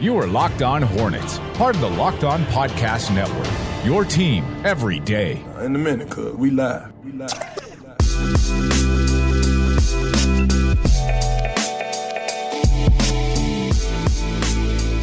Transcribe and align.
You 0.00 0.16
are 0.16 0.26
Locked 0.26 0.62
On 0.62 0.80
Hornets, 0.80 1.38
part 1.52 1.74
of 1.74 1.82
the 1.82 1.90
Locked 1.90 2.24
On 2.24 2.42
Podcast 2.44 3.14
Network. 3.14 3.46
Your 3.84 4.02
team 4.02 4.44
every 4.64 4.98
day. 4.98 5.44
Uh, 5.54 5.64
in 5.64 5.76
a 5.76 5.78
minute, 5.78 6.08
cuz 6.08 6.34
we 6.36 6.48
live. 6.48 6.90
We 7.04 7.12
live. 7.12 7.28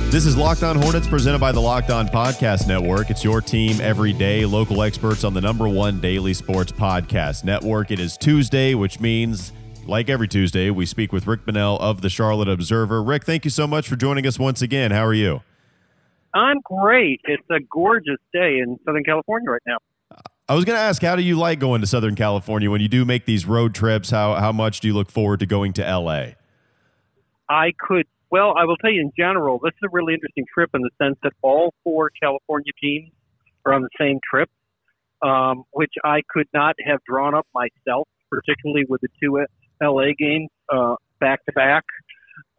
This 0.09 0.25
is 0.25 0.36
Locked 0.36 0.63
On 0.63 0.75
Hornets 0.75 1.07
presented 1.07 1.38
by 1.38 1.52
the 1.52 1.61
Locked 1.61 1.91
On 1.91 2.07
Podcast 2.07 2.68
Network. 2.68 3.11
It's 3.11 3.23
your 3.23 3.39
team 3.39 3.79
every 3.79 4.14
day, 4.14 4.45
local 4.48 4.82
experts 4.82 5.23
on 5.23 5.36
the 5.36 5.41
number 5.41 5.70
one 5.70 6.00
daily 6.00 6.34
sports 6.34 6.71
podcast 6.71 7.43
network. 7.43 7.91
It 7.91 8.00
is 8.00 8.18
Tuesday, 8.18 8.73
which 8.73 9.00
means, 9.00 9.52
like 9.88 10.09
every 10.09 10.27
Tuesday, 10.27 10.69
we 10.69 10.85
speak 10.85 11.11
with 11.11 11.27
Rick 11.27 11.45
Bonnell 11.45 11.77
of 11.79 12.01
the 12.01 12.09
Charlotte 12.09 12.47
Observer. 12.47 13.01
Rick, 13.01 13.25
thank 13.25 13.45
you 13.45 13.51
so 13.51 13.67
much 13.67 13.88
for 13.88 13.95
joining 13.95 14.25
us 14.27 14.39
once 14.39 14.61
again. 14.61 14.91
How 14.91 15.05
are 15.05 15.13
you? 15.13 15.41
I'm 16.34 16.57
great. 16.63 17.21
It's 17.25 17.43
a 17.49 17.59
gorgeous 17.71 18.20
day 18.34 18.59
in 18.59 18.77
Southern 18.85 19.03
California 19.03 19.49
right 19.49 19.62
now. 19.65 19.77
I 20.49 20.55
was 20.55 20.63
going 20.63 20.77
to 20.77 20.81
ask, 20.81 21.02
how 21.02 21.15
do 21.15 21.21
you 21.21 21.38
like 21.38 21.59
going 21.59 21.81
to 21.81 21.88
Southern 21.88 22.15
California 22.15 22.71
when 22.71 22.79
you 22.79 22.88
do 22.88 23.03
make 23.03 23.26
these 23.26 23.45
road 23.45 23.76
trips? 23.76 24.12
How 24.12 24.35
how 24.35 24.53
much 24.53 24.79
do 24.79 24.88
you 24.88 24.93
look 24.93 25.12
forward 25.12 25.41
to 25.41 25.45
going 25.45 25.73
to 25.73 25.81
LA? 25.81 26.31
I 27.49 27.73
could 27.79 28.05
well, 28.29 28.54
I 28.57 28.65
will 28.65 28.77
tell 28.77 28.91
you 28.91 29.01
in 29.01 29.12
general, 29.17 29.59
this 29.62 29.71
is 29.71 29.79
a 29.85 29.90
really 29.91 30.13
interesting 30.13 30.45
trip 30.54 30.70
in 30.73 30.81
the 30.81 30.90
sense 31.01 31.17
that 31.23 31.34
all 31.41 31.73
four 31.84 32.12
California 32.21 32.71
teams 32.81 33.12
are 33.65 33.73
on 33.73 33.81
the 33.81 33.90
same 33.99 34.20
trip, 34.29 34.49
um, 35.21 35.63
which 35.71 35.93
I 36.04 36.21
could 36.29 36.48
not 36.54 36.76
have 36.85 36.99
drawn 37.07 37.35
up 37.35 37.48
myself, 37.54 38.07
particularly 38.29 38.85
with 38.88 39.01
the 39.01 39.07
two 39.21 39.45
LA 39.81 40.13
games 40.17 40.49
uh, 40.72 40.95
back 41.20 41.45
to 41.45 41.52
back 41.54 41.84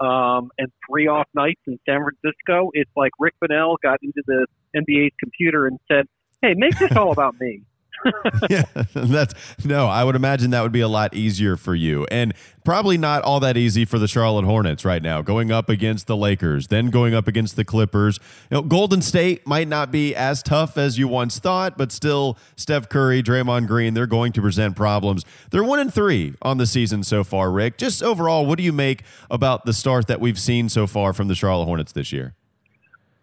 um, 0.00 0.50
and 0.58 0.68
three 0.88 1.06
off 1.06 1.26
nights 1.34 1.60
in 1.66 1.78
San 1.86 2.00
Francisco. 2.02 2.70
It's 2.72 2.90
like 2.96 3.12
Rick 3.18 3.34
Bonnell 3.40 3.78
got 3.82 3.98
into 4.02 4.22
the 4.26 4.46
NBA's 4.76 5.14
computer 5.18 5.66
and 5.66 5.78
said, 5.90 6.06
"Hey, 6.42 6.54
make 6.56 6.78
this 6.78 6.96
all 6.96 7.12
about 7.12 7.38
me." 7.40 7.62
yeah, 8.50 8.64
that's 8.94 9.34
no. 9.64 9.86
I 9.86 10.04
would 10.04 10.16
imagine 10.16 10.50
that 10.50 10.62
would 10.62 10.72
be 10.72 10.80
a 10.80 10.88
lot 10.88 11.14
easier 11.14 11.56
for 11.56 11.74
you, 11.74 12.06
and 12.10 12.34
probably 12.64 12.98
not 12.98 13.22
all 13.22 13.40
that 13.40 13.56
easy 13.56 13.84
for 13.84 13.98
the 13.98 14.08
Charlotte 14.08 14.44
Hornets 14.44 14.84
right 14.84 15.02
now. 15.02 15.22
Going 15.22 15.50
up 15.50 15.68
against 15.68 16.06
the 16.06 16.16
Lakers, 16.16 16.68
then 16.68 16.90
going 16.90 17.14
up 17.14 17.26
against 17.26 17.56
the 17.56 17.64
Clippers. 17.64 18.18
You 18.50 18.56
know, 18.56 18.62
Golden 18.62 19.02
State 19.02 19.46
might 19.46 19.68
not 19.68 19.90
be 19.90 20.14
as 20.14 20.42
tough 20.42 20.76
as 20.76 20.98
you 20.98 21.08
once 21.08 21.38
thought, 21.38 21.76
but 21.76 21.92
still, 21.92 22.38
Steph 22.56 22.88
Curry, 22.88 23.22
Draymond 23.22 23.66
Green, 23.66 23.94
they're 23.94 24.06
going 24.06 24.32
to 24.32 24.42
present 24.42 24.76
problems. 24.76 25.24
They're 25.50 25.64
one 25.64 25.78
and 25.78 25.92
three 25.92 26.34
on 26.42 26.58
the 26.58 26.66
season 26.66 27.02
so 27.02 27.24
far. 27.24 27.50
Rick, 27.50 27.78
just 27.78 28.02
overall, 28.02 28.46
what 28.46 28.58
do 28.58 28.64
you 28.64 28.72
make 28.72 29.02
about 29.30 29.64
the 29.64 29.72
start 29.72 30.06
that 30.06 30.20
we've 30.20 30.38
seen 30.38 30.68
so 30.68 30.86
far 30.86 31.12
from 31.12 31.28
the 31.28 31.34
Charlotte 31.34 31.66
Hornets 31.66 31.92
this 31.92 32.12
year? 32.12 32.34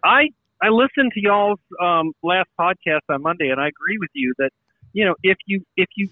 I 0.04 0.28
I 0.62 0.68
listened 0.68 1.12
to 1.12 1.20
y'all's 1.20 1.58
um, 1.82 2.12
last 2.22 2.48
podcast 2.58 3.00
on 3.08 3.22
Monday, 3.22 3.50
and 3.50 3.60
I 3.60 3.68
agree 3.68 3.98
with 3.98 4.10
you 4.14 4.32
that 4.38 4.50
you 4.96 5.04
know, 5.04 5.14
if 5.22 5.36
you 5.44 5.62
if 5.76 5.88
you 5.94 6.08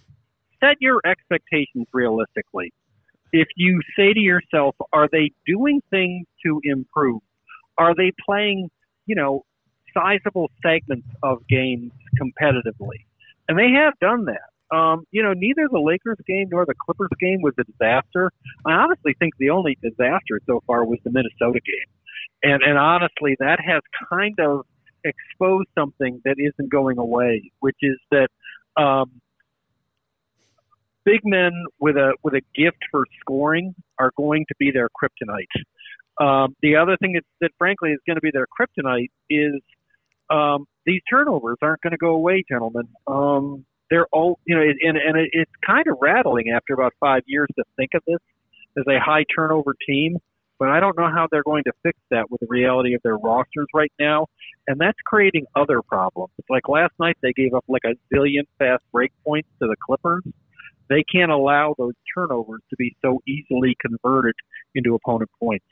set 0.61 0.77
your 0.79 1.01
expectations 1.07 1.87
realistically, 1.95 2.71
if 3.33 3.49
you 3.57 3.81
say 3.97 4.13
to 4.13 4.21
yourself, 4.21 4.77
are 4.93 5.09
they 5.11 5.31
doing 5.47 5.81
things 5.89 6.27
to 6.45 6.61
improve? 6.65 7.23
Are 7.79 7.95
they 7.95 8.13
playing, 8.27 8.69
you 9.07 9.17
know, 9.17 9.45
sizable 9.95 10.51
segments 10.63 11.09
of 11.23 11.39
games 11.49 11.93
competitively? 12.21 13.07
And 13.49 13.59
they 13.59 13.71
have 13.71 13.95
done 14.01 14.27
that. 14.27 14.77
Um, 14.77 15.07
you 15.13 15.23
know, 15.23 15.33
neither 15.33 15.67
the 15.71 15.81
Lakers 15.81 16.19
game 16.27 16.49
nor 16.51 16.67
the 16.67 16.75
Clippers 16.75 17.17
game 17.19 17.41
was 17.41 17.55
a 17.59 17.65
disaster. 17.65 18.31
I 18.67 18.73
honestly 18.73 19.15
think 19.19 19.33
the 19.39 19.49
only 19.49 19.79
disaster 19.83 20.41
so 20.47 20.63
far 20.67 20.85
was 20.85 20.99
the 21.05 21.11
Minnesota 21.11 21.61
game. 21.65 21.89
And 22.43 22.63
and 22.63 22.77
honestly, 22.77 23.35
that 23.39 23.61
has 23.65 23.81
kind 24.11 24.39
of 24.41 24.67
exposed 25.05 25.69
something 25.75 26.21
that 26.27 26.37
isn't 26.39 26.71
going 26.71 26.99
away, 26.99 27.51
which 27.61 27.77
is 27.81 27.97
that 28.11 28.29
um, 28.77 29.21
big 31.05 31.21
men 31.25 31.53
with 31.79 31.97
a 31.97 32.15
with 32.23 32.35
a 32.35 32.43
gift 32.55 32.79
for 32.91 33.05
scoring 33.21 33.75
are 33.99 34.13
going 34.17 34.45
to 34.49 34.55
be 34.59 34.71
their 34.71 34.89
kryptonite. 34.89 35.47
Um, 36.21 36.55
the 36.63 36.77
other 36.77 36.97
thing 36.97 37.13
that, 37.15 37.25
that 37.41 37.51
frankly 37.59 37.91
is 37.91 37.99
going 38.07 38.17
to 38.17 38.21
be 38.21 38.31
their 38.33 38.47
kryptonite 38.47 39.11
is 39.29 39.61
um, 40.31 40.67
these 40.87 41.01
turnovers 41.11 41.59
aren't 41.61 41.81
going 41.83 41.91
to 41.91 41.99
go 41.99 42.15
away, 42.15 42.45
gentlemen. 42.49 42.89
Um, 43.07 43.65
they're 43.91 44.07
all 44.13 44.39
you 44.45 44.57
know, 44.57 44.63
and 44.63 44.97
and 44.97 45.19
it, 45.19 45.31
it's 45.33 45.51
kind 45.67 45.87
of 45.87 45.99
rattling 46.01 46.51
after 46.55 46.75
about 46.75 46.93
five 47.01 47.23
years 47.27 47.49
to 47.57 47.65
think 47.77 47.91
of 47.95 48.03
this 48.07 48.19
as 48.79 48.85
a 48.89 48.99
high 48.99 49.25
turnover 49.35 49.75
team 49.87 50.17
but 50.59 50.69
I 50.69 50.81
don't 50.81 50.97
know 50.97 51.09
how 51.09 51.27
they're 51.31 51.43
going 51.43 51.65
to 51.65 51.73
fix 51.83 51.99
that 52.11 52.31
with 52.31 52.41
the 52.41 52.47
reality 52.49 52.95
of 52.95 53.03
their 53.03 53.17
rosters 53.17 53.67
right 53.75 53.93
now. 53.99 54.27
And 54.67 54.81
that's 54.81 54.99
creating 55.05 55.47
other 55.55 55.83
problems. 55.83 56.33
It's 56.39 56.49
like 56.49 56.69
last 56.69 56.93
night 56.99 57.17
they 57.23 57.33
gave 57.33 57.55
up 57.55 57.65
like 57.69 57.83
a 57.85 57.95
zillion 58.15 58.45
fast 58.59 58.83
break 58.93 59.13
points 59.25 59.49
to 59.61 59.69
the 59.69 59.77
Clippers. 59.85 60.23
They 60.89 61.05
can't 61.11 61.31
allow 61.31 61.75
those 61.79 61.95
turnovers 62.15 62.61
to 62.71 62.77
be 62.77 62.97
so 63.03 63.21
easily 63.27 63.77
converted 63.81 64.35
into 64.75 64.95
opponent 64.95 65.31
points. 65.41 65.65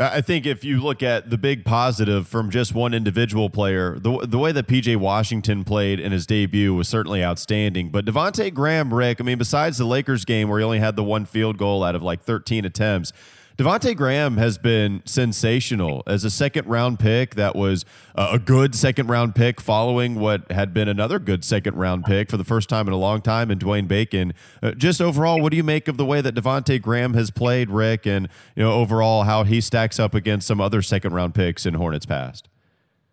I 0.00 0.20
think 0.20 0.46
if 0.46 0.64
you 0.64 0.80
look 0.80 1.02
at 1.02 1.30
the 1.30 1.38
big 1.38 1.64
positive 1.64 2.28
from 2.28 2.50
just 2.50 2.72
one 2.72 2.94
individual 2.94 3.50
player, 3.50 3.98
the, 3.98 4.26
the 4.26 4.38
way 4.38 4.52
that 4.52 4.68
PJ 4.68 4.96
Washington 4.96 5.64
played 5.64 5.98
in 5.98 6.12
his 6.12 6.24
debut 6.24 6.72
was 6.72 6.88
certainly 6.88 7.22
outstanding. 7.22 7.90
But 7.90 8.04
Devonte 8.04 8.54
Graham, 8.54 8.94
Rick, 8.94 9.20
I 9.20 9.24
mean, 9.24 9.38
besides 9.38 9.78
the 9.78 9.84
Lakers 9.84 10.24
game 10.24 10.48
where 10.48 10.60
he 10.60 10.64
only 10.64 10.78
had 10.78 10.94
the 10.94 11.02
one 11.02 11.26
field 11.26 11.58
goal 11.58 11.82
out 11.82 11.96
of 11.96 12.02
like 12.02 12.22
13 12.22 12.64
attempts, 12.64 13.12
Devonte 13.58 13.96
Graham 13.96 14.36
has 14.36 14.56
been 14.56 15.02
sensational 15.04 16.04
as 16.06 16.22
a 16.22 16.30
second 16.30 16.68
round 16.68 17.00
pick. 17.00 17.34
That 17.34 17.56
was 17.56 17.84
a 18.14 18.38
good 18.38 18.72
second 18.76 19.08
round 19.08 19.34
pick 19.34 19.60
following 19.60 20.14
what 20.14 20.48
had 20.52 20.72
been 20.72 20.86
another 20.86 21.18
good 21.18 21.42
second 21.42 21.74
round 21.74 22.04
pick 22.04 22.30
for 22.30 22.36
the 22.36 22.44
first 22.44 22.68
time 22.68 22.86
in 22.86 22.92
a 22.92 22.96
long 22.96 23.20
time 23.20 23.50
in 23.50 23.58
Dwayne 23.58 23.88
Bacon. 23.88 24.32
Uh, 24.62 24.70
just 24.74 25.00
overall, 25.00 25.42
what 25.42 25.50
do 25.50 25.56
you 25.56 25.64
make 25.64 25.88
of 25.88 25.96
the 25.96 26.04
way 26.04 26.20
that 26.20 26.36
Devonte 26.36 26.80
Graham 26.80 27.14
has 27.14 27.32
played, 27.32 27.68
Rick, 27.68 28.06
and 28.06 28.28
you 28.54 28.62
know 28.62 28.74
overall 28.74 29.24
how 29.24 29.42
he 29.42 29.60
stacks 29.60 29.98
up 29.98 30.14
against 30.14 30.46
some 30.46 30.60
other 30.60 30.80
second 30.80 31.12
round 31.12 31.34
picks 31.34 31.66
in 31.66 31.74
Hornets 31.74 32.06
past? 32.06 32.48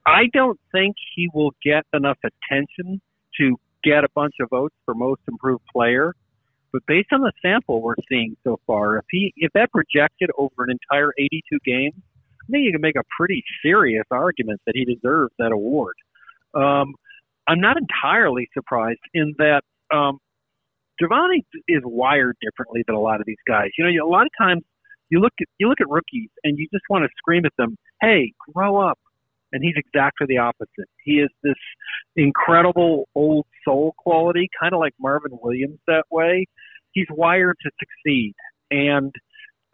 I 0.05 0.27
don't 0.31 0.59
think 0.71 0.95
he 1.15 1.27
will 1.33 1.55
get 1.63 1.87
enough 1.91 2.19
attention 2.23 3.01
to 3.39 3.55
get 3.83 4.03
a 4.03 4.09
bunch 4.13 4.35
of 4.39 4.51
votes 4.51 4.75
for 4.85 4.93
most 4.93 5.21
improved 5.27 5.63
player. 5.73 6.13
But 6.75 6.85
based 6.87 7.13
on 7.13 7.21
the 7.21 7.31
sample 7.41 7.81
we're 7.81 7.95
seeing 8.09 8.35
so 8.43 8.59
far, 8.67 8.97
if 8.97 9.05
he 9.09 9.31
if 9.37 9.49
that 9.53 9.71
projected 9.71 10.29
over 10.37 10.65
an 10.67 10.71
entire 10.71 11.11
82 11.17 11.59
games, 11.63 11.93
I 11.95 12.51
think 12.51 12.65
you 12.65 12.73
can 12.73 12.81
make 12.81 12.97
a 12.97 13.03
pretty 13.17 13.45
serious 13.63 14.03
argument 14.11 14.59
that 14.65 14.75
he 14.75 14.83
deserves 14.83 15.31
that 15.39 15.53
award. 15.53 15.95
Um, 16.53 16.95
I'm 17.47 17.61
not 17.61 17.77
entirely 17.77 18.49
surprised 18.53 18.99
in 19.13 19.35
that 19.37 19.61
um, 19.89 20.19
Giovanni 20.99 21.45
is 21.69 21.81
wired 21.85 22.35
differently 22.41 22.83
than 22.85 22.97
a 22.97 22.99
lot 22.99 23.21
of 23.21 23.25
these 23.25 23.43
guys. 23.47 23.69
You 23.77 23.85
know, 23.85 24.05
a 24.05 24.11
lot 24.11 24.25
of 24.25 24.33
times 24.37 24.63
you 25.07 25.21
look 25.21 25.33
at 25.39 25.47
you 25.57 25.69
look 25.69 25.79
at 25.79 25.87
rookies 25.87 26.29
and 26.43 26.57
you 26.57 26.67
just 26.73 26.83
want 26.89 27.03
to 27.03 27.09
scream 27.17 27.45
at 27.45 27.53
them, 27.57 27.77
"Hey, 28.01 28.33
grow 28.53 28.81
up!" 28.81 28.99
And 29.55 29.63
he's 29.63 29.75
exactly 29.77 30.27
the 30.27 30.39
opposite. 30.39 30.89
He 31.03 31.13
is 31.13 31.29
this 31.41 31.55
incredible 32.17 33.07
old 33.15 33.45
soul 33.63 33.95
quality, 33.97 34.49
kind 34.59 34.73
of 34.73 34.81
like 34.81 34.93
Marvin 34.99 35.31
Williams 35.41 35.79
that 35.87 36.03
way 36.11 36.45
he's 36.95 37.05
wired 37.11 37.57
to 37.61 37.69
succeed. 37.79 38.33
And 38.71 39.13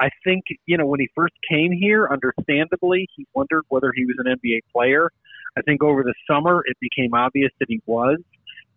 I 0.02 0.10
think, 0.26 0.44
you 0.66 0.78
know, 0.78 0.88
when 0.88 1.00
he 1.00 1.08
first 1.16 1.36
came 1.50 1.72
here, 1.72 2.10
understandably, 2.12 3.08
he 3.16 3.26
wondered 3.34 3.64
whether 3.70 3.94
he 3.96 4.04
was 4.04 4.16
an 4.18 4.36
NBA 4.36 4.60
player. 4.74 5.10
I 5.58 5.62
think 5.62 5.84
over 5.84 6.04
the 6.04 6.16
summer, 6.30 6.64
it 6.66 6.76
became 6.82 7.14
obvious 7.14 7.52
that 7.60 7.68
he 7.70 7.82
was. 7.86 8.18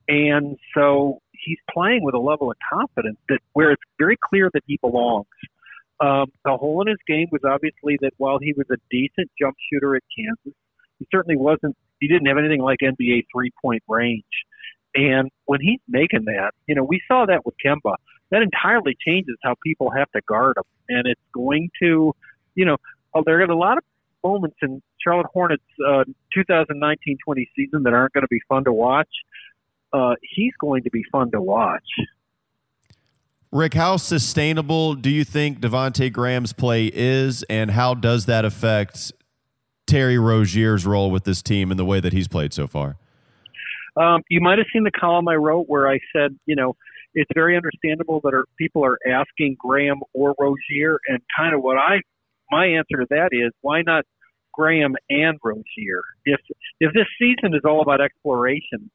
And 0.06 0.58
so 0.76 1.20
he's 1.32 1.58
playing 1.72 2.04
with 2.04 2.14
a 2.14 2.18
level 2.18 2.50
of 2.50 2.56
confidence 2.72 3.18
that 3.28 3.38
where 3.54 3.72
it's 3.72 3.82
very 3.98 4.18
clear 4.22 4.50
that 4.52 4.62
he 4.66 4.78
belongs. 4.82 5.26
Um, 6.00 6.26
the 6.44 6.56
hole 6.56 6.82
in 6.82 6.88
his 6.88 6.98
game 7.06 7.28
was 7.32 7.40
obviously 7.44 7.96
that 8.02 8.12
while 8.18 8.38
he 8.38 8.52
was 8.52 8.66
a 8.70 8.76
decent 8.90 9.30
jump 9.40 9.56
shooter 9.72 9.96
at 9.96 10.02
Kansas, 10.14 10.58
he 10.98 11.06
certainly 11.12 11.36
wasn't, 11.36 11.76
he 12.00 12.08
didn't 12.08 12.26
have 12.26 12.38
anything 12.38 12.60
like 12.60 12.78
NBA 12.82 13.24
three 13.32 13.50
point 13.62 13.82
range. 13.88 14.24
And 14.94 15.30
when 15.46 15.60
he's 15.60 15.80
making 15.88 16.26
that, 16.26 16.52
you 16.66 16.74
know, 16.74 16.84
we 16.84 17.00
saw 17.08 17.26
that 17.26 17.44
with 17.44 17.54
Kemba 17.64 17.96
that 18.30 18.42
entirely 18.42 18.96
changes 19.06 19.36
how 19.42 19.54
people 19.62 19.90
have 19.90 20.10
to 20.12 20.20
guard 20.26 20.56
him. 20.56 20.64
And 20.88 21.06
it's 21.06 21.20
going 21.32 21.70
to, 21.82 22.14
you 22.54 22.64
know, 22.64 22.76
oh, 23.14 23.22
there 23.24 23.40
are 23.40 23.44
a 23.44 23.56
lot 23.56 23.78
of 23.78 23.84
moments 24.24 24.56
in 24.62 24.82
Charlotte 24.98 25.26
Hornets' 25.32 25.62
uh, 25.86 26.04
2019-20 26.36 27.46
season 27.54 27.82
that 27.84 27.92
aren't 27.92 28.12
going 28.12 28.22
to 28.22 28.28
be 28.28 28.40
fun 28.48 28.64
to 28.64 28.72
watch. 28.72 29.08
Uh, 29.92 30.14
he's 30.22 30.52
going 30.60 30.82
to 30.84 30.90
be 30.90 31.04
fun 31.12 31.30
to 31.30 31.40
watch. 31.40 31.84
Rick, 33.52 33.74
how 33.74 33.98
sustainable 33.98 34.94
do 34.94 35.10
you 35.10 35.22
think 35.22 35.60
Devonte 35.60 36.12
Graham's 36.12 36.52
play 36.52 36.90
is, 36.92 37.44
and 37.44 37.70
how 37.70 37.94
does 37.94 38.26
that 38.26 38.44
affect 38.44 39.12
Terry 39.86 40.18
Rozier's 40.18 40.86
role 40.86 41.10
with 41.10 41.24
this 41.24 41.42
team 41.42 41.70
and 41.70 41.78
the 41.78 41.84
way 41.84 42.00
that 42.00 42.12
he's 42.12 42.28
played 42.28 42.52
so 42.52 42.66
far? 42.66 42.96
Um, 43.96 44.22
you 44.28 44.40
might 44.40 44.58
have 44.58 44.66
seen 44.72 44.84
the 44.84 44.90
column 44.90 45.28
I 45.28 45.34
wrote 45.34 45.66
where 45.68 45.88
I 45.88 46.00
said, 46.14 46.36
you 46.46 46.56
know, 46.56 46.76
it's 47.14 47.30
very 47.34 47.56
understandable 47.56 48.20
that 48.24 48.34
are, 48.34 48.44
people 48.58 48.84
are 48.84 48.98
asking 49.06 49.56
Graham 49.58 50.00
or 50.12 50.34
Rozier, 50.38 50.98
and 51.06 51.20
kind 51.36 51.54
of 51.54 51.62
what 51.62 51.76
I 51.76 52.00
my 52.50 52.66
answer 52.66 52.98
to 52.98 53.06
that 53.10 53.30
is 53.32 53.52
why 53.62 53.82
not 53.82 54.04
Graham 54.52 54.94
and 55.08 55.38
Rozier. 55.42 56.02
If 56.24 56.40
if 56.80 56.92
this 56.92 57.06
season 57.18 57.54
is 57.54 57.62
all 57.64 57.82
about 57.82 58.00
exploration, 58.00 58.90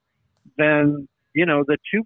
then 0.57 1.07
you 1.33 1.45
know 1.45 1.63
the 1.65 1.77
two 1.93 2.03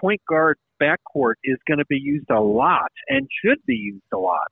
point 0.00 0.20
guard 0.28 0.58
backcourt 0.80 1.34
is 1.44 1.58
going 1.66 1.78
to 1.78 1.86
be 1.86 1.98
used 1.98 2.30
a 2.30 2.40
lot 2.40 2.92
and 3.08 3.28
should 3.44 3.58
be 3.66 3.74
used 3.74 4.04
a 4.12 4.18
lot. 4.18 4.48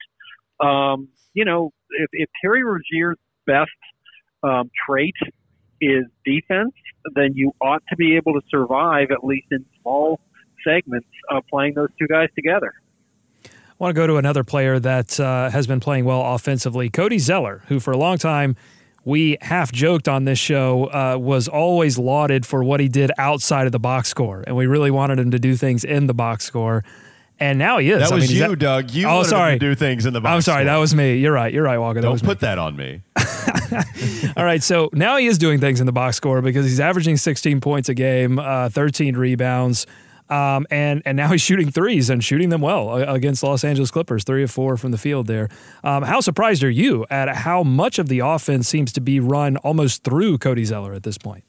Um, 0.59 1.09
you 1.35 1.45
know, 1.45 1.71
if, 1.91 2.09
if 2.13 2.29
Terry 2.43 2.65
Rozier's 2.65 3.19
best 3.47 3.71
um, 4.43 4.71
trait 4.87 5.15
is 5.81 6.05
defense, 6.25 6.73
then 7.15 7.33
you 7.35 7.53
ought 7.61 7.83
to 7.89 7.97
be 7.97 8.17
able 8.17 8.35
to 8.35 8.41
survive 8.51 9.11
at 9.11 9.25
least 9.25 9.47
in 9.51 9.65
small 9.83 10.21
segments 10.67 11.09
of 11.31 11.45
playing 11.49 11.75
those 11.75 11.91
two 11.99 12.07
guys 12.07 12.29
together. 12.35 12.73
I 13.45 13.51
want 13.79 13.95
to 13.95 14.01
go 14.01 14.07
to 14.07 14.17
another 14.17 14.43
player 14.43 14.79
that 14.81 15.21
uh, 15.21 15.51
has 15.51 15.67
been 15.67 15.81
playing 15.81 16.07
well 16.07 16.35
offensively, 16.35 16.89
Cody 16.89 17.19
Zeller, 17.19 17.63
who 17.69 17.79
for 17.79 17.93
a 17.93 17.99
long 17.99 18.17
time 18.17 18.57
we 19.05 19.39
half 19.41 19.71
joked 19.71 20.09
on 20.09 20.25
this 20.25 20.39
show 20.39 20.87
uh, 20.87 21.17
was 21.17 21.47
always 21.47 21.97
lauded 21.97 22.45
for 22.45 22.65
what 22.65 22.81
he 22.81 22.89
did 22.89 23.13
outside 23.19 23.67
of 23.67 23.73
the 23.73 23.79
box 23.79 24.09
score, 24.09 24.43
and 24.47 24.57
we 24.57 24.67
really 24.67 24.91
wanted 24.91 25.19
him 25.19 25.31
to 25.31 25.39
do 25.39 25.57
things 25.57 25.85
in 25.85 26.09
the 26.09 26.15
box 26.15 26.45
score. 26.45 26.83
And 27.39 27.59
now 27.59 27.79
he 27.79 27.91
is. 27.91 27.99
That 27.99 28.13
I 28.13 28.15
was 28.15 28.29
mean, 28.29 28.39
you, 28.39 28.49
that, 28.49 28.59
Doug. 28.59 28.91
You 28.93 29.07
oh, 29.09 29.23
sorry. 29.23 29.59
do 29.59 29.75
things 29.75 30.07
in 30.07 30.15
the 30.15 30.21
box. 30.21 30.33
I'm 30.33 30.41
sorry. 30.43 30.65
Score. 30.65 30.73
That 30.73 30.77
was 30.79 30.95
me. 30.95 31.17
You're 31.19 31.33
right. 31.33 31.53
You're 31.53 31.65
right, 31.65 31.79
Walker. 31.79 32.01
That 32.01 32.07
Don't 32.07 32.13
was 32.13 32.23
put 32.23 32.41
me. 32.41 32.47
that 32.47 32.59
on 32.59 32.77
me. 32.77 33.03
All 34.37 34.45
right, 34.45 34.63
so 34.63 34.91
now 34.93 35.17
he 35.17 35.27
is 35.27 35.39
doing 35.39 35.61
things 35.61 35.81
in 35.81 35.87
the 35.87 35.93
box 35.93 36.17
score 36.17 36.41
because 36.41 36.65
he's 36.65 36.81
averaging 36.81 37.17
16 37.17 37.61
points 37.61 37.89
a 37.89 37.95
game, 37.95 38.39
uh, 38.39 38.69
13 38.69 39.17
rebounds, 39.17 39.87
um, 40.29 40.67
and 40.71 41.03
and 41.05 41.17
now 41.17 41.29
he's 41.29 41.41
shooting 41.41 41.71
threes 41.71 42.11
and 42.11 42.23
shooting 42.23 42.49
them 42.49 42.61
well 42.61 42.91
uh, 42.91 43.13
against 43.13 43.43
Los 43.43 43.65
Angeles 43.65 43.91
Clippers, 43.91 44.25
three 44.25 44.43
of 44.43 44.51
four 44.51 44.77
from 44.77 44.91
the 44.91 44.99
field 44.99 45.27
there. 45.27 45.49
Um, 45.85 46.03
how 46.03 46.21
surprised 46.21 46.65
are 46.65 46.71
you 46.71 47.07
at 47.11 47.35
how 47.35 47.63
much 47.63 47.99
of 47.99 48.09
the 48.09 48.21
offense 48.21 48.69
seems 48.69 48.93
to 48.95 49.01
be 49.01 49.21
run 49.21 49.57
almost 49.59 50.05
through 50.05 50.39
Cody 50.39 50.65
Zeller 50.65 50.93
at 50.93 51.03
this 51.03 51.19
point? 51.19 51.45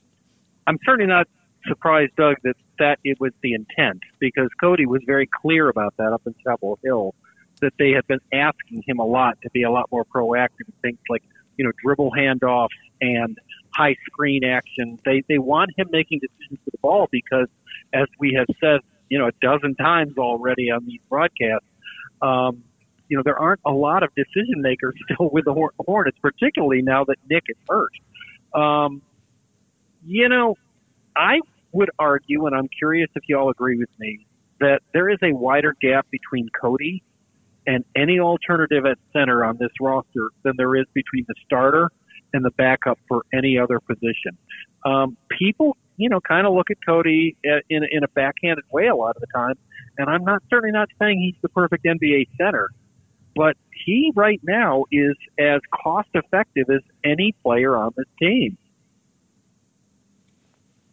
I'm 0.68 0.78
certainly 0.86 1.08
not 1.08 1.28
surprised, 1.68 2.16
Doug, 2.16 2.36
that 2.44 2.56
that 2.80 3.00
it 3.04 3.20
was 3.20 3.32
the 3.42 3.54
intent 3.54 4.02
because 4.20 4.50
Cody 4.60 4.86
was 4.86 5.02
very 5.06 5.28
clear 5.28 5.70
about 5.70 5.96
that 5.98 6.14
up 6.14 6.22
in 6.26 6.36
Chapel 6.44 6.80
Hill, 6.84 7.14
that 7.62 7.74
they 7.80 7.92
had 7.92 8.06
been 8.08 8.20
asking 8.34 8.84
him 8.86 9.00
a 9.00 9.06
lot 9.06 9.38
to 9.42 9.50
be 9.52 9.64
a 9.64 9.72
lot 9.72 9.92
more 9.92 10.06
proactive 10.06 10.68
in 10.68 10.74
things 10.82 11.00
like 11.10 11.24
you 11.58 11.66
know 11.66 11.72
dribble 11.84 12.12
handoffs 12.12 12.70
and 13.02 13.38
high 13.76 13.96
screen 14.06 14.44
action. 14.44 15.00
They 15.06 15.24
they 15.28 15.38
want 15.38 15.72
him 15.78 15.88
making 15.92 16.20
decisions 16.20 16.60
with 16.66 16.74
the 16.74 16.80
ball 16.80 17.08
because, 17.12 17.48
as 17.94 18.08
we 18.20 18.34
have 18.38 18.48
said, 18.60 18.82
you 19.10 19.18
know, 19.20 19.28
a 19.28 19.32
dozen 19.42 19.76
times 19.76 20.18
already 20.18 20.72
on 20.72 20.86
these 20.86 21.02
broadcasts, 21.10 21.68
um, 22.22 22.64
you 23.08 23.18
know, 23.18 23.24
there 23.24 23.38
aren't 23.38 23.62
a 23.66 23.72
lot 23.72 24.04
of 24.04 24.10
decision 24.16 24.62
makers 24.62 24.96
still 25.12 25.30
with 25.32 25.46
the 25.46 25.54
Hor- 25.54 25.74
Hornets, 25.80 26.18
particularly 26.22 26.82
now 26.82 27.06
that 27.06 27.18
Nick 27.30 27.44
is 27.48 27.58
hurt. 27.68 28.60
Um, 28.60 29.02
you 30.06 30.30
know, 30.30 30.56
I 31.16 31.40
would 31.72 31.90
argue, 32.00 32.46
and 32.46 32.56
I'm 32.56 32.70
curious 32.78 33.10
if 33.16 33.24
you 33.28 33.38
all 33.38 33.50
agree 33.50 33.78
with 33.78 33.90
me, 34.00 34.26
that 34.60 34.82
there 34.94 35.10
is 35.10 35.20
a 35.22 35.34
wider 35.34 35.76
gap 35.82 36.08
between 36.10 36.50
Cody 36.60 37.04
and 37.66 37.84
any 37.96 38.20
alternative 38.20 38.86
at 38.86 38.98
center 39.14 39.44
on 39.44 39.58
this 39.60 39.72
roster 39.80 40.30
than 40.44 40.54
there 40.58 40.76
is 40.76 40.86
between 40.94 41.26
the 41.28 41.36
starter 41.46 41.90
and 42.34 42.44
the 42.44 42.52
backup 42.52 42.98
for 43.08 43.24
any 43.34 43.60
other 43.60 43.80
position. 43.80 44.38
Um, 44.86 45.18
people, 45.38 45.76
you 45.98 46.10
know, 46.10 46.20
kind 46.22 46.48
of 46.48 46.54
look 46.54 46.72
at 46.72 46.78
Cody 46.86 47.36
in, 47.44 47.82
in 47.92 48.04
a 48.04 48.08
backhanded 48.10 48.66
way 48.72 48.88
a 48.88 48.96
lot 48.96 49.16
of 49.16 49.22
the 49.22 49.28
time, 49.34 49.56
and 49.98 50.10
I'm 50.10 50.24
not 50.24 50.42
certainly 50.50 50.72
not 50.72 50.90
saying 51.00 51.20
he's 51.20 51.40
the 51.42 51.50
perfect 51.50 51.84
NBA 51.84 52.30
center, 52.38 52.70
but 53.36 53.58
he 53.86 54.12
right 54.16 54.40
now 54.44 54.86
is 54.92 55.16
as 55.40 55.60
cost 55.84 56.10
effective 56.14 56.70
as 56.70 56.82
any 57.04 57.36
player 57.44 57.78
on 57.78 57.92
this 57.98 58.08
team. 58.20 58.58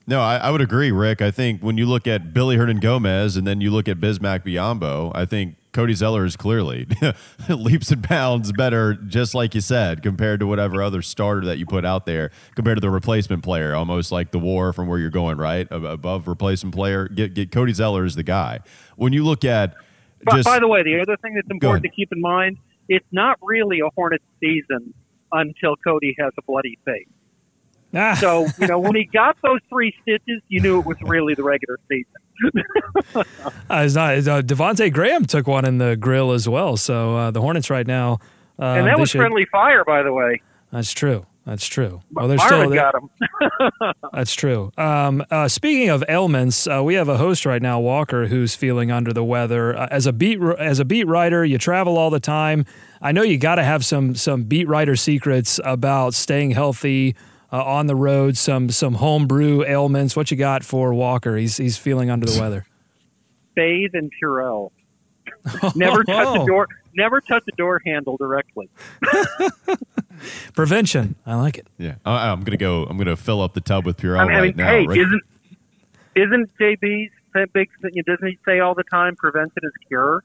No, 0.06 0.20
I, 0.20 0.36
I 0.36 0.50
would 0.50 0.60
agree, 0.60 0.92
Rick. 0.92 1.22
I 1.22 1.30
think 1.30 1.62
when 1.62 1.78
you 1.78 1.86
look 1.86 2.06
at 2.06 2.34
Willy 2.34 2.56
Hernangomez 2.56 3.38
and 3.38 3.46
then 3.46 3.60
you 3.60 3.70
look 3.70 3.88
at 3.88 3.98
Bismack 3.98 4.44
Biyombo, 4.44 5.10
I 5.14 5.24
think 5.24 5.56
Cody 5.72 5.94
Zeller 5.94 6.26
is 6.26 6.36
clearly 6.36 6.86
leaps 7.48 7.90
and 7.90 8.06
bounds 8.06 8.52
better, 8.52 8.94
just 8.94 9.34
like 9.34 9.54
you 9.54 9.62
said, 9.62 10.02
compared 10.02 10.40
to 10.40 10.46
whatever 10.46 10.82
other 10.82 11.00
starter 11.00 11.46
that 11.46 11.58
you 11.58 11.64
put 11.64 11.86
out 11.86 12.04
there, 12.04 12.30
compared 12.54 12.76
to 12.76 12.80
the 12.80 12.90
replacement 12.90 13.42
player, 13.42 13.74
almost 13.74 14.12
like 14.12 14.30
the 14.30 14.38
war 14.38 14.74
from 14.74 14.88
where 14.88 14.98
you're 14.98 15.10
going, 15.10 15.38
right? 15.38 15.66
Above 15.70 16.28
replacement 16.28 16.74
player. 16.74 17.08
Get, 17.08 17.32
get 17.32 17.50
Cody 17.50 17.72
Zeller 17.72 18.04
is 18.04 18.14
the 18.14 18.22
guy. 18.22 18.60
When 18.96 19.14
you 19.14 19.24
look 19.24 19.44
at 19.44 19.74
But 20.22 20.36
just, 20.36 20.46
by 20.46 20.58
the 20.58 20.68
way, 20.68 20.82
the 20.82 21.00
other 21.00 21.16
thing 21.16 21.34
that's 21.34 21.50
important 21.50 21.82
to 21.84 21.90
keep 21.90 22.12
in 22.12 22.20
mind, 22.20 22.58
it's 22.90 23.06
not 23.10 23.38
really 23.40 23.80
a 23.80 23.88
Hornets 23.94 24.24
season 24.38 24.92
until 25.32 25.76
Cody 25.76 26.14
has 26.18 26.32
a 26.38 26.42
bloody 26.42 26.78
face. 26.84 27.08
Ah, 27.94 28.14
So, 28.20 28.46
you 28.58 28.66
know, 28.66 28.78
when 28.78 28.94
he 28.94 29.04
got 29.04 29.36
those 29.42 29.60
three 29.68 29.94
stitches, 30.02 30.42
you 30.48 30.60
knew 30.60 30.80
it 30.80 30.86
was 30.86 30.96
really 31.02 31.34
the 31.34 31.42
regular 31.44 31.78
season. 31.88 32.64
uh, 33.14 33.24
it's 33.70 33.94
not. 33.94 34.14
Uh, 34.16 34.42
Devonte 34.42 34.92
Graham 34.92 35.24
took 35.24 35.46
one 35.46 35.64
in 35.64 35.78
the 35.78 35.96
grill 35.96 36.32
as 36.32 36.48
well. 36.48 36.76
So 36.76 37.16
uh, 37.16 37.30
the 37.30 37.40
Hornets 37.40 37.70
right 37.70 37.86
now, 37.86 38.18
uh, 38.58 38.64
and 38.64 38.86
that 38.86 38.98
was 38.98 39.10
should- 39.10 39.18
friendly 39.20 39.46
fire, 39.46 39.84
by 39.84 40.02
the 40.02 40.12
way. 40.12 40.42
That's 40.72 40.92
true. 40.92 41.26
That's 41.46 41.66
true. 41.66 42.00
Well, 42.10 42.26
they're 42.26 42.38
still 42.38 42.70
got 42.72 42.94
him. 42.94 43.10
That's 44.14 44.34
true. 44.34 44.72
Um, 44.78 45.22
uh, 45.30 45.46
speaking 45.46 45.90
of 45.90 46.02
ailments, 46.08 46.66
uh, 46.66 46.82
we 46.82 46.94
have 46.94 47.10
a 47.10 47.18
host 47.18 47.44
right 47.44 47.60
now, 47.60 47.80
Walker, 47.80 48.26
who's 48.28 48.54
feeling 48.54 48.90
under 48.90 49.12
the 49.12 49.22
weather. 49.22 49.76
Uh, 49.76 49.86
as 49.90 50.06
a 50.06 50.12
beat 50.14 50.40
as 50.58 50.80
a 50.80 50.86
beat 50.86 51.06
writer, 51.06 51.44
you 51.44 51.58
travel 51.58 51.98
all 51.98 52.08
the 52.08 52.18
time. 52.18 52.64
I 53.02 53.12
know 53.12 53.20
you 53.20 53.36
got 53.36 53.56
to 53.56 53.62
have 53.62 53.84
some 53.84 54.14
some 54.14 54.44
beat 54.44 54.66
writer 54.68 54.96
secrets 54.96 55.60
about 55.64 56.14
staying 56.14 56.52
healthy 56.52 57.14
uh, 57.54 57.62
on 57.62 57.86
the 57.86 57.94
road. 57.94 58.36
Some 58.36 58.68
some 58.70 58.94
homebrew 58.94 59.64
ailments. 59.64 60.16
What 60.16 60.30
you 60.30 60.36
got 60.36 60.64
for 60.64 60.92
Walker? 60.92 61.36
He's 61.36 61.56
he's 61.56 61.76
feeling 61.78 62.10
under 62.10 62.26
the 62.26 62.40
weather. 62.40 62.66
Bathe 63.54 63.94
in 63.94 64.10
Purell. 64.20 64.72
Never 65.76 66.02
touch 66.02 66.40
a 66.40 66.46
door. 66.46 66.68
Never 66.96 67.20
touch 67.20 67.44
a 67.52 67.56
door 67.56 67.80
handle 67.84 68.16
directly. 68.16 68.68
Prevention. 70.54 71.14
I 71.26 71.36
like 71.36 71.58
it. 71.58 71.66
yeah, 71.78 71.96
I, 72.04 72.28
I'm 72.28 72.42
gonna 72.42 72.56
go. 72.56 72.84
I'm 72.84 72.98
gonna 72.98 73.16
fill 73.16 73.40
up 73.40 73.54
the 73.54 73.60
tub 73.60 73.86
with 73.86 73.98
Purell 73.98 74.18
I 74.18 74.24
mean, 74.24 74.34
I 74.34 74.38
right 74.40 74.56
mean 74.56 74.66
now. 74.66 74.70
hey, 74.70 74.86
Rick. 74.86 74.98
isn't 74.98 75.22
isn't 76.16 76.50
JB's 76.58 77.12
that 77.34 77.52
big? 77.52 77.68
Doesn't 77.82 78.26
he 78.26 78.38
say 78.44 78.60
all 78.60 78.74
the 78.74 78.84
time, 78.90 79.14
"Prevention 79.16 79.60
is 79.62 79.72
cure"? 79.86 80.22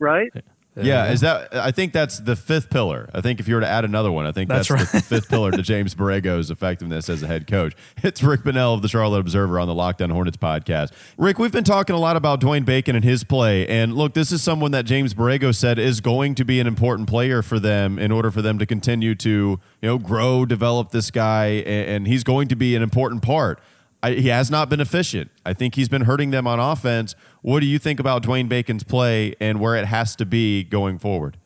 Right? 0.00 0.30
Yeah, 0.34 0.40
Uh-huh. 0.76 1.12
is 1.12 1.20
that? 1.20 1.54
I 1.54 1.70
think 1.70 1.92
that's 1.92 2.18
the 2.18 2.34
fifth 2.34 2.68
pillar. 2.68 3.08
I 3.14 3.20
think 3.20 3.38
if 3.38 3.46
you 3.46 3.54
were 3.54 3.60
to 3.60 3.68
add 3.68 3.84
another 3.84 4.10
one, 4.10 4.26
I 4.26 4.32
think 4.32 4.48
that's, 4.48 4.68
That's 4.68 4.90
the 4.90 5.00
fifth 5.00 5.28
pillar 5.30 5.52
to 5.52 5.62
James 5.62 5.94
Borrego's 5.94 6.50
effectiveness 6.50 7.08
as 7.08 7.22
a 7.22 7.28
head 7.28 7.46
coach. 7.46 7.74
It's 8.02 8.22
Rick 8.22 8.42
Bonnell 8.42 8.74
of 8.74 8.82
the 8.82 8.88
Charlotte 8.88 9.20
Observer 9.20 9.60
on 9.60 9.68
the 9.68 9.74
Locked 9.74 10.02
On 10.02 10.10
Hornets 10.10 10.36
podcast. 10.36 10.92
Rick, 11.16 11.38
we've 11.38 11.52
been 11.52 11.64
talking 11.64 11.94
a 11.94 11.98
lot 12.00 12.16
about 12.16 12.40
Dwayne 12.40 12.64
Bacon 12.64 12.96
and 12.96 13.04
his 13.04 13.22
play, 13.22 13.66
and 13.68 13.94
look, 13.94 14.14
this 14.14 14.32
is 14.32 14.42
someone 14.42 14.72
that 14.72 14.84
James 14.84 15.14
Borrego 15.14 15.54
said 15.54 15.78
is 15.78 16.00
going 16.00 16.34
to 16.34 16.44
be 16.44 16.58
an 16.58 16.66
important 16.66 17.08
player 17.08 17.40
for 17.40 17.60
them 17.60 17.98
in 17.98 18.10
order 18.10 18.32
for 18.32 18.42
them 18.42 18.58
to 18.58 18.66
continue 18.66 19.14
to 19.14 19.30
you 19.30 19.88
know 19.88 19.98
grow, 19.98 20.44
develop 20.44 20.90
this 20.90 21.10
guy, 21.12 21.46
and 21.46 22.08
he's 22.08 22.24
going 22.24 22.48
to 22.48 22.56
be 22.56 22.74
an 22.74 22.82
important 22.82 23.22
part. 23.22 23.60
I, 24.04 24.12
he 24.12 24.28
has 24.28 24.50
not 24.50 24.68
been 24.68 24.80
efficient. 24.80 25.30
I 25.46 25.54
think 25.54 25.76
he's 25.76 25.88
been 25.88 26.02
hurting 26.02 26.30
them 26.30 26.46
on 26.46 26.60
offense. 26.60 27.14
What 27.40 27.60
do 27.60 27.66
you 27.66 27.78
think 27.78 27.98
about 27.98 28.22
Dwayne 28.22 28.50
Bacon's 28.50 28.84
play 28.84 29.34
and 29.40 29.60
where 29.60 29.76
it 29.76 29.86
has 29.86 30.14
to 30.16 30.26
be 30.26 30.62
going 30.62 30.98
forward? 30.98 31.38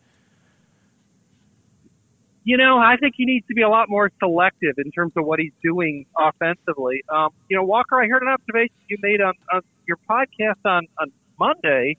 You 2.43 2.57
know, 2.57 2.79
I 2.79 2.97
think 2.97 3.15
he 3.17 3.27
needs 3.27 3.47
to 3.47 3.55
be 3.55 3.63
a 3.63 3.69
lot 3.69 3.89
more 3.89 4.11
selective 4.19 4.75
in 4.85 4.91
terms 4.91 5.13
of 5.15 5.25
what 5.25 5.39
he's 5.39 5.53
doing 5.63 6.07
offensively. 6.19 7.05
Um, 7.09 7.29
you 7.49 7.57
know, 7.57 7.63
Walker, 7.63 8.03
I 8.03 8.09
heard 8.09 8.23
an 8.23 8.29
observation 8.29 8.75
you 8.89 8.97
made 9.03 9.21
on, 9.21 9.35
on 9.53 9.61
your 9.87 9.99
podcast 10.11 10.57
on, 10.65 10.89
on 10.99 11.13
Monday 11.39 11.97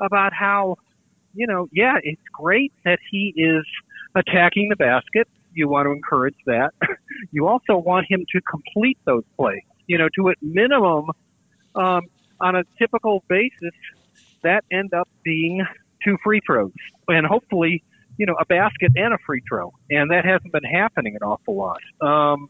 about 0.00 0.32
how, 0.32 0.74
you 1.34 1.46
know, 1.46 1.68
yeah, 1.70 1.98
it's 2.02 2.20
great 2.32 2.72
that 2.84 2.98
he 3.12 3.32
is 3.36 3.64
attacking 4.16 4.70
the 4.70 4.76
basket. 4.76 5.28
You 5.54 5.68
want 5.68 5.86
to 5.86 5.92
encourage 5.92 6.36
that. 6.46 6.70
you 7.30 7.46
also 7.46 7.76
want 7.76 8.06
him 8.10 8.26
to 8.32 8.40
complete 8.40 8.98
those 9.04 9.22
plays. 9.36 9.62
You 9.90 9.98
know, 9.98 10.08
to 10.14 10.30
at 10.30 10.36
minimum, 10.40 11.10
um, 11.74 12.02
on 12.40 12.54
a 12.54 12.62
typical 12.78 13.24
basis, 13.28 13.74
that 14.42 14.62
end 14.70 14.94
up 14.94 15.08
being 15.24 15.66
two 16.04 16.16
free 16.22 16.40
throws, 16.46 16.70
and 17.08 17.26
hopefully, 17.26 17.82
you 18.16 18.24
know, 18.24 18.36
a 18.40 18.44
basket 18.44 18.92
and 18.94 19.12
a 19.12 19.18
free 19.26 19.42
throw. 19.48 19.72
And 19.90 20.12
that 20.12 20.24
hasn't 20.24 20.52
been 20.52 20.62
happening 20.62 21.16
an 21.16 21.22
awful 21.22 21.56
lot. 21.56 21.80
Um, 22.00 22.48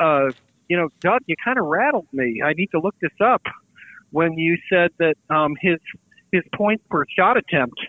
uh, 0.00 0.32
you 0.68 0.76
know, 0.76 0.88
Doug, 0.98 1.20
you 1.26 1.36
kind 1.44 1.58
of 1.58 1.66
rattled 1.66 2.08
me. 2.12 2.42
I 2.44 2.54
need 2.54 2.70
to 2.72 2.80
look 2.80 2.96
this 3.00 3.12
up. 3.20 3.42
When 4.10 4.36
you 4.36 4.58
said 4.68 4.90
that 4.98 5.14
um, 5.30 5.54
his 5.60 5.78
his 6.32 6.42
points 6.56 6.82
per 6.90 7.04
shot 7.16 7.36
attempt, 7.36 7.80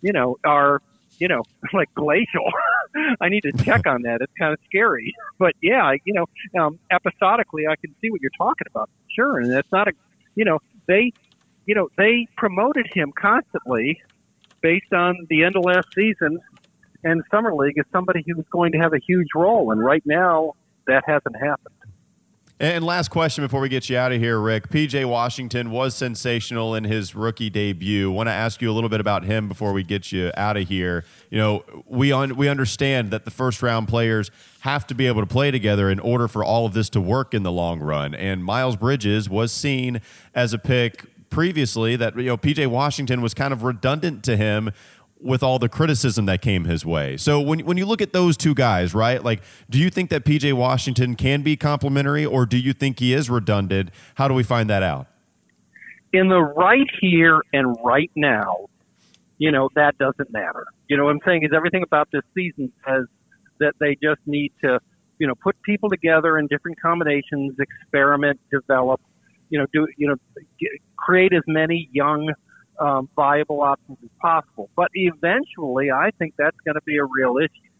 you 0.00 0.12
know, 0.12 0.38
are 0.44 0.80
you 1.18 1.28
know 1.28 1.42
like 1.72 1.92
glacial. 1.94 2.50
I 3.20 3.28
need 3.28 3.42
to 3.42 3.52
check 3.52 3.86
on 3.86 4.02
that. 4.02 4.20
It's 4.20 4.32
kind 4.38 4.52
of 4.52 4.58
scary. 4.66 5.12
But 5.38 5.54
yeah, 5.60 5.84
I, 5.84 5.98
you 6.04 6.14
know, 6.14 6.26
um, 6.60 6.78
episodically, 6.90 7.66
I 7.66 7.76
can 7.76 7.94
see 8.00 8.10
what 8.10 8.20
you're 8.20 8.30
talking 8.36 8.66
about. 8.70 8.88
Sure, 9.14 9.38
and 9.38 9.50
that's 9.50 9.70
not 9.72 9.88
a, 9.88 9.92
you 10.34 10.44
know, 10.44 10.60
they, 10.86 11.12
you 11.66 11.74
know, 11.74 11.88
they 11.96 12.28
promoted 12.36 12.86
him 12.92 13.12
constantly 13.12 14.00
based 14.60 14.92
on 14.92 15.26
the 15.28 15.44
end 15.44 15.56
of 15.56 15.64
last 15.64 15.88
season 15.94 16.38
and 17.04 17.22
Summer 17.30 17.54
League 17.54 17.78
as 17.78 17.84
somebody 17.92 18.24
who's 18.26 18.46
going 18.50 18.72
to 18.72 18.78
have 18.78 18.94
a 18.94 18.98
huge 18.98 19.28
role. 19.34 19.70
And 19.70 19.82
right 19.82 20.02
now, 20.06 20.54
that 20.86 21.04
hasn't 21.06 21.36
happened. 21.36 21.73
And 22.60 22.86
last 22.86 23.08
question 23.08 23.42
before 23.42 23.60
we 23.60 23.68
get 23.68 23.90
you 23.90 23.96
out 23.96 24.12
of 24.12 24.20
here, 24.20 24.38
Rick. 24.38 24.68
PJ 24.68 25.04
Washington 25.06 25.72
was 25.72 25.96
sensational 25.96 26.76
in 26.76 26.84
his 26.84 27.12
rookie 27.12 27.50
debut. 27.50 28.08
Want 28.12 28.28
to 28.28 28.32
ask 28.32 28.62
you 28.62 28.70
a 28.70 28.72
little 28.72 28.88
bit 28.88 29.00
about 29.00 29.24
him 29.24 29.48
before 29.48 29.72
we 29.72 29.82
get 29.82 30.12
you 30.12 30.30
out 30.36 30.56
of 30.56 30.68
here. 30.68 31.04
You 31.30 31.38
know, 31.38 31.64
we 31.86 32.12
un- 32.12 32.36
we 32.36 32.48
understand 32.48 33.10
that 33.10 33.24
the 33.24 33.32
first 33.32 33.60
round 33.60 33.88
players 33.88 34.30
have 34.60 34.86
to 34.86 34.94
be 34.94 35.08
able 35.08 35.20
to 35.20 35.26
play 35.26 35.50
together 35.50 35.90
in 35.90 35.98
order 35.98 36.28
for 36.28 36.44
all 36.44 36.64
of 36.64 36.74
this 36.74 36.88
to 36.90 37.00
work 37.00 37.34
in 37.34 37.42
the 37.42 37.50
long 37.50 37.80
run. 37.80 38.14
And 38.14 38.44
Miles 38.44 38.76
Bridges 38.76 39.28
was 39.28 39.50
seen 39.50 40.00
as 40.32 40.52
a 40.52 40.58
pick 40.58 41.06
previously 41.30 41.96
that 41.96 42.16
you 42.16 42.26
know 42.26 42.36
PJ 42.36 42.68
Washington 42.68 43.20
was 43.20 43.34
kind 43.34 43.52
of 43.52 43.64
redundant 43.64 44.22
to 44.22 44.36
him 44.36 44.70
with 45.24 45.42
all 45.42 45.58
the 45.58 45.68
criticism 45.68 46.26
that 46.26 46.42
came 46.42 46.66
his 46.66 46.84
way. 46.84 47.16
So 47.16 47.40
when 47.40 47.60
when 47.60 47.76
you 47.76 47.86
look 47.86 48.02
at 48.02 48.12
those 48.12 48.36
two 48.36 48.54
guys, 48.54 48.94
right? 48.94 49.24
Like 49.24 49.42
do 49.70 49.78
you 49.78 49.90
think 49.90 50.10
that 50.10 50.24
PJ 50.24 50.52
Washington 50.52 51.16
can 51.16 51.42
be 51.42 51.56
complimentary, 51.56 52.24
or 52.26 52.46
do 52.46 52.58
you 52.58 52.72
think 52.72 53.00
he 53.00 53.14
is 53.14 53.30
redundant? 53.30 53.90
How 54.16 54.28
do 54.28 54.34
we 54.34 54.42
find 54.42 54.68
that 54.70 54.82
out? 54.82 55.06
In 56.12 56.28
the 56.28 56.40
right 56.40 56.86
here 57.00 57.40
and 57.52 57.76
right 57.82 58.10
now, 58.14 58.68
you 59.38 59.50
know, 59.50 59.68
that 59.74 59.98
doesn't 59.98 60.30
matter. 60.30 60.66
You 60.88 60.96
know 60.96 61.04
what 61.04 61.10
I'm 61.10 61.20
saying 61.26 61.42
is 61.42 61.50
everything 61.54 61.82
about 61.82 62.08
this 62.12 62.22
season 62.34 62.70
says 62.86 63.06
that 63.58 63.72
they 63.80 63.96
just 64.00 64.20
need 64.26 64.52
to, 64.62 64.78
you 65.18 65.26
know, 65.26 65.34
put 65.34 65.60
people 65.62 65.88
together 65.88 66.38
in 66.38 66.46
different 66.46 66.80
combinations, 66.80 67.54
experiment, 67.58 68.38
develop, 68.50 69.00
you 69.48 69.58
know, 69.58 69.66
do, 69.72 69.88
you 69.96 70.06
know, 70.06 70.16
get, 70.60 70.70
create 70.96 71.32
as 71.32 71.42
many 71.46 71.88
young 71.92 72.32
um, 72.78 73.08
viable 73.16 73.62
options 73.62 73.98
as 74.02 74.10
possible. 74.20 74.70
But 74.76 74.90
eventually, 74.94 75.90
I 75.90 76.10
think 76.18 76.34
that's 76.38 76.56
going 76.64 76.74
to 76.74 76.82
be 76.84 76.96
a 76.98 77.04
real 77.04 77.36
issue 77.38 77.70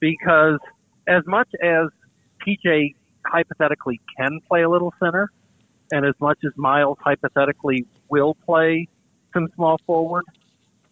because 0.00 0.58
as 1.06 1.22
much 1.26 1.48
as 1.62 1.88
PJ 2.46 2.94
hypothetically 3.26 4.00
can 4.18 4.40
play 4.48 4.62
a 4.62 4.68
little 4.68 4.92
center, 5.02 5.30
and 5.92 6.04
as 6.04 6.14
much 6.20 6.38
as 6.44 6.52
Miles 6.56 6.98
hypothetically 7.00 7.86
will 8.08 8.34
play 8.46 8.88
some 9.32 9.48
small 9.54 9.78
forward, 9.86 10.24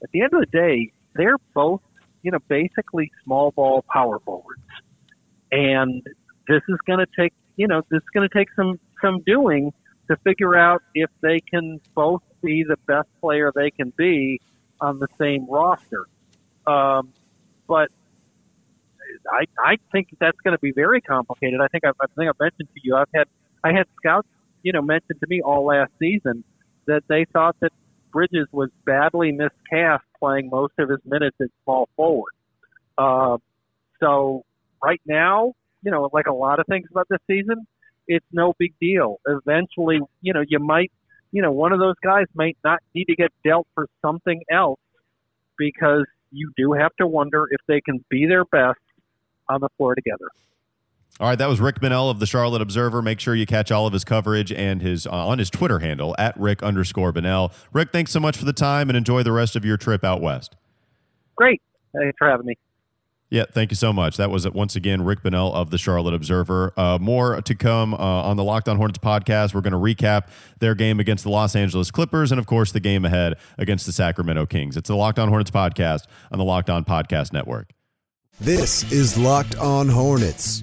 at 0.03 0.11
the 0.13 0.23
end 0.23 0.33
of 0.33 0.41
the 0.41 0.47
day, 0.47 0.93
they're 1.15 1.39
both, 1.55 1.81
you 2.23 2.31
know, 2.31 2.39
basically 2.49 3.11
small 3.25 3.51
ball 3.53 3.85
power 3.93 4.19
forwards. 4.21 4.63
And 5.51 6.03
this 6.49 6.63
is 6.69 6.77
going 6.87 6.99
to 6.99 7.07
take, 7.19 7.33
you 7.57 7.67
know, 7.67 7.83
this 7.91 7.99
is 7.99 8.09
going 8.15 8.29
to 8.29 8.35
take 8.35 8.49
some, 8.57 8.81
some 9.03 9.21
doing 9.27 9.73
to 10.09 10.17
figure 10.25 10.55
out 10.57 10.83
if 10.95 11.11
they 11.21 11.41
can 11.41 11.81
both 11.95 12.23
be 12.43 12.65
the 12.65 12.77
best 12.87 13.09
player 13.21 13.53
they 13.55 13.71
can 13.71 13.93
be 13.97 14.41
on 14.81 14.99
the 14.99 15.09
same 15.19 15.47
roster. 15.49 16.07
Um, 16.67 17.13
but 17.69 17.89
I, 19.31 19.45
I 19.59 19.77
think 19.93 20.09
that's 20.19 20.39
going 20.41 20.57
to 20.57 20.61
be 20.61 20.73
very 20.73 21.01
complicated. 21.01 21.61
I 21.61 21.69
think 21.69 21.85
I've, 21.85 21.95
I 22.01 22.07
think 22.17 22.29
I've 22.29 22.41
mentioned 22.41 22.69
to 22.75 22.81
you, 22.83 22.97
I've 22.97 23.09
had, 23.15 23.29
I 23.63 23.73
had 23.73 23.87
scouts, 23.97 24.29
you 24.63 24.73
know, 24.73 24.83
mention 24.83 25.19
to 25.19 25.27
me 25.29 25.41
all 25.41 25.67
last 25.67 25.93
season 25.99 26.45
that 26.87 27.05
they 27.09 27.25
thought 27.33 27.57
that 27.61 27.73
Bridges 28.13 28.47
was 28.53 28.71
badly 28.85 29.33
miscast 29.33 30.05
playing 30.19 30.51
most 30.51 30.75
of 30.79 30.89
his 30.89 30.99
minutes 31.05 31.37
at 31.41 31.49
small 31.65 31.89
forward. 31.97 32.33
Uh, 32.99 33.39
so 34.01 34.45
right 34.83 35.01
now, 35.07 35.55
you 35.83 35.91
know, 35.91 36.09
like 36.13 36.27
a 36.27 36.33
lot 36.33 36.61
of 36.61 36.67
things 36.67 36.87
about 36.91 37.09
this 37.09 37.21
season, 37.27 37.67
it's 38.07 38.27
no 38.33 38.55
big 38.59 38.75
deal. 38.81 39.21
Eventually, 39.27 40.01
you 40.21 40.33
know, 40.33 40.43
you 40.47 40.59
might, 40.59 40.93
you 41.31 41.43
know, 41.43 41.53
one 41.53 41.73
of 41.73 41.79
those 41.79 41.97
guys 42.03 42.27
might 42.35 42.57
not 42.65 42.81
need 42.95 43.07
to 43.07 43.17
get 43.17 43.31
dealt 43.45 43.67
for 43.75 43.87
something 44.03 44.43
else 44.51 44.81
because 45.59 46.05
you 46.31 46.53
do 46.57 46.73
have 46.73 46.95
to 46.97 47.07
wonder 47.07 47.47
if 47.51 47.61
they 47.69 47.81
can 47.81 48.05
be 48.09 48.27
their 48.27 48.45
best 48.45 48.81
on 49.49 49.61
the 49.61 49.69
floor 49.77 49.95
together. 49.95 50.29
All 51.21 51.29
right, 51.29 51.39
that 51.39 51.49
was 51.49 51.61
Rick 51.61 51.81
Bonnell 51.81 52.09
of 52.09 52.21
the 52.21 52.27
Charlotte 52.27 52.63
Observer. 52.63 53.03
Make 53.03 53.21
sure 53.21 53.35
you 53.35 53.45
catch 53.45 53.71
all 53.71 53.87
of 53.87 53.93
his 53.93 54.03
coverage 54.03 54.51
and 54.51 54.81
his 54.81 55.07
uh, 55.07 55.11
on 55.11 55.39
his 55.39 55.51
Twitter 55.51 55.79
handle 55.79 56.17
at 56.19 56.39
Rick 56.39 56.63
underscore 56.63 57.13
Bonnell. 57.13 57.53
Rick, 57.73 57.93
thanks 57.93 58.11
so 58.11 58.19
much 58.19 58.37
for 58.37 58.47
the 58.47 58.53
time 58.53 58.89
and 58.89 58.97
enjoy 58.97 59.23
the 59.23 59.33
rest 59.33 59.55
of 59.55 59.65
your 59.65 59.77
trip 59.77 60.05
out 60.05 60.23
west. 60.23 60.57
Great. 61.37 61.61
Thanks 61.95 62.17
for 62.19 62.29
having 62.29 62.47
me. 62.47 62.57
Yeah, 63.33 63.47
thank 63.51 63.71
you 63.71 63.77
so 63.77 63.95
much. 63.95 64.19
That 64.19 64.31
was 64.31 64.47
once 64.51 64.77
again 64.77 65.05
Rick 65.05 65.23
Bonnell 65.23 65.55
of 65.55 65.71
the 65.71 65.79
Charlotte 65.79 66.13
Observer. 66.13 66.75
Uh, 66.77 66.99
more 67.01 67.41
to 67.41 67.55
come 67.55 67.95
uh, 67.95 67.97
on 67.97 68.37
the 68.37 68.45
Locked 68.45 68.69
On 68.69 68.77
Hornets 68.77 68.99
podcast. 68.99 69.55
We're 69.55 69.63
going 69.63 69.73
to 69.73 69.79
recap 69.79 70.29
their 70.59 70.75
game 70.75 71.01
against 71.01 71.25
the 71.25 71.31
Los 71.31 71.57
Angeles 71.57 71.91
Clippers 71.91 72.31
and, 72.31 72.39
of 72.39 72.45
course, 72.45 72.73
the 72.73 72.81
game 72.81 73.07
ahead 73.07 73.39
against 73.57 73.87
the 73.87 73.93
Sacramento 73.93 74.45
Kings. 74.45 74.77
It's 74.77 74.89
the 74.89 74.97
Locked 74.97 75.19
On 75.19 75.31
Hornets 75.31 75.51
podcast 75.51 76.03
on 76.31 76.39
the 76.39 76.45
Locked 76.45 76.69
On 76.69 76.85
Podcast 76.85 77.33
Network. 77.33 77.73
This 78.39 78.93
is 78.93 79.17
Locked 79.17 79.57
On 79.57 79.89
Hornets. 79.89 80.63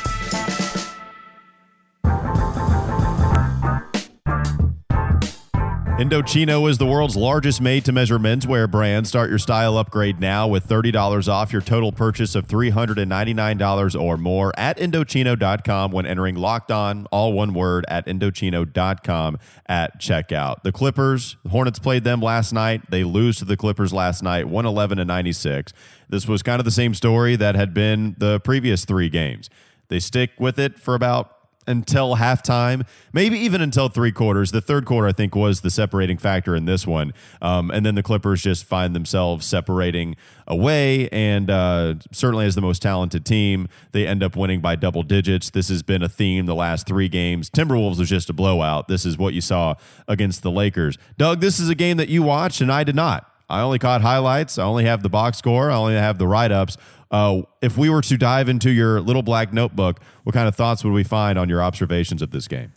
Indochino 6.01 6.67
is 6.67 6.79
the 6.79 6.85
world's 6.87 7.15
largest 7.15 7.61
made 7.61 7.85
to 7.85 7.91
measure 7.91 8.17
menswear 8.17 8.69
brand. 8.69 9.07
Start 9.07 9.29
your 9.29 9.37
style 9.37 9.77
upgrade 9.77 10.19
now 10.19 10.47
with 10.47 10.67
$30 10.67 11.27
off 11.31 11.53
your 11.53 11.61
total 11.61 11.91
purchase 11.91 12.33
of 12.33 12.47
$399 12.47 14.01
or 14.01 14.17
more 14.17 14.51
at 14.57 14.79
Indochino.com 14.79 15.91
when 15.91 16.07
entering 16.07 16.33
locked 16.33 16.71
on, 16.71 17.05
all 17.11 17.33
one 17.33 17.53
word, 17.53 17.85
at 17.87 18.07
Indochino.com 18.07 19.37
at 19.67 20.01
checkout. 20.01 20.63
The 20.63 20.71
Clippers, 20.71 21.37
the 21.43 21.49
Hornets 21.49 21.77
played 21.77 22.03
them 22.03 22.19
last 22.19 22.51
night. 22.51 22.89
They 22.89 23.03
lose 23.03 23.37
to 23.37 23.45
the 23.45 23.55
Clippers 23.55 23.93
last 23.93 24.23
night, 24.23 24.45
111 24.45 24.97
to 24.97 25.05
96. 25.05 25.71
This 26.09 26.27
was 26.27 26.41
kind 26.41 26.59
of 26.59 26.65
the 26.65 26.71
same 26.71 26.95
story 26.95 27.35
that 27.35 27.53
had 27.53 27.75
been 27.75 28.15
the 28.17 28.39
previous 28.39 28.85
three 28.85 29.09
games. 29.09 29.51
They 29.89 29.99
stick 29.99 30.31
with 30.39 30.57
it 30.57 30.79
for 30.79 30.95
about 30.95 31.40
until 31.67 32.15
halftime, 32.15 32.85
maybe 33.13 33.37
even 33.37 33.61
until 33.61 33.87
three 33.87 34.11
quarters. 34.11 34.51
The 34.51 34.61
third 34.61 34.85
quarter, 34.85 35.07
I 35.07 35.11
think, 35.11 35.35
was 35.35 35.61
the 35.61 35.69
separating 35.69 36.17
factor 36.17 36.55
in 36.55 36.65
this 36.65 36.87
one. 36.87 37.13
Um, 37.41 37.71
and 37.71 37.85
then 37.85 37.95
the 37.95 38.03
Clippers 38.03 38.41
just 38.41 38.65
find 38.65 38.95
themselves 38.95 39.45
separating 39.45 40.15
away. 40.47 41.07
And 41.09 41.49
uh, 41.49 41.95
certainly, 42.11 42.45
as 42.45 42.55
the 42.55 42.61
most 42.61 42.81
talented 42.81 43.25
team, 43.25 43.67
they 43.91 44.07
end 44.07 44.23
up 44.23 44.35
winning 44.35 44.61
by 44.61 44.75
double 44.75 45.03
digits. 45.03 45.49
This 45.49 45.69
has 45.69 45.83
been 45.83 46.03
a 46.03 46.09
theme 46.09 46.45
the 46.45 46.55
last 46.55 46.87
three 46.87 47.09
games. 47.09 47.49
Timberwolves 47.49 47.99
was 47.99 48.09
just 48.09 48.29
a 48.29 48.33
blowout. 48.33 48.87
This 48.87 49.05
is 49.05 49.17
what 49.17 49.33
you 49.33 49.41
saw 49.41 49.75
against 50.07 50.43
the 50.43 50.51
Lakers. 50.51 50.97
Doug, 51.17 51.39
this 51.39 51.59
is 51.59 51.69
a 51.69 51.75
game 51.75 51.97
that 51.97 52.09
you 52.09 52.23
watched, 52.23 52.61
and 52.61 52.71
I 52.71 52.83
did 52.83 52.95
not. 52.95 53.30
I 53.51 53.61
only 53.61 53.79
caught 53.79 54.01
highlights. 54.01 54.57
I 54.57 54.63
only 54.63 54.85
have 54.85 55.03
the 55.03 55.09
box 55.09 55.37
score. 55.37 55.69
I 55.69 55.75
only 55.75 55.95
have 55.95 56.17
the 56.17 56.27
write 56.27 56.51
ups. 56.51 56.77
Uh, 57.11 57.41
if 57.61 57.77
we 57.77 57.89
were 57.89 58.01
to 58.01 58.17
dive 58.17 58.47
into 58.47 58.71
your 58.71 59.01
little 59.01 59.21
black 59.21 59.51
notebook, 59.51 59.99
what 60.23 60.33
kind 60.33 60.47
of 60.47 60.55
thoughts 60.55 60.83
would 60.85 60.93
we 60.93 61.03
find 61.03 61.37
on 61.37 61.49
your 61.49 61.61
observations 61.61 62.21
of 62.21 62.31
this 62.31 62.47
game? 62.47 62.71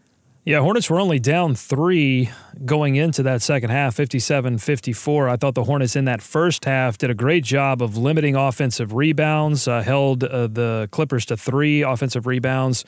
Yeah, 0.44 0.60
Hornets 0.60 0.90
were 0.90 1.00
only 1.00 1.18
down 1.18 1.54
three 1.54 2.28
going 2.66 2.96
into 2.96 3.22
that 3.22 3.40
second 3.40 3.70
half, 3.70 3.94
57 3.94 4.58
54. 4.58 5.28
I 5.28 5.36
thought 5.36 5.54
the 5.54 5.64
Hornets 5.64 5.96
in 5.96 6.04
that 6.04 6.20
first 6.20 6.66
half 6.66 6.98
did 6.98 7.08
a 7.08 7.14
great 7.14 7.44
job 7.44 7.80
of 7.80 7.96
limiting 7.96 8.36
offensive 8.36 8.92
rebounds, 8.92 9.66
uh, 9.66 9.80
held 9.80 10.22
uh, 10.22 10.48
the 10.48 10.88
Clippers 10.90 11.24
to 11.26 11.36
three 11.36 11.80
offensive 11.80 12.26
rebounds. 12.26 12.84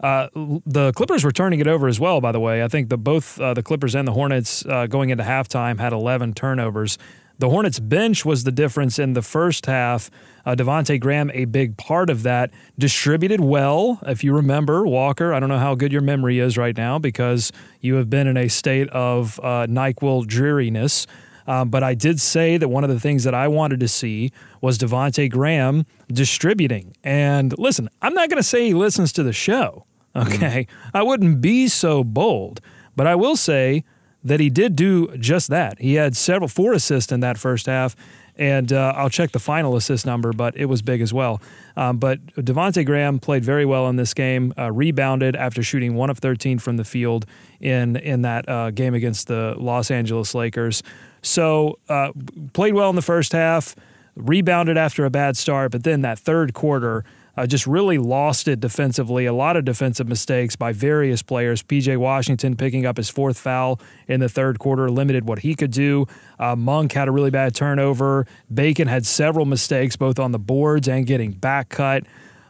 Uh, 0.00 0.28
the 0.66 0.92
Clippers 0.92 1.24
were 1.24 1.32
turning 1.32 1.60
it 1.60 1.66
over 1.66 1.88
as 1.88 2.00
well, 2.00 2.20
by 2.20 2.32
the 2.32 2.40
way. 2.40 2.62
I 2.62 2.68
think 2.68 2.88
the 2.88 2.98
both 2.98 3.40
uh, 3.40 3.54
the 3.54 3.62
Clippers 3.62 3.94
and 3.94 4.06
the 4.06 4.12
Hornets 4.12 4.64
uh, 4.66 4.86
going 4.86 5.10
into 5.10 5.24
halftime 5.24 5.78
had 5.78 5.92
11 5.92 6.34
turnovers. 6.34 6.98
The 7.40 7.48
Hornets 7.48 7.80
bench 7.80 8.26
was 8.26 8.44
the 8.44 8.52
difference 8.52 8.98
in 8.98 9.14
the 9.14 9.22
first 9.22 9.64
half. 9.64 10.10
Uh, 10.44 10.54
Devonte 10.54 11.00
Graham, 11.00 11.30
a 11.32 11.46
big 11.46 11.78
part 11.78 12.10
of 12.10 12.22
that, 12.22 12.50
distributed 12.78 13.40
well. 13.40 13.98
If 14.06 14.22
you 14.22 14.34
remember, 14.34 14.86
Walker, 14.86 15.32
I 15.32 15.40
don't 15.40 15.48
know 15.48 15.58
how 15.58 15.74
good 15.74 15.90
your 15.90 16.02
memory 16.02 16.38
is 16.38 16.58
right 16.58 16.76
now 16.76 16.98
because 16.98 17.50
you 17.80 17.94
have 17.94 18.10
been 18.10 18.26
in 18.26 18.36
a 18.36 18.48
state 18.48 18.90
of 18.90 19.40
uh, 19.42 19.66
NyQuil 19.66 20.26
dreariness. 20.26 21.06
Um, 21.46 21.70
but 21.70 21.82
I 21.82 21.94
did 21.94 22.20
say 22.20 22.58
that 22.58 22.68
one 22.68 22.84
of 22.84 22.90
the 22.90 23.00
things 23.00 23.24
that 23.24 23.34
I 23.34 23.48
wanted 23.48 23.80
to 23.80 23.88
see 23.88 24.32
was 24.60 24.76
Devonte 24.76 25.30
Graham 25.30 25.86
distributing. 26.12 26.94
And 27.02 27.58
listen, 27.58 27.88
I'm 28.02 28.12
not 28.12 28.28
going 28.28 28.36
to 28.36 28.46
say 28.46 28.66
he 28.66 28.74
listens 28.74 29.14
to 29.14 29.22
the 29.22 29.32
show. 29.32 29.86
Okay, 30.14 30.66
mm. 30.68 30.90
I 30.92 31.02
wouldn't 31.02 31.40
be 31.40 31.68
so 31.68 32.04
bold, 32.04 32.60
but 32.96 33.06
I 33.06 33.14
will 33.14 33.36
say 33.36 33.84
that 34.22 34.40
he 34.40 34.50
did 34.50 34.76
do 34.76 35.16
just 35.16 35.48
that. 35.48 35.80
He 35.80 35.94
had 35.94 36.16
several 36.16 36.48
four 36.48 36.72
assists 36.72 37.10
in 37.12 37.20
that 37.20 37.38
first 37.38 37.66
half, 37.66 37.96
And 38.36 38.72
uh, 38.72 38.94
I'll 38.96 39.10
check 39.10 39.32
the 39.32 39.38
final 39.38 39.76
assist 39.76 40.06
number, 40.06 40.32
but 40.32 40.56
it 40.56 40.66
was 40.66 40.82
big 40.82 41.00
as 41.00 41.12
well. 41.12 41.42
Um, 41.76 41.98
but 41.98 42.24
Devonte 42.36 42.84
Graham 42.86 43.18
played 43.18 43.44
very 43.44 43.64
well 43.64 43.88
in 43.88 43.96
this 43.96 44.14
game, 44.14 44.52
uh, 44.58 44.70
rebounded 44.72 45.36
after 45.36 45.62
shooting 45.62 45.94
one 45.94 46.10
of 46.10 46.18
13 46.18 46.58
from 46.58 46.76
the 46.76 46.84
field 46.84 47.26
in 47.60 47.96
in 47.96 48.22
that 48.22 48.48
uh, 48.48 48.70
game 48.70 48.94
against 48.94 49.26
the 49.28 49.54
Los 49.58 49.90
Angeles 49.90 50.34
Lakers. 50.34 50.82
So 51.22 51.78
uh, 51.88 52.12
played 52.52 52.74
well 52.74 52.90
in 52.90 52.96
the 52.96 53.02
first 53.02 53.32
half, 53.32 53.76
rebounded 54.16 54.78
after 54.78 55.04
a 55.04 55.10
bad 55.10 55.36
start, 55.36 55.70
but 55.72 55.84
then 55.84 56.02
that 56.02 56.18
third 56.18 56.54
quarter 56.54 57.04
uh, 57.36 57.46
just 57.46 57.66
really 57.66 57.98
lost 57.98 58.48
it 58.48 58.60
defensively. 58.60 59.26
A 59.26 59.32
lot 59.32 59.56
of 59.56 59.64
defensive 59.64 60.08
mistakes 60.08 60.56
by 60.56 60.72
various 60.72 61.22
players. 61.22 61.62
PJ 61.62 61.96
Washington 61.96 62.56
picking 62.56 62.86
up 62.86 62.96
his 62.96 63.08
fourth 63.10 63.38
foul 63.38 63.80
in 64.08 64.20
the 64.20 64.28
third 64.28 64.58
quarter 64.58 64.90
limited 64.90 65.26
what 65.26 65.40
he 65.40 65.54
could 65.54 65.70
do. 65.70 66.06
Uh, 66.38 66.56
Monk 66.56 66.92
had 66.92 67.08
a 67.08 67.10
really 67.10 67.30
bad 67.30 67.54
turnover. 67.54 68.26
Bacon 68.52 68.88
had 68.88 69.06
several 69.06 69.46
mistakes 69.46 69.96
both 69.96 70.18
on 70.18 70.32
the 70.32 70.38
boards 70.38 70.88
and 70.88 71.06
getting 71.06 71.32
back 71.32 71.68
cut. 71.68 72.04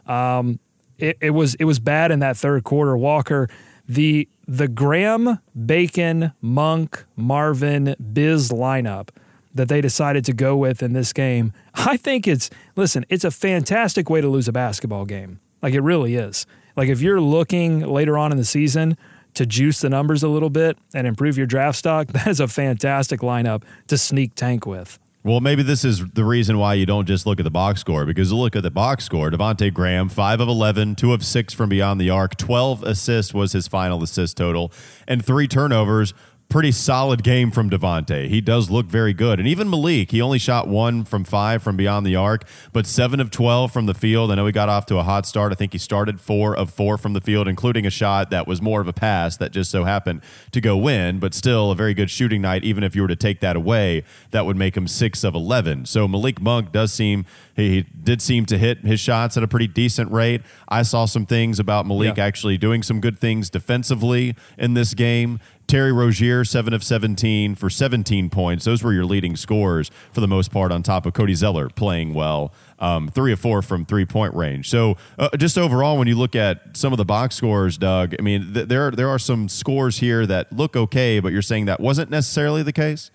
Um, 0.05 0.59
it, 0.97 1.17
it 1.21 1.31
was 1.31 1.55
it 1.55 1.65
was 1.65 1.79
bad 1.79 2.11
in 2.11 2.19
that 2.19 2.37
third 2.37 2.63
quarter. 2.63 2.95
Walker, 2.95 3.47
the 3.87 4.27
the 4.47 4.67
Graham, 4.67 5.39
Bacon, 5.65 6.33
Monk, 6.41 7.05
Marvin, 7.15 7.95
Biz 8.13 8.49
lineup 8.49 9.09
that 9.53 9.67
they 9.67 9.81
decided 9.81 10.25
to 10.25 10.33
go 10.33 10.55
with 10.55 10.81
in 10.81 10.93
this 10.93 11.13
game, 11.13 11.53
I 11.73 11.97
think 11.97 12.27
it's, 12.27 12.49
listen, 12.75 13.05
it's 13.09 13.23
a 13.23 13.31
fantastic 13.31 14.09
way 14.09 14.21
to 14.21 14.27
lose 14.27 14.47
a 14.47 14.51
basketball 14.51 15.05
game. 15.05 15.39
Like 15.61 15.73
it 15.73 15.81
really 15.81 16.15
is. 16.15 16.45
Like 16.75 16.89
if 16.89 17.01
you're 17.01 17.21
looking 17.21 17.81
later 17.81 18.17
on 18.17 18.31
in 18.31 18.37
the 18.37 18.45
season 18.45 18.97
to 19.33 19.45
juice 19.45 19.81
the 19.81 19.89
numbers 19.89 20.23
a 20.23 20.29
little 20.29 20.49
bit 20.49 20.77
and 20.93 21.07
improve 21.07 21.37
your 21.37 21.47
draft 21.47 21.77
stock, 21.77 22.07
that 22.13 22.27
is 22.27 22.39
a 22.39 22.47
fantastic 22.47 23.21
lineup 23.21 23.63
to 23.87 23.97
sneak 23.97 24.35
tank 24.35 24.65
with. 24.65 24.99
Well, 25.23 25.39
maybe 25.39 25.61
this 25.61 25.85
is 25.85 26.03
the 26.13 26.25
reason 26.25 26.57
why 26.57 26.73
you 26.73 26.87
don't 26.87 27.05
just 27.05 27.27
look 27.27 27.39
at 27.39 27.43
the 27.43 27.51
box 27.51 27.79
score 27.79 28.07
because 28.07 28.33
look 28.33 28.55
at 28.55 28.63
the 28.63 28.71
box 28.71 29.03
score. 29.03 29.29
Devonte 29.29 29.71
Graham, 29.71 30.09
5 30.09 30.39
of 30.39 30.47
11, 30.47 30.95
2 30.95 31.13
of 31.13 31.23
6 31.23 31.53
from 31.53 31.69
beyond 31.69 32.01
the 32.01 32.09
arc, 32.09 32.37
12 32.37 32.81
assists 32.81 33.31
was 33.31 33.51
his 33.51 33.67
final 33.67 34.01
assist 34.01 34.35
total, 34.37 34.71
and 35.07 35.23
3 35.23 35.47
turnovers 35.47 36.15
pretty 36.51 36.71
solid 36.73 37.23
game 37.23 37.49
from 37.49 37.69
Devonte. 37.69 38.27
He 38.27 38.41
does 38.41 38.69
look 38.69 38.85
very 38.85 39.13
good. 39.13 39.39
And 39.39 39.47
even 39.47 39.69
Malik, 39.69 40.11
he 40.11 40.21
only 40.21 40.37
shot 40.37 40.67
one 40.67 41.05
from 41.05 41.23
five 41.23 41.63
from 41.63 41.77
beyond 41.77 42.05
the 42.05 42.17
arc, 42.17 42.43
but 42.73 42.85
seven 42.85 43.21
of 43.21 43.31
12 43.31 43.71
from 43.71 43.85
the 43.85 43.93
field. 43.93 44.31
I 44.31 44.35
know 44.35 44.45
he 44.45 44.51
got 44.51 44.67
off 44.67 44.85
to 44.87 44.97
a 44.97 45.03
hot 45.03 45.25
start. 45.25 45.53
I 45.53 45.55
think 45.55 45.71
he 45.71 45.77
started 45.77 46.19
four 46.19 46.53
of 46.53 46.69
four 46.69 46.97
from 46.97 47.13
the 47.13 47.21
field, 47.21 47.47
including 47.47 47.85
a 47.85 47.89
shot 47.89 48.31
that 48.31 48.47
was 48.47 48.61
more 48.61 48.81
of 48.81 48.89
a 48.89 48.93
pass 48.93 49.37
that 49.37 49.53
just 49.53 49.71
so 49.71 49.85
happened 49.85 50.21
to 50.51 50.59
go 50.59 50.75
win, 50.75 51.19
but 51.19 51.33
still 51.33 51.71
a 51.71 51.75
very 51.75 51.93
good 51.93 52.11
shooting 52.11 52.41
night. 52.41 52.65
Even 52.65 52.83
if 52.83 52.97
you 52.97 53.01
were 53.01 53.07
to 53.07 53.15
take 53.15 53.39
that 53.39 53.55
away, 53.55 54.03
that 54.31 54.45
would 54.45 54.57
make 54.57 54.75
him 54.75 54.89
six 54.89 55.23
of 55.23 55.33
11. 55.33 55.85
So 55.85 56.05
Malik 56.05 56.41
Monk 56.41 56.73
does 56.73 56.91
seem, 56.91 57.25
he 57.55 57.83
did 58.03 58.21
seem 58.21 58.45
to 58.47 58.57
hit 58.57 58.79
his 58.79 58.99
shots 58.99 59.37
at 59.37 59.43
a 59.43 59.47
pretty 59.47 59.67
decent 59.67 60.11
rate. 60.11 60.41
I 60.67 60.81
saw 60.81 61.05
some 61.05 61.25
things 61.25 61.59
about 61.59 61.85
Malik 61.85 62.17
yeah. 62.17 62.25
actually 62.25 62.57
doing 62.57 62.83
some 62.83 62.99
good 62.99 63.17
things 63.17 63.49
defensively 63.49 64.35
in 64.57 64.73
this 64.73 64.93
game. 64.93 65.39
Terry 65.71 65.93
Rozier, 65.93 66.43
7 66.43 66.73
of 66.73 66.83
17 66.83 67.55
for 67.55 67.69
17 67.69 68.29
points. 68.29 68.65
Those 68.65 68.83
were 68.83 68.91
your 68.91 69.05
leading 69.05 69.37
scores 69.37 69.89
for 70.11 70.19
the 70.19 70.27
most 70.27 70.51
part, 70.51 70.69
on 70.69 70.83
top 70.83 71.05
of 71.05 71.13
Cody 71.13 71.33
Zeller 71.33 71.69
playing 71.69 72.13
well, 72.13 72.51
um, 72.79 73.07
3 73.07 73.31
of 73.31 73.39
4 73.39 73.61
from 73.61 73.85
three 73.85 74.05
point 74.05 74.33
range. 74.33 74.69
So, 74.69 74.97
uh, 75.17 75.29
just 75.37 75.57
overall, 75.57 75.97
when 75.97 76.09
you 76.09 76.15
look 76.15 76.35
at 76.35 76.75
some 76.75 76.91
of 76.91 76.97
the 76.97 77.05
box 77.05 77.35
scores, 77.35 77.77
Doug, 77.77 78.15
I 78.19 78.21
mean, 78.21 78.53
th- 78.53 78.67
there, 78.67 78.91
there 78.91 79.07
are 79.07 79.17
some 79.17 79.47
scores 79.47 79.99
here 79.99 80.25
that 80.25 80.51
look 80.51 80.75
okay, 80.75 81.21
but 81.21 81.31
you're 81.31 81.41
saying 81.41 81.67
that 81.67 81.79
wasn't 81.79 82.09
necessarily 82.09 82.63
the 82.63 82.73
case? 82.73 83.09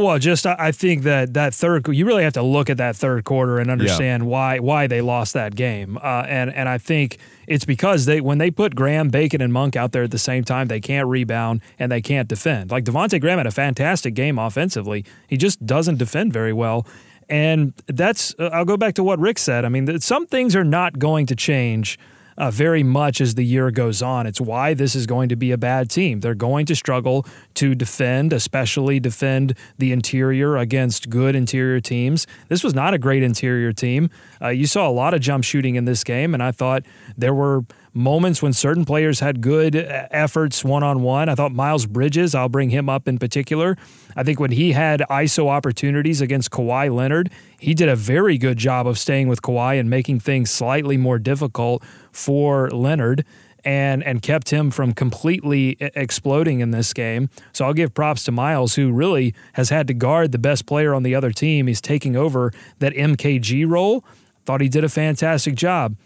Well, 0.00 0.16
just 0.20 0.46
I 0.46 0.70
think 0.70 1.02
that 1.02 1.34
that 1.34 1.52
third 1.52 1.88
you 1.88 2.06
really 2.06 2.22
have 2.22 2.34
to 2.34 2.42
look 2.42 2.70
at 2.70 2.76
that 2.76 2.94
third 2.94 3.24
quarter 3.24 3.58
and 3.58 3.68
understand 3.68 4.22
yeah. 4.22 4.28
why 4.28 4.58
why 4.60 4.86
they 4.86 5.00
lost 5.00 5.34
that 5.34 5.56
game. 5.56 5.98
Uh, 5.98 6.24
and 6.28 6.54
and 6.54 6.68
I 6.68 6.78
think 6.78 7.18
it's 7.48 7.64
because 7.64 8.04
they 8.04 8.20
when 8.20 8.38
they 8.38 8.52
put 8.52 8.76
Graham, 8.76 9.08
Bacon, 9.08 9.40
and 9.40 9.52
Monk 9.52 9.74
out 9.74 9.90
there 9.90 10.04
at 10.04 10.12
the 10.12 10.18
same 10.18 10.44
time, 10.44 10.68
they 10.68 10.80
can't 10.80 11.08
rebound 11.08 11.62
and 11.80 11.90
they 11.90 12.00
can't 12.00 12.28
defend. 12.28 12.70
Like 12.70 12.84
Devonte 12.84 13.20
Graham 13.20 13.38
had 13.38 13.48
a 13.48 13.50
fantastic 13.50 14.14
game 14.14 14.38
offensively, 14.38 15.04
he 15.26 15.36
just 15.36 15.66
doesn't 15.66 15.96
defend 15.96 16.32
very 16.32 16.52
well. 16.52 16.86
And 17.28 17.74
that's 17.88 18.36
uh, 18.38 18.50
I'll 18.52 18.64
go 18.64 18.76
back 18.76 18.94
to 18.94 19.02
what 19.02 19.18
Rick 19.18 19.38
said. 19.38 19.64
I 19.64 19.68
mean, 19.68 19.98
some 19.98 20.26
things 20.26 20.54
are 20.54 20.64
not 20.64 21.00
going 21.00 21.26
to 21.26 21.34
change 21.34 21.98
uh, 22.38 22.50
very 22.50 22.82
much 22.82 23.20
as 23.20 23.34
the 23.34 23.44
year 23.44 23.70
goes 23.70 24.00
on. 24.00 24.26
It's 24.26 24.40
why 24.40 24.72
this 24.72 24.94
is 24.94 25.06
going 25.06 25.28
to 25.28 25.36
be 25.36 25.50
a 25.50 25.58
bad 25.58 25.90
team. 25.90 26.20
They're 26.20 26.34
going 26.34 26.64
to 26.66 26.76
struggle 26.76 27.26
to 27.54 27.74
defend, 27.74 28.32
especially 28.32 29.00
defend 29.00 29.54
the 29.76 29.92
interior 29.92 30.56
against 30.56 31.10
good 31.10 31.34
interior 31.34 31.80
teams. 31.80 32.26
This 32.48 32.64
was 32.64 32.74
not 32.74 32.94
a 32.94 32.98
great 32.98 33.22
interior 33.22 33.72
team. 33.72 34.08
Uh, 34.40 34.48
you 34.48 34.66
saw 34.66 34.88
a 34.88 34.92
lot 34.92 35.12
of 35.12 35.20
jump 35.20 35.44
shooting 35.44 35.74
in 35.74 35.84
this 35.84 36.04
game, 36.04 36.32
and 36.32 36.42
I 36.42 36.52
thought 36.52 36.84
there 37.16 37.34
were 37.34 37.64
moments 37.98 38.40
when 38.40 38.52
certain 38.52 38.84
players 38.84 39.20
had 39.20 39.40
good 39.40 39.74
uh, 39.74 40.06
efforts 40.10 40.64
one 40.64 40.82
on 40.82 41.02
one. 41.02 41.28
I 41.28 41.34
thought 41.34 41.52
Miles 41.52 41.84
Bridges, 41.84 42.34
I'll 42.34 42.48
bring 42.48 42.70
him 42.70 42.88
up 42.88 43.08
in 43.08 43.18
particular. 43.18 43.76
I 44.16 44.22
think 44.22 44.40
when 44.40 44.52
he 44.52 44.72
had 44.72 45.00
ISO 45.10 45.48
opportunities 45.48 46.20
against 46.20 46.50
Kawhi 46.50 46.94
Leonard, 46.94 47.30
he 47.58 47.74
did 47.74 47.88
a 47.88 47.96
very 47.96 48.38
good 48.38 48.56
job 48.56 48.86
of 48.86 48.98
staying 48.98 49.28
with 49.28 49.42
Kawhi 49.42 49.78
and 49.78 49.90
making 49.90 50.20
things 50.20 50.50
slightly 50.50 50.96
more 50.96 51.18
difficult 51.18 51.82
for 52.12 52.70
Leonard 52.70 53.24
and 53.64 54.04
and 54.04 54.22
kept 54.22 54.50
him 54.50 54.70
from 54.70 54.92
completely 54.92 55.76
exploding 55.80 56.60
in 56.60 56.70
this 56.70 56.92
game. 56.92 57.28
So 57.52 57.64
I'll 57.64 57.74
give 57.74 57.92
props 57.92 58.24
to 58.24 58.32
Miles, 58.32 58.76
who 58.76 58.92
really 58.92 59.34
has 59.54 59.70
had 59.70 59.88
to 59.88 59.94
guard 59.94 60.32
the 60.32 60.38
best 60.38 60.66
player 60.66 60.94
on 60.94 61.02
the 61.02 61.14
other 61.14 61.32
team. 61.32 61.66
He's 61.66 61.80
taking 61.80 62.16
over 62.16 62.52
that 62.78 62.92
MKG 62.94 63.68
role. 63.68 64.04
Thought 64.44 64.60
he 64.60 64.68
did 64.68 64.84
a 64.84 64.88
fantastic 64.88 65.54
job. 65.56 65.96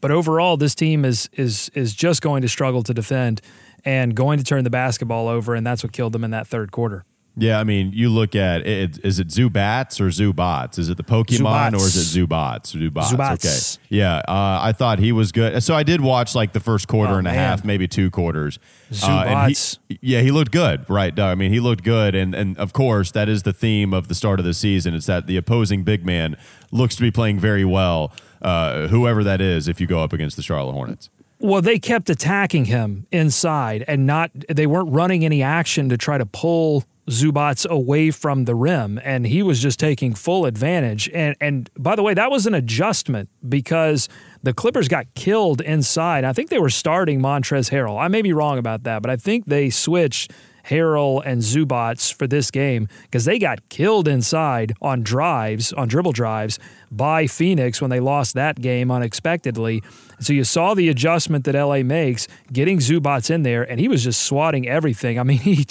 But 0.00 0.10
overall, 0.10 0.56
this 0.56 0.74
team 0.74 1.04
is 1.04 1.28
is 1.32 1.70
is 1.74 1.94
just 1.94 2.22
going 2.22 2.42
to 2.42 2.48
struggle 2.48 2.82
to 2.82 2.94
defend 2.94 3.40
and 3.84 4.14
going 4.14 4.38
to 4.38 4.44
turn 4.44 4.64
the 4.64 4.70
basketball 4.70 5.28
over, 5.28 5.54
and 5.54 5.66
that's 5.66 5.82
what 5.82 5.92
killed 5.92 6.12
them 6.12 6.24
in 6.24 6.32
that 6.32 6.46
third 6.46 6.72
quarter. 6.72 7.04
Yeah, 7.38 7.60
I 7.60 7.64
mean, 7.64 7.92
you 7.92 8.08
look 8.08 8.34
at 8.34 8.66
it. 8.66 8.98
Is 9.04 9.18
it 9.18 9.28
Zubats 9.28 10.00
or 10.00 10.08
Zubats? 10.08 10.78
Is 10.78 10.88
it 10.88 10.96
the 10.96 11.04
Pokemon 11.04 11.72
Zubats. 11.72 11.74
or 11.74 11.86
is 11.86 12.16
it 12.16 12.18
Zubats? 12.18 12.74
Zubats. 12.74 13.12
Zubats. 13.12 13.76
Okay. 13.76 13.86
Yeah, 13.90 14.16
uh, 14.26 14.58
I 14.62 14.72
thought 14.72 14.98
he 14.98 15.12
was 15.12 15.32
good. 15.32 15.62
So 15.62 15.74
I 15.74 15.82
did 15.82 16.00
watch 16.00 16.34
like 16.34 16.54
the 16.54 16.60
first 16.60 16.88
quarter 16.88 17.12
oh, 17.12 17.18
and 17.18 17.28
a 17.28 17.30
man. 17.30 17.38
half, 17.38 17.62
maybe 17.62 17.86
two 17.86 18.10
quarters. 18.10 18.58
Zubats. 18.90 19.76
Uh, 19.76 19.80
he, 19.90 19.98
yeah, 20.00 20.22
he 20.22 20.30
looked 20.30 20.50
good, 20.50 20.88
right, 20.88 21.14
Doug? 21.14 21.30
I 21.30 21.34
mean, 21.34 21.52
he 21.52 21.60
looked 21.60 21.84
good, 21.84 22.14
and 22.14 22.34
and 22.34 22.56
of 22.56 22.72
course 22.72 23.10
that 23.10 23.28
is 23.28 23.42
the 23.42 23.52
theme 23.52 23.92
of 23.92 24.08
the 24.08 24.14
start 24.14 24.40
of 24.40 24.46
the 24.46 24.54
season. 24.54 24.94
It's 24.94 25.06
that 25.06 25.26
the 25.26 25.36
opposing 25.36 25.84
big 25.84 26.06
man 26.06 26.38
looks 26.72 26.96
to 26.96 27.02
be 27.02 27.10
playing 27.10 27.38
very 27.38 27.66
well, 27.66 28.14
uh, 28.42 28.88
whoever 28.88 29.24
that 29.24 29.40
is. 29.40 29.68
If 29.68 29.80
you 29.80 29.86
go 29.86 30.00
up 30.00 30.12
against 30.12 30.36
the 30.36 30.42
Charlotte 30.42 30.72
Hornets. 30.72 31.10
Well, 31.38 31.60
they 31.60 31.78
kept 31.78 32.08
attacking 32.08 32.66
him 32.66 33.06
inside 33.12 33.84
and 33.86 34.06
not 34.06 34.30
they 34.48 34.66
weren't 34.66 34.90
running 34.90 35.24
any 35.24 35.42
action 35.42 35.90
to 35.90 35.98
try 35.98 36.16
to 36.16 36.24
pull 36.24 36.84
Zubac 37.08 37.68
away 37.68 38.10
from 38.10 38.46
the 38.46 38.54
rim, 38.54 38.98
and 39.04 39.26
he 39.26 39.42
was 39.42 39.62
just 39.62 39.78
taking 39.78 40.14
full 40.14 40.44
advantage. 40.44 41.08
And 41.14 41.36
and 41.40 41.70
by 41.78 41.94
the 41.94 42.02
way, 42.02 42.14
that 42.14 42.30
was 42.30 42.46
an 42.46 42.54
adjustment 42.54 43.28
because 43.48 44.08
the 44.42 44.52
Clippers 44.52 44.88
got 44.88 45.06
killed 45.14 45.60
inside. 45.60 46.24
I 46.24 46.32
think 46.32 46.50
they 46.50 46.58
were 46.58 46.70
starting 46.70 47.20
Montrezl 47.20 47.70
Harrell. 47.70 48.00
I 48.00 48.08
may 48.08 48.22
be 48.22 48.32
wrong 48.32 48.58
about 48.58 48.82
that, 48.84 49.02
but 49.02 49.10
I 49.10 49.16
think 49.16 49.46
they 49.46 49.70
switched 49.70 50.32
Harrell 50.68 51.22
and 51.24 51.42
Zubac 51.42 52.14
for 52.14 52.26
this 52.26 52.50
game 52.50 52.88
because 53.02 53.24
they 53.24 53.38
got 53.38 53.68
killed 53.68 54.08
inside 54.08 54.74
on 54.82 55.02
drives, 55.02 55.72
on 55.72 55.88
dribble 55.88 56.12
drives 56.12 56.58
by 56.90 57.26
Phoenix 57.26 57.80
when 57.80 57.90
they 57.90 58.00
lost 58.00 58.34
that 58.34 58.60
game 58.60 58.90
unexpectedly. 58.90 59.82
So 60.20 60.32
you 60.32 60.44
saw 60.44 60.74
the 60.74 60.88
adjustment 60.88 61.44
that 61.44 61.54
LA 61.54 61.82
makes, 61.82 62.26
getting 62.52 62.78
Zubac 62.78 63.30
in 63.30 63.42
there, 63.42 63.62
and 63.62 63.78
he 63.78 63.88
was 63.88 64.02
just 64.02 64.22
swatting 64.22 64.66
everything. 64.66 65.18
I 65.18 65.22
mean, 65.22 65.38
he, 65.46 65.66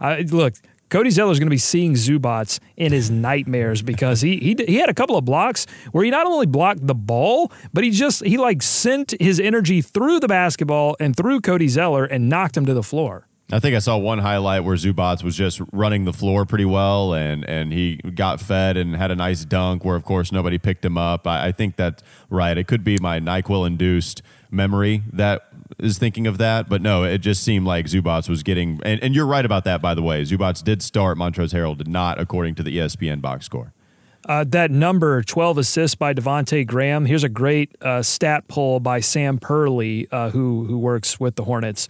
I, 0.00 0.22
look, 0.22 0.54
Cody 0.90 1.10
Zeller 1.10 1.30
is 1.30 1.38
going 1.38 1.46
to 1.46 1.50
be 1.50 1.56
seeing 1.58 1.94
Zubac 1.94 2.58
in 2.76 2.92
his 2.92 3.12
nightmares 3.12 3.80
because 3.80 4.20
he, 4.20 4.38
he 4.38 4.64
he 4.66 4.76
had 4.76 4.88
a 4.88 4.94
couple 4.94 5.16
of 5.16 5.24
blocks 5.24 5.66
where 5.92 6.02
he 6.02 6.10
not 6.10 6.26
only 6.26 6.46
blocked 6.46 6.84
the 6.84 6.96
ball, 6.96 7.52
but 7.72 7.84
he 7.84 7.90
just 7.90 8.24
he 8.24 8.36
like 8.36 8.60
sent 8.60 9.14
his 9.20 9.38
energy 9.38 9.82
through 9.82 10.18
the 10.18 10.26
basketball 10.26 10.96
and 10.98 11.14
through 11.14 11.42
Cody 11.42 11.68
Zeller 11.68 12.04
and 12.04 12.28
knocked 12.28 12.56
him 12.56 12.66
to 12.66 12.74
the 12.74 12.82
floor. 12.82 13.28
I 13.52 13.58
think 13.58 13.74
I 13.74 13.80
saw 13.80 13.96
one 13.96 14.20
highlight 14.20 14.62
where 14.62 14.76
Zubac 14.76 15.24
was 15.24 15.36
just 15.36 15.60
running 15.72 16.04
the 16.04 16.12
floor 16.12 16.46
pretty 16.46 16.64
well, 16.64 17.14
and 17.14 17.44
and 17.48 17.72
he 17.72 17.96
got 17.96 18.40
fed 18.40 18.76
and 18.76 18.94
had 18.94 19.10
a 19.10 19.16
nice 19.16 19.44
dunk 19.44 19.84
where, 19.84 19.96
of 19.96 20.04
course, 20.04 20.30
nobody 20.30 20.58
picked 20.58 20.84
him 20.84 20.96
up. 20.96 21.26
I, 21.26 21.48
I 21.48 21.52
think 21.52 21.76
that's 21.76 22.02
right. 22.28 22.56
It 22.56 22.68
could 22.68 22.84
be 22.84 22.98
my 23.00 23.18
Nyquil 23.18 23.66
induced 23.66 24.22
memory 24.50 25.02
that 25.12 25.48
is 25.78 25.98
thinking 25.98 26.26
of 26.26 26.38
that, 26.38 26.68
but 26.68 26.82
no, 26.82 27.04
it 27.04 27.18
just 27.18 27.42
seemed 27.42 27.66
like 27.66 27.86
Zubac 27.86 28.28
was 28.28 28.42
getting. 28.42 28.80
And, 28.84 29.02
and 29.02 29.14
you're 29.14 29.26
right 29.26 29.44
about 29.44 29.64
that, 29.64 29.80
by 29.82 29.94
the 29.94 30.02
way. 30.02 30.22
Zubac 30.22 30.62
did 30.62 30.82
start. 30.82 31.18
Montrezl 31.18 31.52
Harrell 31.54 31.76
did 31.76 31.88
not, 31.88 32.20
according 32.20 32.54
to 32.56 32.62
the 32.62 32.78
ESPN 32.78 33.20
box 33.20 33.46
score. 33.46 33.72
Uh, 34.28 34.44
that 34.46 34.70
number 34.70 35.22
12 35.22 35.58
assists 35.58 35.94
by 35.94 36.12
Devonte 36.12 36.66
Graham. 36.66 37.06
Here's 37.06 37.24
a 37.24 37.28
great 37.28 37.74
uh, 37.82 38.02
stat 38.02 38.46
poll 38.48 38.78
by 38.78 39.00
Sam 39.00 39.38
Perley, 39.38 40.06
uh, 40.12 40.30
who 40.30 40.64
who 40.66 40.78
works 40.78 41.18
with 41.18 41.36
the 41.36 41.44
Hornets 41.44 41.88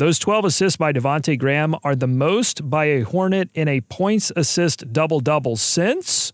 Those 0.00 0.18
12 0.18 0.46
assists 0.46 0.76
by 0.78 0.94
Devonte 0.94 1.38
Graham 1.38 1.76
are 1.84 1.94
the 1.94 2.06
most 2.06 2.70
by 2.70 2.86
a 2.86 3.02
Hornet 3.02 3.50
in 3.52 3.68
a 3.68 3.82
points 3.82 4.32
assist 4.34 4.94
double 4.94 5.20
double 5.20 5.56
since 5.56 6.32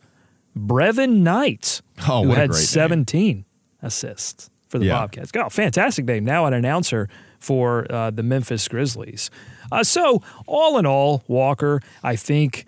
Brevin 0.57 1.23
Knight, 1.25 1.83
Oh, 2.09 2.23
who 2.23 2.31
had 2.31 2.51
great 2.51 2.59
name. 2.61 2.67
17 2.67 3.45
assists 3.83 4.51
for 4.69 4.79
the 4.79 4.85
Yeah. 4.87 5.01
Bobcats. 5.01 5.33
Oh, 5.35 5.49
fantastic 5.49 6.05
name. 6.05 6.25
Now 6.25 6.47
an 6.47 6.53
announcer 6.55 7.09
for 7.41 7.91
uh, 7.93 8.13
the 8.13 8.23
Memphis 8.23 8.69
Grizzlies. 8.69 9.31
Uh, 9.73 9.83
so, 9.83 10.23
all 10.47 10.79
in 10.79 10.87
all, 10.87 11.25
Walker, 11.27 11.81
I 12.05 12.15
think 12.15 12.67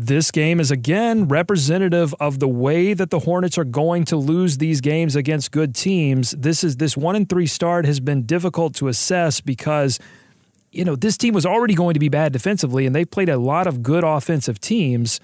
this 0.00 0.30
game 0.30 0.60
is 0.60 0.70
again 0.70 1.26
representative 1.26 2.14
of 2.20 2.38
the 2.38 2.46
way 2.46 2.94
that 2.94 3.10
the 3.10 3.18
Hornets 3.18 3.58
are 3.58 3.64
going 3.64 4.04
to 4.04 4.16
lose 4.16 4.58
these 4.58 4.80
games 4.80 5.16
against 5.16 5.50
good 5.50 5.74
teams. 5.74 6.30
This 6.30 6.62
is 6.62 6.76
this 6.76 6.96
one 6.96 7.16
and 7.16 7.28
three 7.28 7.48
start 7.48 7.84
has 7.84 7.98
been 7.98 8.22
difficult 8.22 8.76
to 8.76 8.86
assess 8.86 9.40
because 9.40 9.98
you 10.70 10.84
know 10.84 10.94
this 10.94 11.16
team 11.16 11.34
was 11.34 11.44
already 11.44 11.74
going 11.74 11.94
to 11.94 12.00
be 12.00 12.08
bad 12.08 12.32
defensively, 12.32 12.86
and 12.86 12.94
they've 12.94 13.10
played 13.10 13.28
a 13.28 13.38
lot 13.38 13.66
of 13.66 13.82
good 13.82 14.04
offensive 14.04 14.60
teams, 14.60 15.18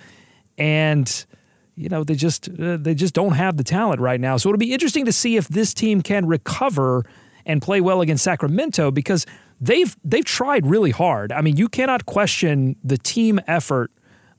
and 0.59 1.25
you 1.77 1.89
know 1.89 2.03
they 2.03 2.17
just 2.17 2.49
uh, 2.59 2.77
they 2.77 2.97
just 2.97 3.15
don't 3.15 3.35
have 3.35 3.57
the 3.57 3.65
talent 3.65 4.01
right 4.01 4.21
now. 4.21 4.37
So 4.37 4.49
it'll 4.49 4.59
be 4.59 4.73
interesting 4.73 5.05
to 5.05 5.13
see 5.13 5.37
if 5.37 5.47
this 5.47 5.73
team 5.73 6.03
can 6.03 6.27
recover 6.27 7.05
and 7.47 7.63
play 7.63 7.81
well 7.81 8.01
against 8.01 8.25
Sacramento 8.25 8.91
because 8.91 9.25
they've 9.61 9.95
they've 10.03 10.25
tried 10.25 10.67
really 10.67 10.91
hard. 10.91 11.31
I 11.31 11.43
mean, 11.43 11.57
you 11.57 11.69
cannot 11.69 12.07
question 12.07 12.75
the 12.83 12.99
team 12.99 13.39
effort 13.47 13.93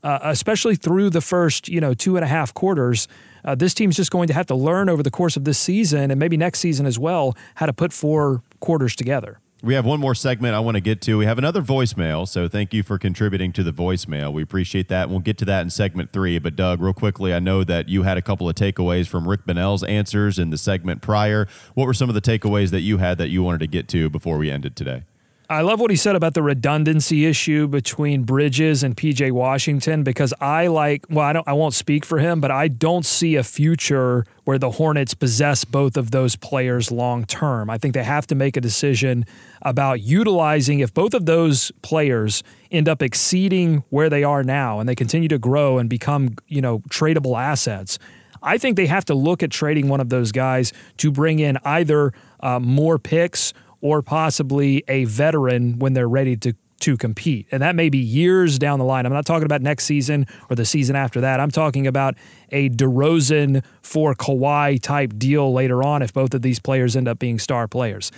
uh, 0.05 0.19
especially 0.21 0.75
through 0.75 1.09
the 1.09 1.19
first 1.19 1.67
you 1.67 1.81
know 1.81 1.93
two 1.93 2.15
and 2.15 2.23
a 2.23 2.27
half 2.27 2.53
quarters. 2.53 3.07
Uh, 3.43 3.55
this 3.55 3.73
team's 3.73 3.95
just 3.95 4.11
going 4.11 4.27
to 4.27 4.33
have 4.33 4.45
to 4.45 4.55
learn 4.55 4.87
over 4.87 5.03
the 5.03 5.11
course 5.11 5.35
of 5.35 5.43
this 5.43 5.57
season 5.59 6.09
and 6.09 6.19
maybe 6.19 6.37
next 6.37 6.59
season 6.59 6.85
as 6.85 6.97
well 6.97 7.35
how 7.55 7.65
to 7.65 7.73
put 7.73 7.91
four 7.91 8.41
quarters 8.59 8.95
together. 8.95 9.39
We 9.61 9.73
have 9.73 9.85
one 9.85 9.99
more 9.99 10.13
segment 10.13 10.53
I 10.53 10.59
want 10.59 10.75
to 10.75 10.81
get 10.81 11.01
to. 11.03 11.17
We 11.17 11.25
have 11.25 11.39
another 11.39 11.61
voicemail, 11.61 12.27
so 12.27 12.47
thank 12.47 12.71
you 12.71 12.83
for 12.83 12.99
contributing 12.99 13.51
to 13.53 13.63
the 13.63 13.71
voicemail. 13.71 14.31
We 14.31 14.43
appreciate 14.43 14.89
that. 14.89 15.09
We'll 15.09 15.19
get 15.19 15.39
to 15.39 15.45
that 15.45 15.61
in 15.61 15.71
segment 15.71 16.11
three. 16.11 16.37
But, 16.37 16.55
Doug, 16.55 16.81
real 16.81 16.93
quickly, 16.93 17.33
I 17.33 17.39
know 17.39 17.63
that 17.63 17.89
you 17.89 18.03
had 18.03 18.15
a 18.15 18.21
couple 18.21 18.47
of 18.47 18.53
takeaways 18.53 19.07
from 19.07 19.27
Rick 19.27 19.47
Bonnell's 19.47 19.83
answers 19.83 20.37
in 20.37 20.51
the 20.51 20.57
segment 20.59 21.01
prior. 21.01 21.47
What 21.73 21.85
were 21.87 21.95
some 21.95 22.09
of 22.09 22.15
the 22.15 22.21
takeaways 22.21 22.69
that 22.71 22.81
you 22.81 22.97
had 22.97 23.17
that 23.17 23.29
you 23.29 23.41
wanted 23.41 23.61
to 23.61 23.67
get 23.67 23.87
to 23.87 24.07
before 24.09 24.37
we 24.37 24.51
ended 24.51 24.75
today? 24.75 25.03
I 25.47 25.61
love 25.61 25.79
what 25.79 25.91
he 25.91 25.97
said 25.97 26.15
about 26.15 26.33
the 26.33 26.41
redundancy 26.41 27.27
issue 27.27 27.67
between 27.67 28.23
Bridges 28.23 28.81
and 28.81 28.97
PJ 28.97 29.31
Washington 29.31 30.01
because 30.03 30.33
I 30.41 30.67
like 30.67 31.05
well 31.07 31.25
I 31.25 31.33
don't 31.33 31.47
I 31.47 31.53
won't 31.53 31.75
speak 31.75 32.03
for 32.03 32.17
him 32.17 32.41
but 32.41 32.49
I 32.49 32.67
don't 32.67 33.05
see 33.05 33.35
a 33.35 33.43
future 33.43 34.25
where 34.45 34.57
the 34.57 34.71
Hornets 34.71 35.13
possess 35.13 35.63
both 35.63 35.97
of 35.97 36.09
those 36.09 36.35
players 36.35 36.91
long 36.91 37.25
term. 37.25 37.69
I 37.69 37.77
think 37.77 37.93
they 37.93 38.03
have 38.03 38.25
to 38.27 38.35
make 38.35 38.57
a 38.57 38.61
decision 38.61 39.25
about 39.61 40.01
utilizing 40.01 40.79
if 40.79 40.93
both 40.95 41.13
of 41.13 41.27
those 41.27 41.71
players 41.83 42.41
end 42.71 42.89
up 42.89 43.03
exceeding 43.03 43.83
where 43.89 44.09
they 44.09 44.23
are 44.23 44.43
now 44.43 44.79
and 44.79 44.89
they 44.89 44.95
continue 44.95 45.27
to 45.29 45.37
grow 45.37 45.77
and 45.77 45.87
become, 45.89 46.35
you 46.47 46.61
know, 46.61 46.79
tradable 46.89 47.39
assets. 47.39 47.99
I 48.41 48.57
think 48.57 48.77
they 48.77 48.85
have 48.87 49.05
to 49.05 49.15
look 49.15 49.41
at 49.43 49.49
trading 49.49 49.89
one 49.89 49.99
of 49.99 50.09
those 50.09 50.31
guys 50.31 50.73
to 50.97 51.11
bring 51.11 51.39
in 51.39 51.57
either 51.65 52.13
uh, 52.39 52.59
more 52.59 52.99
picks 52.99 53.53
or 53.85 54.01
possibly 54.01 54.83
a 54.87 55.05
veteran 55.05 55.77
when 55.77 55.93
they're 55.93 56.09
ready 56.09 56.35
to 56.35 56.55
to 56.79 56.97
compete. 56.97 57.47
And 57.51 57.61
that 57.61 57.75
may 57.75 57.87
be 57.89 57.99
years 57.99 58.59
down 58.59 58.79
the 58.79 58.85
line. 58.85 59.05
I'm 59.05 59.13
not 59.13 59.25
talking 59.25 59.45
about 59.45 59.61
next 59.61 59.85
season 59.85 60.25
or 60.49 60.55
the 60.55 60.65
season 60.65 60.95
after 60.95 61.21
that. 61.21 61.39
I'm 61.39 61.51
talking 61.51 61.87
about 61.87 62.15
a 62.51 62.69
DeRozan 62.69 63.63
for 63.81 64.13
Kawhi 64.13 64.81
type 64.81 65.13
deal 65.17 65.53
later 65.53 65.83
on 65.83 66.01
if 66.01 66.11
both 66.11 66.33
of 66.33 66.41
these 66.41 66.59
players 66.59 66.95
end 66.95 67.07
up 67.07 67.17
being 67.17 67.39
star 67.39 67.67
players. 67.67 68.11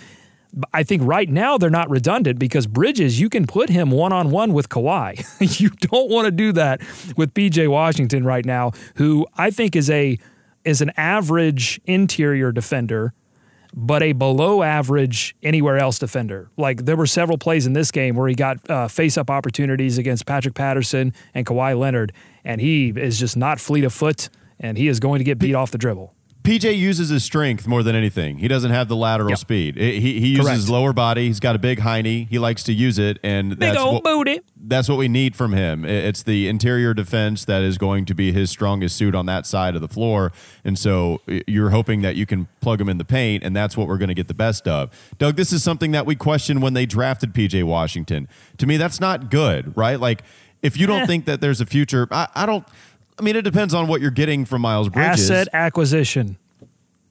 I 0.72 0.82
think 0.82 1.02
right 1.04 1.28
now 1.28 1.56
they're 1.56 1.70
not 1.70 1.88
redundant 1.88 2.38
because 2.38 2.66
Bridges, 2.66 3.20
you 3.20 3.28
can 3.28 3.46
put 3.46 3.68
him 3.68 3.90
one 3.90 4.12
on 4.12 4.30
one 4.30 4.54
with 4.54 4.70
Kawhi. 4.70 5.22
you 5.60 5.68
don't 5.68 6.10
want 6.10 6.24
to 6.24 6.32
do 6.32 6.52
that 6.52 6.80
with 7.16 7.34
PJ 7.34 7.68
Washington 7.68 8.24
right 8.24 8.44
now, 8.44 8.72
who 8.96 9.26
I 9.36 9.50
think 9.50 9.76
is 9.76 9.90
a 9.90 10.18
is 10.64 10.80
an 10.80 10.90
average 10.96 11.80
interior 11.84 12.50
defender 12.50 13.12
but 13.74 14.02
a 14.02 14.12
below 14.12 14.62
average 14.62 15.36
anywhere 15.42 15.78
else 15.78 15.98
defender. 15.98 16.50
Like 16.56 16.84
there 16.84 16.96
were 16.96 17.06
several 17.06 17.38
plays 17.38 17.66
in 17.66 17.72
this 17.72 17.90
game 17.90 18.16
where 18.16 18.28
he 18.28 18.34
got 18.34 18.58
uh, 18.70 18.88
face 18.88 19.16
up 19.16 19.30
opportunities 19.30 19.98
against 19.98 20.26
Patrick 20.26 20.54
Patterson 20.54 21.12
and 21.34 21.46
Kawhi 21.46 21.78
Leonard, 21.78 22.12
and 22.44 22.60
he 22.60 22.90
is 22.90 23.18
just 23.18 23.36
not 23.36 23.60
fleet 23.60 23.84
of 23.84 23.92
foot, 23.92 24.28
and 24.58 24.76
he 24.76 24.88
is 24.88 25.00
going 25.00 25.18
to 25.18 25.24
get 25.24 25.38
beat 25.38 25.54
off 25.54 25.70
the 25.70 25.78
dribble. 25.78 26.14
PJ 26.48 26.78
uses 26.78 27.10
his 27.10 27.22
strength 27.24 27.66
more 27.66 27.82
than 27.82 27.94
anything. 27.94 28.38
He 28.38 28.48
doesn't 28.48 28.70
have 28.70 28.88
the 28.88 28.96
lateral 28.96 29.28
Yep. 29.30 29.38
speed. 29.38 29.76
He, 29.76 30.18
he 30.18 30.28
uses 30.28 30.50
his 30.52 30.70
lower 30.70 30.92
body. 30.94 31.26
He's 31.26 31.40
got 31.40 31.54
a 31.54 31.58
big 31.58 31.80
hiney. 31.80 32.26
He 32.28 32.38
likes 32.38 32.62
to 32.64 32.72
use 32.72 32.98
it, 32.98 33.18
and 33.22 33.50
Big 33.50 33.58
that's 33.58 33.78
old 33.78 33.94
what, 33.96 34.04
booty. 34.04 34.40
that's 34.56 34.88
what 34.88 34.96
we 34.96 35.08
need 35.08 35.36
from 35.36 35.52
him. 35.52 35.84
It's 35.84 36.22
the 36.22 36.48
interior 36.48 36.94
defense 36.94 37.44
that 37.44 37.62
is 37.62 37.76
going 37.76 38.06
to 38.06 38.14
be 38.14 38.32
his 38.32 38.48
strongest 38.50 38.96
suit 38.96 39.14
on 39.14 39.26
that 39.26 39.44
side 39.46 39.74
of 39.74 39.82
the 39.82 39.88
floor. 39.88 40.32
And 40.64 40.78
so 40.78 41.20
you're 41.46 41.70
hoping 41.70 42.00
that 42.02 42.16
you 42.16 42.24
can 42.24 42.48
plug 42.62 42.80
him 42.80 42.88
in 42.88 42.96
the 42.96 43.04
paint, 43.04 43.44
and 43.44 43.54
that's 43.54 43.76
what 43.76 43.86
we're 43.86 43.98
going 43.98 44.08
to 44.08 44.14
get 44.14 44.28
the 44.28 44.34
best 44.34 44.66
of. 44.66 44.90
Doug, 45.18 45.36
this 45.36 45.52
is 45.52 45.62
something 45.62 45.90
that 45.92 46.06
we 46.06 46.16
questioned 46.16 46.62
when 46.62 46.72
they 46.72 46.86
drafted 46.86 47.34
PJ 47.34 47.62
Washington. 47.64 48.26
To 48.56 48.66
me, 48.66 48.78
that's 48.78 49.00
not 49.00 49.30
good, 49.30 49.76
right? 49.76 50.00
Like, 50.00 50.22
if 50.62 50.76
you 50.78 50.86
don't 50.86 51.02
Eh. 51.02 51.06
think 51.06 51.26
that 51.26 51.40
there's 51.40 51.60
a 51.60 51.66
future, 51.66 52.08
I, 52.10 52.28
I 52.34 52.46
don't. 52.46 52.66
I 53.18 53.22
mean, 53.22 53.36
it 53.36 53.42
depends 53.42 53.74
on 53.74 53.88
what 53.88 54.00
you're 54.00 54.10
getting 54.10 54.44
from 54.44 54.62
Miles 54.62 54.88
Bridges. 54.88 55.30
Asset 55.30 55.48
acquisition. 55.52 56.36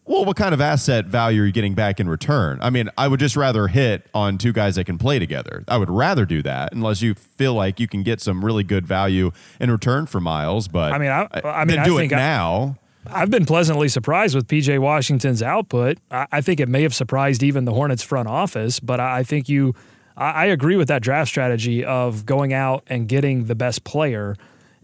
Well, 0.06 0.24
what 0.24 0.38
kind 0.38 0.54
of 0.54 0.62
asset 0.62 1.06
value 1.08 1.42
are 1.42 1.46
you 1.46 1.52
getting 1.52 1.74
back 1.74 2.00
in 2.00 2.08
return? 2.08 2.60
I 2.62 2.70
mean, 2.70 2.90
I 2.98 3.10
would 3.10 3.20
just 3.20 3.36
rather 3.36 3.68
hit 3.68 4.08
on 4.14 4.38
two 4.38 4.54
guys 4.54 4.76
that 4.76 4.86
can 4.86 4.98
play 4.98 5.20
together. 5.20 5.66
I 5.68 5.76
would 5.78 5.90
rather 5.90 6.26
do 6.26 6.42
that 6.44 6.72
unless 6.72 7.02
you 7.02 7.14
feel 7.14 7.54
like 7.54 7.78
you 7.82 7.90
can 7.90 8.04
get 8.04 8.22
some 8.22 8.46
really 8.46 8.64
good 8.64 8.88
value 8.88 9.32
in 9.60 9.70
return 9.70 10.06
for 10.06 10.22
Miles. 10.22 10.70
But 10.70 10.94
I 10.94 10.98
mean, 10.98 11.10
I- 11.12 11.28
I 11.44 11.66
mean, 11.66 11.76
then 11.76 11.80
I 11.80 11.86
do 11.86 11.98
it 11.98 12.10
now. 12.12 12.78
I've 13.10 13.30
been 13.30 13.46
pleasantly 13.46 13.90
surprised 13.90 14.34
with 14.34 14.48
PJ 14.48 14.80
Washington's 14.80 15.44
output. 15.44 15.98
I, 16.10 16.26
I 16.32 16.42
think 16.42 16.62
it 16.62 16.70
may 16.70 16.84
have 16.84 16.96
surprised 16.96 17.44
even 17.44 17.66
the 17.66 17.74
Hornets 17.74 18.04
front 18.04 18.30
office, 18.30 18.80
but 18.80 19.02
I, 19.02 19.20
I 19.20 19.24
think 19.24 19.50
you, 19.50 19.76
I, 20.16 20.30
I 20.32 20.46
agree 20.46 20.78
with 20.78 20.88
that 20.88 21.02
draft 21.02 21.30
strategy 21.30 21.84
of 21.84 22.26
going 22.26 22.54
out 22.54 22.84
and 22.88 23.10
getting 23.10 23.46
the 23.46 23.56
best 23.56 23.84
player. 23.84 24.36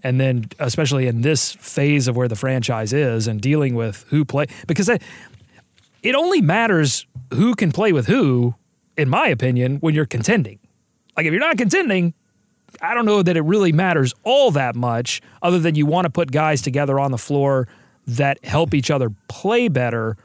And 0.03 0.19
then, 0.19 0.45
especially 0.59 1.07
in 1.07 1.21
this 1.21 1.53
phase 1.53 2.07
of 2.07 2.15
where 2.17 2.27
the 2.27 2.35
franchise 2.35 2.91
is 2.91 3.27
and 3.27 3.39
dealing 3.39 3.73
with 3.73 4.05
who 4.09 4.25
play, 4.25 4.47
because 4.67 4.89
it, 4.89 5.01
only 6.13 6.41
matters 6.41 7.05
who 7.33 7.55
can 7.55 7.71
play 7.71 7.93
with 7.93 8.07
who, 8.07 8.55
in 8.97 9.09
my 9.09 9.27
opinion, 9.27 9.77
when 9.77 9.95
you're 9.95 10.05
contending. 10.05 10.59
Like 11.15 11.25
if 11.25 11.31
you're 11.31 11.39
not 11.39 11.57
contending, 11.57 12.13
I 12.81 12.93
don't 12.93 13.05
know 13.05 13.21
that 13.23 13.37
it 13.37 13.43
really 13.43 13.71
matters 13.71 14.13
all 14.23 14.51
that 14.51 14.75
much, 14.75 15.21
other 15.41 15.59
than 15.59 15.75
you 15.75 15.85
want 15.85 16.05
to 16.05 16.09
put 16.09 16.31
guys 16.31 16.61
together 16.61 16.99
on 16.99 17.11
the 17.11 17.17
floor 17.17 17.67
that 18.05 18.43
help 18.43 18.73
each 18.73 18.91
other 18.91 19.09
play 19.29 19.69
better. 19.69 20.17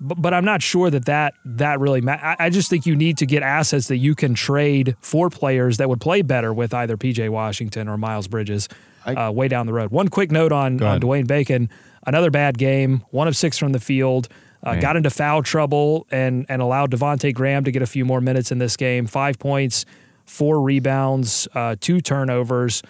But, 0.00 0.20
but 0.20 0.34
I'm 0.34 0.44
not 0.44 0.60
sure 0.60 0.90
that 0.90 1.04
that, 1.06 1.34
that 1.44 1.80
really 1.80 2.00
matters. 2.00 2.36
I, 2.38 2.46
I 2.46 2.50
just 2.50 2.68
think 2.68 2.84
you 2.84 2.96
need 2.96 3.18
to 3.18 3.26
get 3.26 3.42
assets 3.42 3.88
that 3.88 3.98
you 3.98 4.14
can 4.14 4.34
trade 4.34 4.96
for 5.00 5.30
players 5.30 5.76
that 5.78 5.88
would 5.88 6.00
play 6.00 6.22
better 6.22 6.52
with 6.52 6.74
either 6.74 6.96
PJ 6.96 7.28
Washington 7.30 7.88
or 7.88 7.96
Miles 7.96 8.28
Bridges 8.28 8.68
uh, 9.06 9.30
way 9.32 9.48
down 9.48 9.66
the 9.66 9.72
road. 9.72 9.90
One 9.90 10.08
quick 10.08 10.30
note 10.30 10.52
on, 10.52 10.82
on. 10.82 11.00
Dwayne 11.00 11.26
Bacon 11.26 11.70
another 12.06 12.30
bad 12.30 12.58
game, 12.58 13.04
one 13.10 13.28
of 13.28 13.36
six 13.36 13.58
from 13.58 13.72
the 13.72 13.80
field. 13.80 14.28
Uh, 14.62 14.76
got 14.76 14.96
into 14.96 15.10
foul 15.10 15.42
trouble 15.42 16.06
and 16.10 16.46
and 16.48 16.62
allowed 16.62 16.90
Devonte 16.90 17.34
Graham 17.34 17.64
to 17.64 17.70
get 17.70 17.82
a 17.82 17.86
few 17.86 18.04
more 18.06 18.22
minutes 18.22 18.50
in 18.50 18.56
this 18.56 18.78
game. 18.78 19.06
Five 19.06 19.38
points, 19.38 19.84
four 20.24 20.62
rebounds, 20.62 21.46
uh, 21.54 21.76
two 21.78 22.00
turnovers, 22.00 22.82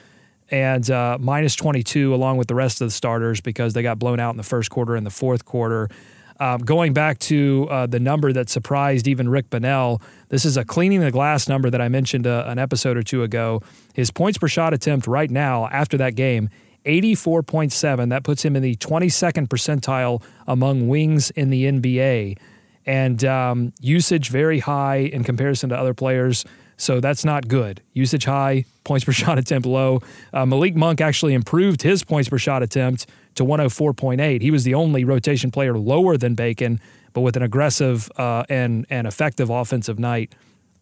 and 0.51 0.89
uh, 0.89 1.19
minus 1.21 1.57
22 1.57 2.15
along 2.15 2.37
with 2.37 2.47
the 2.47 2.55
rest 2.55 2.81
of 2.81 2.87
the 2.87 2.93
starters 2.93 3.41
because 3.41 3.73
they 3.73 3.83
got 3.83 3.99
blown 3.99 4.21
out 4.21 4.31
in 4.31 4.37
the 4.37 4.45
first 4.45 4.71
quarter 4.71 4.95
and 4.95 5.05
the 5.05 5.11
fourth 5.11 5.45
quarter. 5.45 5.89
Um, 6.41 6.59
going 6.59 6.93
back 6.93 7.19
to 7.21 7.69
uh, 7.71 7.87
the 7.87 8.01
number 8.01 8.33
that 8.33 8.49
surprised 8.49 9.07
even 9.07 9.29
Rick 9.29 9.51
Bonnell, 9.51 10.03
this 10.31 10.45
is 10.45 10.57
a 10.57 10.65
cleaning 10.65 11.01
the 11.01 11.13
glass 11.13 11.49
number 11.49 11.71
that 11.71 11.81
I 11.81 11.89
mentioned 11.89 12.27
uh, 12.27 12.45
an 12.47 12.59
episode 12.59 12.97
or 12.97 13.03
two 13.03 13.23
ago. 13.23 13.63
His 13.95 14.11
points 14.11 14.39
per 14.39 14.49
shot 14.49 14.75
attempt 14.75 15.07
right 15.07 15.31
now 15.31 15.69
after 15.69 15.97
that 15.99 16.17
game, 16.17 16.51
84.7. 16.85 18.11
That 18.11 18.25
puts 18.25 18.45
him 18.45 18.57
in 18.57 18.63
the 18.63 18.77
22nd 18.77 19.49
percentile 19.49 20.23
among 20.47 20.89
wings 20.89 21.31
in 21.31 21.51
the 21.51 21.65
NBA. 21.65 22.39
And 22.87 23.25
um, 23.25 23.73
usage 23.81 24.29
very 24.29 24.59
high 24.59 24.97
in 24.97 25.25
comparison 25.25 25.71
to 25.71 25.79
other 25.79 25.95
players. 25.95 26.45
So 26.77 27.01
that's 27.01 27.25
not 27.25 27.49
good. 27.49 27.81
Usage 27.93 28.25
high, 28.25 28.65
points 28.85 29.05
per 29.05 29.13
shot 29.21 29.39
attempt 29.39 29.67
low. 29.67 30.01
Uh, 30.33 30.47
Malik 30.47 30.75
Monk 30.75 31.01
actually 31.01 31.35
improved 31.35 31.83
his 31.83 32.05
points 32.05 32.29
per 32.29 32.39
shot 32.39 32.63
attempt 32.63 33.07
to 33.35 33.45
104.8. 33.45 34.41
He 34.41 34.51
was 34.51 34.65
the 34.65 34.75
only 34.75 35.05
rotation 35.05 35.51
player 35.51 35.77
lower 35.77 36.17
than 36.17 36.35
Bacon, 36.35 36.81
but 37.13 37.23
with 37.23 37.37
an 37.37 37.43
aggressive 37.43 38.11
uh, 38.17 38.45
and 38.49 38.87
and 38.91 39.07
effective 39.07 39.51
offensive 39.51 39.99
night, 39.99 40.35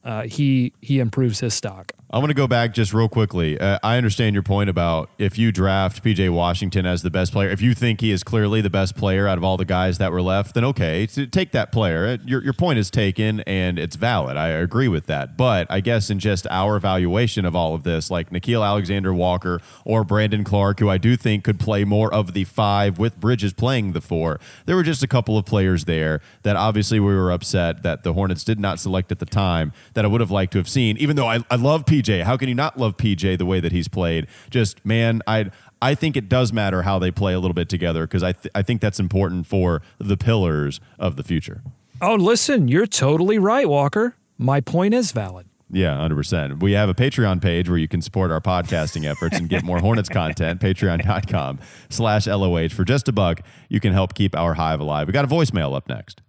uh, 0.05 0.23
he 0.23 0.73
he 0.81 0.99
improves 0.99 1.41
his 1.41 1.55
stock. 1.55 1.93
I 2.15 2.19
want 2.19 2.29
to 2.29 2.35
go 2.35 2.47
back 2.47 2.75
just 2.75 2.93
real 2.93 3.09
quickly. 3.09 3.59
Uh, 3.59 3.79
I 3.83 3.97
understand 3.97 4.35
your 4.35 4.43
point 4.43 4.69
about 4.69 5.09
if 5.17 5.39
you 5.39 5.51
draft 5.51 6.05
PJ 6.05 6.29
Washington 6.29 6.85
as 6.85 7.01
the 7.01 7.09
best 7.09 7.33
player, 7.33 7.49
if 7.49 7.63
you 7.63 7.73
think 7.73 8.03
he 8.03 8.11
is 8.11 8.23
clearly 8.23 8.61
the 8.61 8.69
best 8.69 8.95
player 8.95 9.27
out 9.27 9.39
of 9.39 9.45
all 9.45 9.57
the 9.57 9.65
guys 9.65 9.97
that 9.97 10.13
were 10.13 10.21
left, 10.21 10.55
then 10.55 10.63
okay, 10.63 11.07
take 11.07 11.53
that 11.53 11.73
player. 11.73 12.07
Uh, 12.07 12.19
your, 12.27 12.45
your 12.45 12.53
point 12.53 12.79
is 12.79 12.91
taken 12.91 13.41
and 13.41 13.79
it's 13.79 13.97
valid. 13.97 14.37
I 14.37 14.49
agree 14.49 14.89
with 14.89 15.07
that. 15.07 15.39
But 15.39 15.67
I 15.71 15.81
guess 15.81 16.11
in 16.11 16.19
just 16.19 16.47
our 16.51 16.77
evaluation 16.77 17.47
of 17.47 17.57
all 17.57 17.75
of 17.75 17.83
this, 17.83 18.11
like 18.11 18.29
Nickeil 18.29 18.63
Alexander 18.63 19.15
Walker 19.15 19.63
or 19.87 20.05
Brandon 20.05 20.45
Clarke, 20.45 20.81
who 20.81 20.91
I 20.91 20.99
do 20.99 21.17
think 21.17 21.45
could 21.45 21.59
play 21.59 21.83
more 21.83 22.13
of 22.13 22.35
the 22.35 22.45
five 22.45 22.99
with 22.99 23.19
Bridges 23.19 23.55
playing 23.55 23.93
the 23.93 24.03
four, 24.03 24.39
there 24.67 24.77
were 24.77 24.83
just 24.83 25.03
a 25.03 25.09
couple 25.09 25.39
of 25.39 25.47
players 25.47 25.87
there 25.87 26.21
that 26.43 26.57
obviously 26.57 27.01
we 27.01 27.15
were 27.15 27.31
upset 27.31 27.83
that 27.85 28.03
the 28.03 28.13
Hornets 28.13 28.45
did 28.45 28.61
not 28.61 28.79
select 28.79 29.11
at 29.11 29.19
the 29.19 29.25
time 29.25 29.73
that 29.95 30.05
I 30.05 30.09
would 30.09 30.21
have 30.21 30.31
liked 30.31 30.53
to 30.53 30.59
have 30.59 30.69
seen, 30.69 30.99
even 30.99 31.17
though 31.17 31.29
I, 31.29 31.43
I 31.51 31.57
love 31.57 31.87
PJ 31.87 32.02
PJ. 32.03 32.23
How 32.23 32.37
can 32.37 32.49
you 32.49 32.55
not 32.55 32.79
love 32.79 32.97
PJ 32.97 33.39
the 33.39 33.47
way 33.47 33.61
that 33.61 33.73
he's 33.73 33.89
played? 33.89 34.27
Just 34.51 34.85
man, 34.85 35.23
I 35.27 35.51
I 35.81 35.95
think 35.95 36.17
it 36.17 36.29
does 36.29 36.53
matter 36.53 36.83
how 36.83 36.99
they 36.99 37.11
play 37.11 37.33
a 37.35 37.39
little 37.41 37.55
bit 37.55 37.69
together 37.69 38.07
because 38.07 38.23
I 38.23 38.33
th- 38.33 38.53
I 38.55 38.63
think 38.63 38.81
that's 38.81 39.01
important 39.01 39.47
for 39.47 39.83
the 39.99 40.17
pillars 40.17 40.81
of 40.99 41.17
the 41.17 41.23
future. 41.23 41.63
Oh, 42.01 42.15
listen, 42.15 42.69
you're 42.69 42.87
totally 42.87 43.39
right, 43.39 43.69
Walker. 43.69 44.17
My 44.39 44.61
point 44.61 44.93
is 44.95 45.13
valid. 45.13 45.47
Yeah, 45.75 45.97
100%. 45.97 46.61
We 46.61 46.73
have 46.73 46.91
a 46.91 46.95
Patreon 46.95 47.41
page 47.41 47.67
where 47.69 47.79
you 47.79 47.89
can 47.89 48.03
support 48.03 48.31
our 48.31 48.43
podcasting 48.43 49.09
efforts 49.09 49.39
and 49.39 49.49
get 49.49 49.63
more 49.63 49.79
Hornets 49.79 50.09
content, 50.11 50.61
patreon.com 50.61 51.61
slash 51.89 52.27
LOH. 52.27 52.69
For 52.71 52.85
just 52.85 53.09
a 53.09 53.13
buck, 53.13 53.41
you 53.71 53.81
can 53.81 53.95
help 53.95 54.15
keep 54.15 54.37
our 54.37 54.55
hive 54.55 54.81
alive. 54.81 55.07
We 55.07 55.13
got 55.15 55.25
a 55.25 55.29
voicemail 55.29 55.75
up 55.75 55.89
next. 55.89 56.21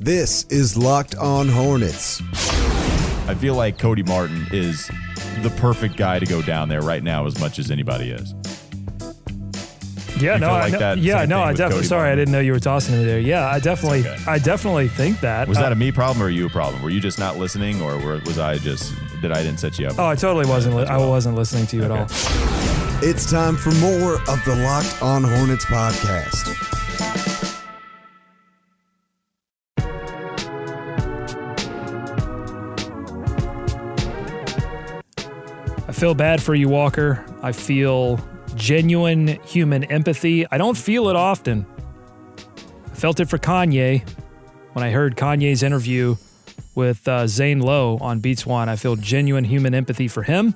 This 0.00 0.44
is 0.44 0.76
Locked 0.76 1.14
On 1.16 1.48
Hornets. 1.48 2.20
I 3.28 3.34
feel 3.34 3.54
like 3.54 3.78
Cody 3.78 4.02
Martin 4.02 4.46
is 4.52 4.86
the 5.42 5.52
perfect 5.58 5.96
guy 5.96 6.18
to 6.18 6.26
go 6.26 6.40
down 6.42 6.68
there 6.68 6.80
right 6.82 7.02
now 7.02 7.26
as 7.26 7.38
much 7.38 7.58
as 7.58 7.70
anybody 7.70 8.10
is. 8.10 8.34
Yeah, 10.20 10.34
You 10.34 10.40
no, 10.40 10.46
feel 10.48 10.54
I 10.56 10.60
like 10.62 10.72
know- 10.72 10.78
that 10.80 10.98
yeah, 10.98 11.24
no, 11.26 11.40
I 11.42 11.48
with 11.50 11.58
definitely. 11.58 11.76
Cody 11.82 11.88
Sorry, 11.88 12.10
I 12.10 12.14
didn't 12.16 12.32
know 12.32 12.40
you 12.40 12.50
were 12.52 12.58
tossing 12.58 12.98
me 12.98 13.04
there. 13.04 13.20
Yeah, 13.20 13.46
I 13.46 13.60
definitely, 13.60 14.00
okay. 14.00 14.16
I 14.26 14.38
definitely 14.38 14.88
think 14.88 15.20
that. 15.20 15.46
Was 15.46 15.58
Uh, 15.58 15.62
that 15.62 15.72
a 15.72 15.76
me 15.76 15.92
problem 15.92 16.20
or 16.26 16.28
you 16.30 16.46
a 16.46 16.50
problem? 16.50 16.82
Were 16.82 16.90
you 16.90 17.00
just 17.00 17.18
not 17.20 17.36
listening 17.38 17.80
or 17.82 17.98
were, 17.98 18.18
was 18.24 18.38
I 18.38 18.56
just, 18.58 18.92
did 19.22 19.30
I 19.30 19.42
didn't 19.44 19.60
set 19.60 19.78
you 19.78 19.86
up? 19.86 19.98
Oh, 19.98 20.06
I 20.06 20.16
totally 20.16 20.46
wasn't. 20.46 20.74
Li- 20.74 20.82
As 20.84 20.88
I 20.90 20.96
wasn't 20.96 21.36
listening 21.36 21.66
to 21.68 21.76
you 21.76 21.84
at 21.84 21.90
all. 21.92 22.06
It's 23.00 23.30
time 23.30 23.56
for 23.56 23.70
more 23.74 24.14
of 24.28 24.44
the 24.44 24.56
Locked 24.64 25.02
On 25.02 25.22
Hornets 25.22 25.66
podcast. 25.66 26.64
Feel 35.98 36.14
bad 36.14 36.40
for 36.40 36.54
you, 36.54 36.68
Walker. 36.68 37.24
I 37.42 37.50
feel 37.50 38.20
genuine 38.54 39.26
human 39.44 39.82
empathy. 39.84 40.46
I 40.48 40.56
don't 40.56 40.76
feel 40.76 41.08
it 41.08 41.16
often. 41.16 41.66
I 42.86 42.94
felt 42.94 43.18
it 43.18 43.28
for 43.28 43.36
Kanye 43.36 44.08
when 44.74 44.84
I 44.84 44.90
heard 44.90 45.16
Kanye's 45.16 45.64
interview 45.64 46.14
with 46.76 47.06
uh, 47.08 47.26
Zane 47.26 47.58
Lowe 47.58 47.98
on 48.00 48.20
Beats 48.20 48.46
One. 48.46 48.68
I 48.68 48.76
feel 48.76 48.94
genuine 48.94 49.42
human 49.42 49.74
empathy 49.74 50.06
for 50.06 50.22
him. 50.22 50.54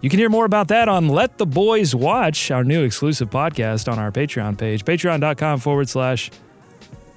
You 0.00 0.08
can 0.08 0.18
hear 0.18 0.30
more 0.30 0.46
about 0.46 0.68
that 0.68 0.88
on 0.88 1.08
Let 1.08 1.36
the 1.36 1.46
Boys 1.46 1.94
Watch, 1.94 2.50
our 2.50 2.64
new 2.64 2.84
exclusive 2.84 3.28
podcast 3.28 3.90
on 3.90 3.98
our 3.98 4.10
Patreon 4.10 4.56
page, 4.56 4.86
patreon.com 4.86 5.60
forward 5.60 5.90
slash 5.90 6.30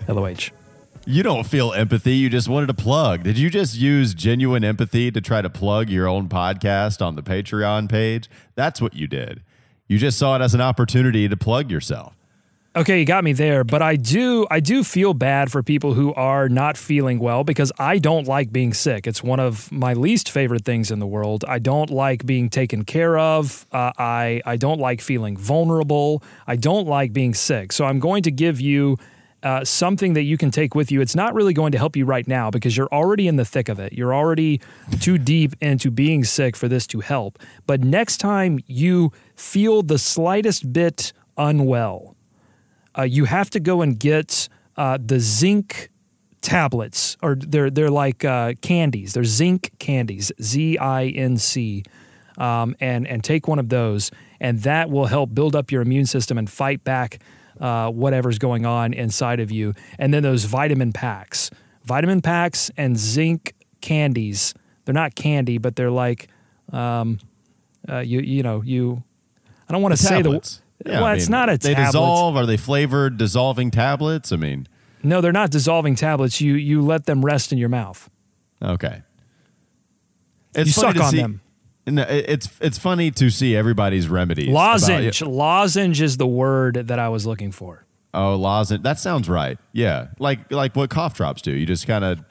LOH. 0.10 0.52
You 1.08 1.22
don't 1.22 1.46
feel 1.46 1.72
empathy. 1.72 2.16
You 2.16 2.30
just 2.30 2.50
wanted 2.50 2.66
to 2.66 2.74
plug. 2.74 3.22
Did 3.22 3.38
you 3.38 3.52
just 3.52 3.76
use 3.76 4.16
genuine 4.16 4.64
empathy 4.64 5.12
to 5.12 5.22
try 5.22 5.40
to 5.44 5.52
plug 5.52 5.88
your 5.88 6.08
own 6.08 6.28
podcast 6.28 7.00
on 7.00 7.16
the 7.16 7.22
Patreon 7.22 7.88
page? 7.90 8.28
That's 8.56 8.82
what 8.82 8.96
you 8.96 9.06
did. 9.06 9.44
You 9.88 10.00
just 10.00 10.18
saw 10.18 10.36
it 10.36 10.42
as 10.42 10.56
an 10.56 10.62
opportunity 10.62 11.28
to 11.30 11.38
plug 11.38 11.70
yourself. 11.70 12.16
Okay, 12.76 13.00
you 13.00 13.06
got 13.06 13.24
me 13.24 13.34
there, 13.34 13.64
but 13.64 13.84
I 13.84 13.96
do 13.96 14.48
I 14.50 14.60
do 14.60 14.84
feel 14.84 15.14
bad 15.14 15.52
for 15.52 15.62
people 15.62 15.94
who 15.94 16.12
are 16.16 16.50
not 16.50 16.76
feeling 16.76 17.20
well 17.20 17.44
because 17.44 17.72
I 17.78 18.00
don't 18.00 18.28
like 18.28 18.52
being 18.52 18.74
sick. 18.74 19.06
It's 19.06 19.24
one 19.24 19.40
of 19.40 19.72
my 19.72 19.94
least 19.94 20.30
favorite 20.32 20.66
things 20.66 20.90
in 20.90 20.98
the 21.00 21.08
world. 21.08 21.46
I 21.48 21.60
don't 21.60 21.92
like 21.92 22.26
being 22.26 22.50
taken 22.50 22.84
care 22.84 23.18
of. 23.18 23.66
Uh, 23.72 23.94
I 23.98 24.42
I 24.46 24.58
don't 24.58 24.80
like 24.80 25.02
feeling 25.02 25.38
vulnerable. 25.38 26.24
I 26.48 26.56
don't 26.56 26.88
like 26.88 27.14
being 27.14 27.36
sick. 27.36 27.72
So 27.72 27.86
I'm 27.86 28.00
going 28.00 28.24
to 28.24 28.32
give 28.32 28.60
you 28.60 28.98
uh, 29.46 29.64
something 29.64 30.14
that 30.14 30.24
you 30.24 30.38
can 30.38 30.50
take 30.50 30.74
with 30.74 30.92
you. 30.92 31.02
It's 31.02 31.16
not 31.16 31.36
really 31.36 31.54
going 31.54 31.72
to 31.72 31.78
help 31.78 31.96
you 31.96 32.04
right 32.04 32.28
now 32.28 32.50
because 32.50 32.76
you're 32.76 32.92
already 32.92 33.28
in 33.28 33.36
the 33.36 33.46
thick 33.46 33.70
of 33.70 33.80
it. 33.80 33.94
You're 33.94 34.14
already 34.14 34.60
too 35.00 35.18
deep 35.20 35.54
into 35.62 35.92
being 35.92 36.26
sick 36.26 36.56
for 36.56 36.68
this 36.68 36.88
to 36.88 37.00
help. 37.02 37.38
But 37.68 37.82
next 37.82 38.18
time 38.18 38.60
you 38.66 39.12
feel 39.36 39.84
the 39.84 40.00
slightest 40.00 40.74
bit 40.74 41.14
unwell, 41.38 42.16
uh, 42.98 43.04
you 43.04 43.26
have 43.26 43.52
to 43.52 43.60
go 43.60 43.84
and 43.84 44.00
get 44.00 44.50
uh, 44.78 44.98
the 45.00 45.20
zinc 45.20 45.90
tablets, 46.42 47.18
or 47.22 47.36
they're 47.36 47.70
they're 47.70 47.92
like 47.92 48.26
uh, 48.26 48.54
candies. 48.62 49.14
They're 49.14 49.24
zinc 49.24 49.72
candies, 49.80 50.32
Z 50.42 50.78
I 50.80 51.06
N 51.08 51.38
C, 51.38 51.84
um, 52.38 52.76
and 52.80 53.08
and 53.08 53.24
take 53.24 53.48
one 53.48 53.60
of 53.60 53.70
those, 53.70 54.12
and 54.40 54.62
that 54.64 54.90
will 54.90 55.06
help 55.06 55.36
build 55.36 55.56
up 55.56 55.72
your 55.72 55.82
immune 55.82 56.06
system 56.06 56.38
and 56.38 56.50
fight 56.50 56.84
back 56.84 57.20
uh, 57.60 57.90
whatever's 57.92 58.38
going 58.40 58.66
on 58.66 58.94
inside 58.94 59.40
of 59.40 59.52
you. 59.52 59.74
And 60.00 60.14
then 60.14 60.24
those 60.24 60.44
vitamin 60.46 60.92
packs, 60.94 61.50
vitamin 61.84 62.22
packs, 62.22 62.70
and 62.78 62.98
zinc 62.98 63.54
candies. 63.82 64.54
They're 64.86 64.94
not 64.94 65.16
candy, 65.16 65.58
but 65.58 65.76
they're 65.76 65.92
like, 65.92 66.28
um, 66.72 67.20
uh, 67.90 68.00
you 68.00 68.20
you 68.22 68.44
know 68.44 68.62
you. 68.64 69.04
I 69.68 69.74
don't 69.74 69.82
want 69.82 69.94
to 69.96 70.02
say 70.02 70.22
the. 70.22 70.60
Yeah, 70.86 70.96
well, 71.00 71.06
I 71.06 71.14
it's 71.16 71.26
mean, 71.28 71.32
not 71.32 71.50
a 71.50 71.58
They 71.58 71.74
tablet. 71.74 71.86
dissolve. 71.94 72.36
Are 72.36 72.46
they 72.46 72.58
flavored 72.58 73.18
dissolving 73.18 73.72
tablets? 73.72 74.32
I 74.32 74.36
mean, 74.36 74.68
No, 75.02 75.22
they're 75.22 75.32
not 75.32 75.50
dissolving 75.50 75.96
tablets. 75.96 76.42
You 76.42 76.54
you 76.56 76.82
let 76.82 77.06
them 77.06 77.24
rest 77.26 77.52
in 77.52 77.58
your 77.58 77.70
mouth. 77.70 78.10
okay. 78.62 79.02
It's 80.54 80.68
You 80.68 80.74
suck 80.74 80.98
on 81.00 81.12
see- 81.12 81.18
them. 81.18 81.42
No, 81.88 82.02
it's 82.10 82.50
it's 82.62 82.78
funny 82.80 83.12
to 83.12 83.30
see 83.30 83.56
everybody's 83.56 84.08
remedies. 84.08 84.50
about- 84.50 84.80
Lozenge. 84.82 85.22
Lozenge 85.22 86.02
is 86.02 86.18
the 86.18 86.26
word 86.28 86.88
that 86.88 86.98
I 87.00 87.10
was 87.10 87.26
looking 87.26 87.52
for. 87.52 87.86
Oh, 88.14 88.36
lozenge. 88.36 88.82
That 88.84 88.98
sounds 88.98 89.28
right. 89.30 89.58
Yeah, 89.74 90.08
like 90.20 90.52
like 90.52 90.76
what 90.76 90.90
cough 90.90 91.16
drops 91.16 91.42
do. 91.42 91.52
You 91.52 91.66
just 91.66 91.86
kind 91.86 92.04
of. 92.04 92.24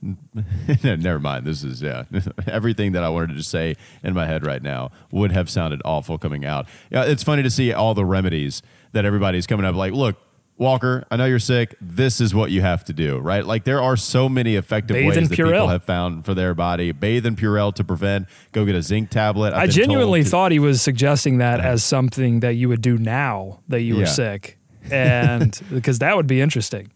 Never 0.84 1.18
mind. 1.18 1.44
This 1.46 1.64
is 1.64 1.80
yeah. 1.82 2.04
Everything 2.46 2.92
that 2.92 3.02
I 3.02 3.08
wanted 3.08 3.36
to 3.36 3.42
say 3.42 3.76
in 4.02 4.14
my 4.14 4.26
head 4.26 4.44
right 4.44 4.62
now 4.62 4.90
would 5.10 5.32
have 5.32 5.48
sounded 5.50 5.80
awful 5.84 6.18
coming 6.18 6.44
out. 6.44 6.66
Yeah, 6.90 7.04
it's 7.04 7.22
funny 7.22 7.42
to 7.42 7.50
see 7.50 7.72
all 7.72 7.94
the 7.94 8.04
remedies 8.04 8.62
that 8.92 9.04
everybody's 9.04 9.46
coming 9.46 9.64
up. 9.66 9.74
Like, 9.74 9.92
look, 9.92 10.16
Walker, 10.58 11.06
I 11.10 11.16
know 11.16 11.24
you're 11.24 11.38
sick. 11.38 11.76
This 11.80 12.20
is 12.20 12.34
what 12.34 12.50
you 12.50 12.60
have 12.62 12.84
to 12.86 12.92
do, 12.92 13.18
right? 13.18 13.46
Like, 13.46 13.62
there 13.64 13.80
are 13.80 13.96
so 13.96 14.28
many 14.28 14.56
effective 14.56 14.94
Bathe 14.96 15.16
ways 15.16 15.28
that 15.28 15.36
people 15.36 15.68
have 15.68 15.84
found 15.84 16.24
for 16.24 16.34
their 16.34 16.52
body. 16.54 16.90
Bathe 16.92 17.26
in 17.26 17.36
Purell 17.36 17.72
to 17.76 17.84
prevent. 17.84 18.26
Go 18.52 18.64
get 18.64 18.74
a 18.74 18.82
zinc 18.82 19.10
tablet. 19.10 19.54
I've 19.54 19.62
i 19.62 19.66
genuinely 19.68 20.24
to- 20.24 20.28
thought 20.28 20.50
he 20.50 20.58
was 20.58 20.82
suggesting 20.82 21.38
that 21.38 21.60
as 21.60 21.84
something 21.84 22.40
that 22.40 22.54
you 22.54 22.68
would 22.68 22.82
do 22.82 22.98
now 22.98 23.60
that 23.68 23.82
you 23.82 23.94
were 23.94 24.00
Yeah. 24.02 24.06
sick, 24.06 24.58
and 24.90 25.58
because 25.72 26.00
that 26.00 26.16
would 26.16 26.26
be 26.26 26.40
interesting. 26.40 26.90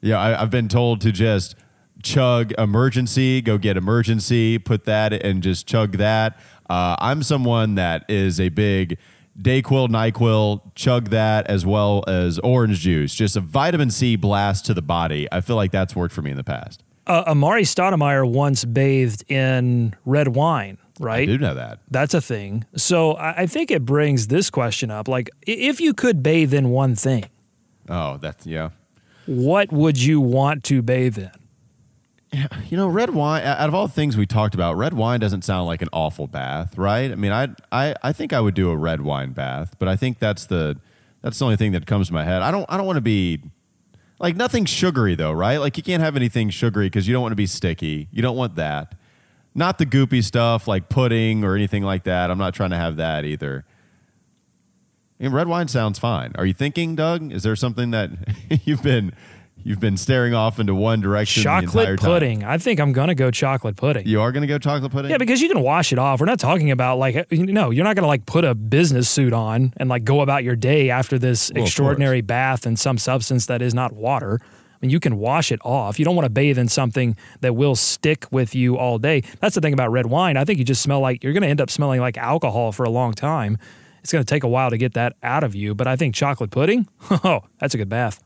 Yeah, 0.00 0.18
I, 0.20 0.40
I've 0.40 0.50
been 0.50 0.68
told 0.68 1.00
to 1.00 1.10
just 1.10 1.56
chug 2.04 2.52
emergency, 2.56 3.42
go 3.42 3.58
get 3.58 3.76
emergency, 3.76 4.58
put 4.58 4.84
that 4.84 5.12
and 5.12 5.42
just 5.42 5.66
chug 5.66 5.96
that. 5.96 6.38
Uh, 6.70 6.94
I'm 7.00 7.24
someone 7.24 7.74
that 7.74 8.04
is 8.08 8.38
a 8.38 8.50
big 8.50 8.98
Dayquil, 9.40 9.88
Nyquil, 9.88 10.60
chug 10.74 11.10
that 11.10 11.46
as 11.46 11.64
well 11.64 12.02
as 12.08 12.38
orange 12.40 12.80
juice. 12.80 13.14
Just 13.14 13.36
a 13.36 13.40
vitamin 13.40 13.90
C 13.90 14.16
blast 14.16 14.66
to 14.66 14.74
the 14.74 14.82
body. 14.82 15.28
I 15.30 15.40
feel 15.40 15.56
like 15.56 15.70
that's 15.70 15.94
worked 15.94 16.12
for 16.14 16.22
me 16.22 16.30
in 16.32 16.36
the 16.36 16.44
past. 16.44 16.82
Uh, 17.06 17.32
Amar'e 17.32 17.62
Stoudemire 17.62 18.28
once 18.28 18.64
bathed 18.64 19.24
in 19.30 19.94
red 20.04 20.28
wine, 20.28 20.76
right? 21.00 21.22
I 21.22 21.26
do 21.26 21.38
know 21.38 21.54
that. 21.54 21.78
That's 21.90 22.12
a 22.14 22.20
thing. 22.20 22.64
So 22.76 23.12
I 23.12 23.42
I 23.42 23.46
think 23.46 23.70
it 23.70 23.84
brings 23.84 24.26
this 24.26 24.50
question 24.50 24.90
up: 24.90 25.08
like, 25.08 25.30
if 25.46 25.80
you 25.80 25.94
could 25.94 26.22
bathe 26.22 26.52
in 26.52 26.68
one 26.70 26.94
thing, 26.96 27.24
Oh, 27.88 28.18
that's 28.18 28.46
yeah. 28.46 28.70
what 29.26 29.72
would 29.72 29.96
you 30.02 30.20
want 30.20 30.64
to 30.64 30.82
bathe 30.82 31.16
in? 31.16 31.30
You 32.32 32.76
know, 32.76 32.88
red 32.88 33.10
wine. 33.10 33.42
Out 33.42 33.68
of 33.68 33.74
all 33.74 33.86
the 33.86 33.92
things 33.92 34.16
we 34.16 34.26
talked 34.26 34.54
about, 34.54 34.76
red 34.76 34.92
wine 34.92 35.18
doesn't 35.20 35.42
sound 35.42 35.66
like 35.66 35.80
an 35.80 35.88
awful 35.92 36.26
bath, 36.26 36.76
right? 36.76 37.10
I 37.10 37.14
mean, 37.14 37.32
I 37.32 37.48
I 37.72 37.94
I 38.02 38.12
think 38.12 38.32
I 38.32 38.40
would 38.40 38.54
do 38.54 38.70
a 38.70 38.76
red 38.76 39.00
wine 39.00 39.32
bath, 39.32 39.76
but 39.78 39.88
I 39.88 39.96
think 39.96 40.18
that's 40.18 40.44
the 40.46 40.78
that's 41.22 41.38
the 41.38 41.44
only 41.46 41.56
thing 41.56 41.72
that 41.72 41.86
comes 41.86 42.08
to 42.08 42.12
my 42.14 42.24
head. 42.24 42.42
I 42.42 42.50
don't 42.50 42.66
I 42.68 42.76
don't 42.76 42.86
want 42.86 42.98
to 42.98 43.02
be 43.02 43.40
like 44.18 44.36
nothing 44.36 44.66
sugary 44.66 45.14
though, 45.14 45.32
right? 45.32 45.58
Like 45.58 45.76
you 45.78 45.82
can't 45.82 46.02
have 46.02 46.16
anything 46.16 46.50
sugary 46.50 46.86
because 46.86 47.08
you 47.08 47.14
don't 47.14 47.22
want 47.22 47.32
to 47.32 47.36
be 47.36 47.46
sticky. 47.46 48.08
You 48.12 48.20
don't 48.20 48.36
want 48.36 48.56
that. 48.56 48.94
Not 49.54 49.78
the 49.78 49.86
goopy 49.86 50.22
stuff 50.22 50.68
like 50.68 50.88
pudding 50.88 51.44
or 51.44 51.56
anything 51.56 51.82
like 51.82 52.04
that. 52.04 52.30
I'm 52.30 52.38
not 52.38 52.54
trying 52.54 52.70
to 52.70 52.76
have 52.76 52.96
that 52.96 53.24
either. 53.24 53.64
I 55.18 55.24
mean, 55.24 55.32
red 55.32 55.48
wine 55.48 55.68
sounds 55.68 55.98
fine. 55.98 56.32
Are 56.36 56.46
you 56.46 56.54
thinking, 56.54 56.94
Doug? 56.94 57.32
Is 57.32 57.42
there 57.42 57.56
something 57.56 57.90
that 57.90 58.10
you've 58.64 58.82
been 58.82 59.12
You've 59.68 59.80
been 59.80 59.98
staring 59.98 60.32
off 60.32 60.58
into 60.58 60.74
one 60.74 61.02
direction 61.02 61.42
Chocolate 61.42 61.86
time. 61.86 61.96
pudding. 61.98 62.42
I 62.42 62.56
think 62.56 62.80
I'm 62.80 62.92
gonna 62.92 63.14
go 63.14 63.30
chocolate 63.30 63.76
pudding. 63.76 64.06
You 64.06 64.22
are 64.22 64.32
going 64.32 64.40
to 64.40 64.46
go 64.46 64.58
chocolate 64.58 64.90
pudding? 64.90 65.10
Yeah, 65.10 65.18
because 65.18 65.42
you 65.42 65.48
can 65.48 65.60
wash 65.60 65.92
it 65.92 65.98
off. 65.98 66.20
We're 66.20 66.26
not 66.26 66.40
talking 66.40 66.70
about 66.70 66.98
like 66.98 67.16
uh, 67.16 67.24
you 67.28 67.52
know, 67.52 67.68
you're 67.68 67.84
not 67.84 67.94
going 67.94 68.04
to 68.04 68.08
like 68.08 68.24
put 68.24 68.46
a 68.46 68.54
business 68.54 69.10
suit 69.10 69.34
on 69.34 69.74
and 69.76 69.90
like 69.90 70.04
go 70.04 70.22
about 70.22 70.42
your 70.42 70.56
day 70.56 70.88
after 70.88 71.18
this 71.18 71.52
Well, 71.54 71.64
extraordinary 71.64 72.22
bath 72.22 72.66
in 72.66 72.76
some 72.76 72.96
substance 72.96 73.44
that 73.44 73.60
is 73.60 73.74
not 73.74 73.92
water. 73.92 74.40
I 74.42 74.76
mean, 74.80 74.90
you 74.90 75.00
can 75.00 75.18
wash 75.18 75.52
it 75.52 75.60
off. 75.62 75.98
You 75.98 76.06
don't 76.06 76.16
want 76.16 76.24
to 76.24 76.30
bathe 76.30 76.56
in 76.56 76.68
something 76.68 77.14
that 77.42 77.54
will 77.54 77.76
stick 77.76 78.24
with 78.30 78.54
you 78.54 78.78
all 78.78 78.98
day. 78.98 79.22
That's 79.40 79.54
the 79.54 79.60
thing 79.60 79.74
about 79.74 79.90
red 79.90 80.06
wine. 80.06 80.38
I 80.38 80.46
think 80.46 80.58
you 80.58 80.64
just 80.64 80.80
smell 80.80 81.00
like 81.00 81.22
you're 81.22 81.34
going 81.34 81.42
to 81.42 81.48
end 81.48 81.60
up 81.60 81.68
smelling 81.68 82.00
like 82.00 82.16
alcohol 82.16 82.72
for 82.72 82.84
a 82.84 82.90
long 82.90 83.12
time. 83.12 83.58
It's 84.02 84.12
going 84.12 84.24
to 84.24 84.34
take 84.34 84.44
a 84.44 84.48
while 84.48 84.70
to 84.70 84.78
get 84.78 84.94
that 84.94 85.16
out 85.22 85.44
of 85.44 85.54
you, 85.54 85.74
but 85.74 85.86
I 85.86 85.96
think 85.96 86.14
chocolate 86.14 86.50
pudding, 86.50 86.88
oh, 87.10 87.40
that's 87.58 87.74
a 87.74 87.76
good 87.76 87.90
bath. 87.90 88.22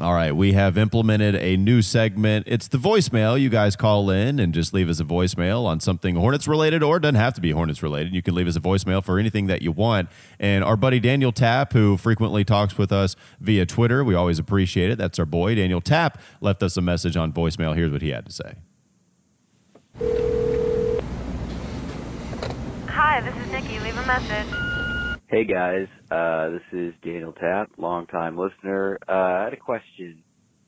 All 0.00 0.12
right, 0.12 0.32
we 0.32 0.52
have 0.52 0.76
implemented 0.76 1.34
a 1.36 1.56
new 1.56 1.80
segment. 1.80 2.46
It's 2.46 2.68
the 2.68 2.78
voicemail. 2.78 3.40
You 3.40 3.48
guys 3.48 3.74
call 3.74 4.10
in 4.10 4.38
and 4.38 4.52
just 4.52 4.74
leave 4.74 4.90
us 4.90 5.00
a 5.00 5.04
voicemail 5.04 5.64
on 5.64 5.80
something 5.80 6.14
Hornets 6.14 6.46
related, 6.46 6.82
or 6.82 6.98
it 6.98 7.00
doesn't 7.00 7.14
have 7.14 7.32
to 7.34 7.40
be 7.40 7.52
Hornets 7.52 7.82
related. 7.82 8.14
You 8.14 8.20
can 8.20 8.34
leave 8.34 8.46
us 8.46 8.54
a 8.54 8.60
voicemail 8.60 9.02
for 9.02 9.18
anything 9.18 9.46
that 9.46 9.62
you 9.62 9.72
want. 9.72 10.10
And 10.38 10.62
our 10.62 10.76
buddy 10.76 11.00
Daniel 11.00 11.32
Tapp, 11.32 11.72
who 11.72 11.96
frequently 11.96 12.44
talks 12.44 12.76
with 12.76 12.92
us 12.92 13.16
via 13.40 13.64
Twitter, 13.64 14.04
we 14.04 14.14
always 14.14 14.38
appreciate 14.38 14.90
it. 14.90 14.98
That's 14.98 15.18
our 15.18 15.26
boy 15.26 15.54
Daniel 15.54 15.80
Tapp. 15.80 16.20
Left 16.40 16.62
us 16.62 16.76
a 16.76 16.82
message 16.82 17.16
on 17.16 17.32
voicemail. 17.32 17.74
Here's 17.74 17.90
what 17.90 18.02
he 18.02 18.10
had 18.10 18.26
to 18.26 18.32
say. 18.32 18.54
Hi, 22.88 23.20
this 23.22 23.34
is 23.36 23.50
Nikki. 23.50 23.80
Leave 23.80 23.96
a 23.96 24.06
message. 24.06 24.67
Hey 25.30 25.44
guys, 25.44 25.88
uh, 26.10 26.48
this 26.48 26.62
is 26.72 26.94
Daniel 27.04 27.32
Tapp, 27.32 27.72
longtime 27.76 28.38
listener. 28.38 28.98
Uh, 29.06 29.12
I 29.12 29.44
had 29.44 29.52
a 29.52 29.58
question. 29.58 30.22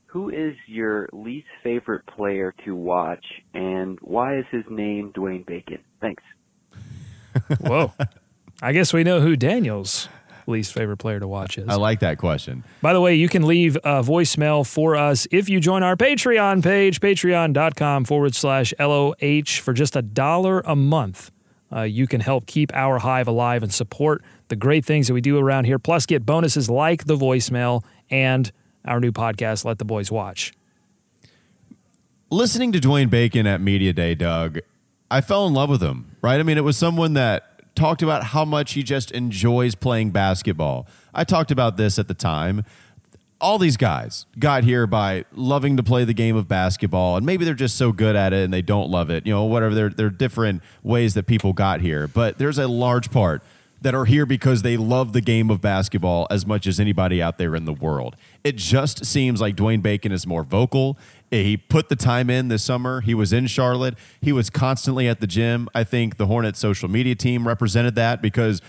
Who 0.09 0.29
is 0.29 0.55
your 0.67 1.09
least 1.15 1.47
favorite 1.63 2.05
player 2.05 2.53
to 2.67 2.75
watch, 2.75 3.25
and 3.55 3.99
why 4.03 4.37
is 4.37 4.45
his 4.51 4.65
name 4.69 5.15
Dwayne 5.17 5.47
Bacon? 5.47 5.79
Thanks. 6.03 6.23
Whoa. 7.61 7.95
I 8.61 8.73
guess 8.73 8.93
we 8.93 9.03
know 9.03 9.23
who 9.23 9.35
Daniel's 9.35 10.11
least 10.47 10.75
favorite 10.75 10.99
player 10.99 11.21
to 11.21 11.29
watch 11.29 11.57
is. 11.57 11.67
I 11.67 11.77
like 11.77 12.01
that 12.01 12.19
question. 12.19 12.63
By 12.83 12.93
the 12.93 13.01
way, 13.01 13.15
you 13.15 13.31
can 13.31 13.47
leave 13.47 13.77
a 13.77 14.03
voicemail 14.03 14.71
for 14.71 14.95
us 14.95 15.27
if 15.31 15.49
you 15.49 15.61
join 15.61 15.83
our 15.83 15.97
Patreon 15.97 16.63
page, 16.63 17.01
patreon.com 17.01 18.05
forward 18.05 18.35
slash 18.35 18.75
LOH 18.79 19.63
for 19.63 19.73
just 19.73 19.97
a 19.97 20.03
dollar 20.03 20.61
a 20.67 20.77
month. 20.77 21.31
Uh, 21.73 21.83
you 21.83 22.07
can 22.07 22.21
help 22.21 22.47
keep 22.47 22.75
our 22.75 22.99
hive 22.99 23.29
alive 23.29 23.63
and 23.63 23.73
support 23.73 24.23
the 24.49 24.57
great 24.57 24.85
things 24.85 25.07
that 25.07 25.15
we 25.15 25.21
do 25.21 25.39
around 25.39 25.65
here, 25.65 25.79
plus 25.79 26.07
get 26.07 26.27
bonuses 26.27 26.69
like 26.69 27.05
the 27.05 27.17
voicemail 27.17 27.85
and 28.11 28.51
our 28.85 28.99
new 28.99 29.13
podcast, 29.13 29.65
Let 29.65 29.79
the 29.79 29.85
Boys 29.85 30.11
Watch. 30.11 30.53
listening 32.31 32.73
to 32.73 32.79
Dwayne 32.79 33.11
Bacon 33.11 33.47
at 33.47 33.61
Media 33.61 33.93
Day, 33.93 34.15
Doug, 34.15 34.59
I 35.11 35.21
fell 35.21 35.47
in 35.47 35.55
love 35.55 35.69
with 35.69 35.83
him, 35.83 36.17
right? 36.23 36.39
I 36.39 36.43
mean, 36.43 36.57
it 36.59 36.65
was 36.65 36.77
someone 36.77 37.15
that 37.15 37.75
talked 37.75 38.03
about 38.03 38.25
how 38.25 38.45
much 38.45 38.73
he 38.75 38.83
just 38.83 39.11
enjoys 39.11 39.75
playing 39.75 40.11
basketball. 40.11 40.87
I 41.15 41.25
talked 41.25 41.51
about 41.51 41.77
this 41.77 41.99
at 41.99 42.09
the 42.09 42.15
time. 42.15 42.65
All 43.41 43.59
these 43.59 43.77
guys 43.77 44.27
got 44.39 44.65
here 44.65 44.87
by 44.87 45.25
loving 45.33 45.77
to 45.79 45.83
play 45.83 46.05
the 46.05 46.15
game 46.15 46.37
of 46.37 46.47
basketball, 46.47 47.17
and 47.17 47.25
maybe 47.25 47.45
they're 47.45 47.55
just 47.55 47.77
so 47.77 47.91
good 47.91 48.15
at 48.15 48.33
it 48.33 48.45
and 48.45 48.53
they 48.53 48.63
don't 48.63 48.91
love 48.91 49.11
it. 49.11 49.27
You 49.27 49.33
know, 49.33 49.45
whatever. 49.45 49.75
There, 49.75 49.89
there 49.89 50.07
are 50.07 50.11
different 50.11 50.63
ways 50.83 51.15
that 51.15 51.27
people 51.27 51.53
got 51.53 51.81
here, 51.81 52.07
but 52.07 52.39
there's 52.39 52.59
a 52.59 52.69
large 52.69 53.11
part 53.11 53.43
that 53.83 53.95
are 53.95 54.05
here 54.05 54.27
because 54.27 54.63
they 54.63 54.77
love 54.77 55.13
the 55.13 55.21
game 55.21 55.51
of 55.51 55.61
basketball 55.61 56.27
as 56.31 56.45
much 56.45 56.67
as 56.67 56.79
anybody 56.79 57.23
out 57.23 57.39
there 57.39 57.57
in 57.57 57.65
the 57.65 57.73
world. 57.73 58.15
It 58.45 58.57
just 58.57 59.07
seems 59.07 59.41
like 59.41 59.57
Dwayne 59.57 59.81
Bacon 59.81 60.13
is 60.13 60.27
more 60.27 60.45
vocal. 60.45 60.99
Eh, 61.33 61.43
he 61.43 61.57
put 61.57 61.89
the 61.89 61.97
time 61.97 62.29
in 62.29 62.49
this 62.49 62.63
summer. 62.63 63.01
He 63.01 63.15
was 63.15 63.33
in 63.33 63.47
Charlotte. 63.47 63.95
He 64.21 64.33
was 64.33 64.51
constantly 64.51 65.09
at 65.09 65.21
the 65.21 65.27
gym. 65.27 65.69
I 65.75 65.85
think 65.85 66.19
the 66.19 66.27
Hornets 66.27 66.59
social 66.59 66.91
media 66.91 67.15
team 67.15 67.49
represented 67.49 67.95
that 67.95 68.21
because 68.21 68.61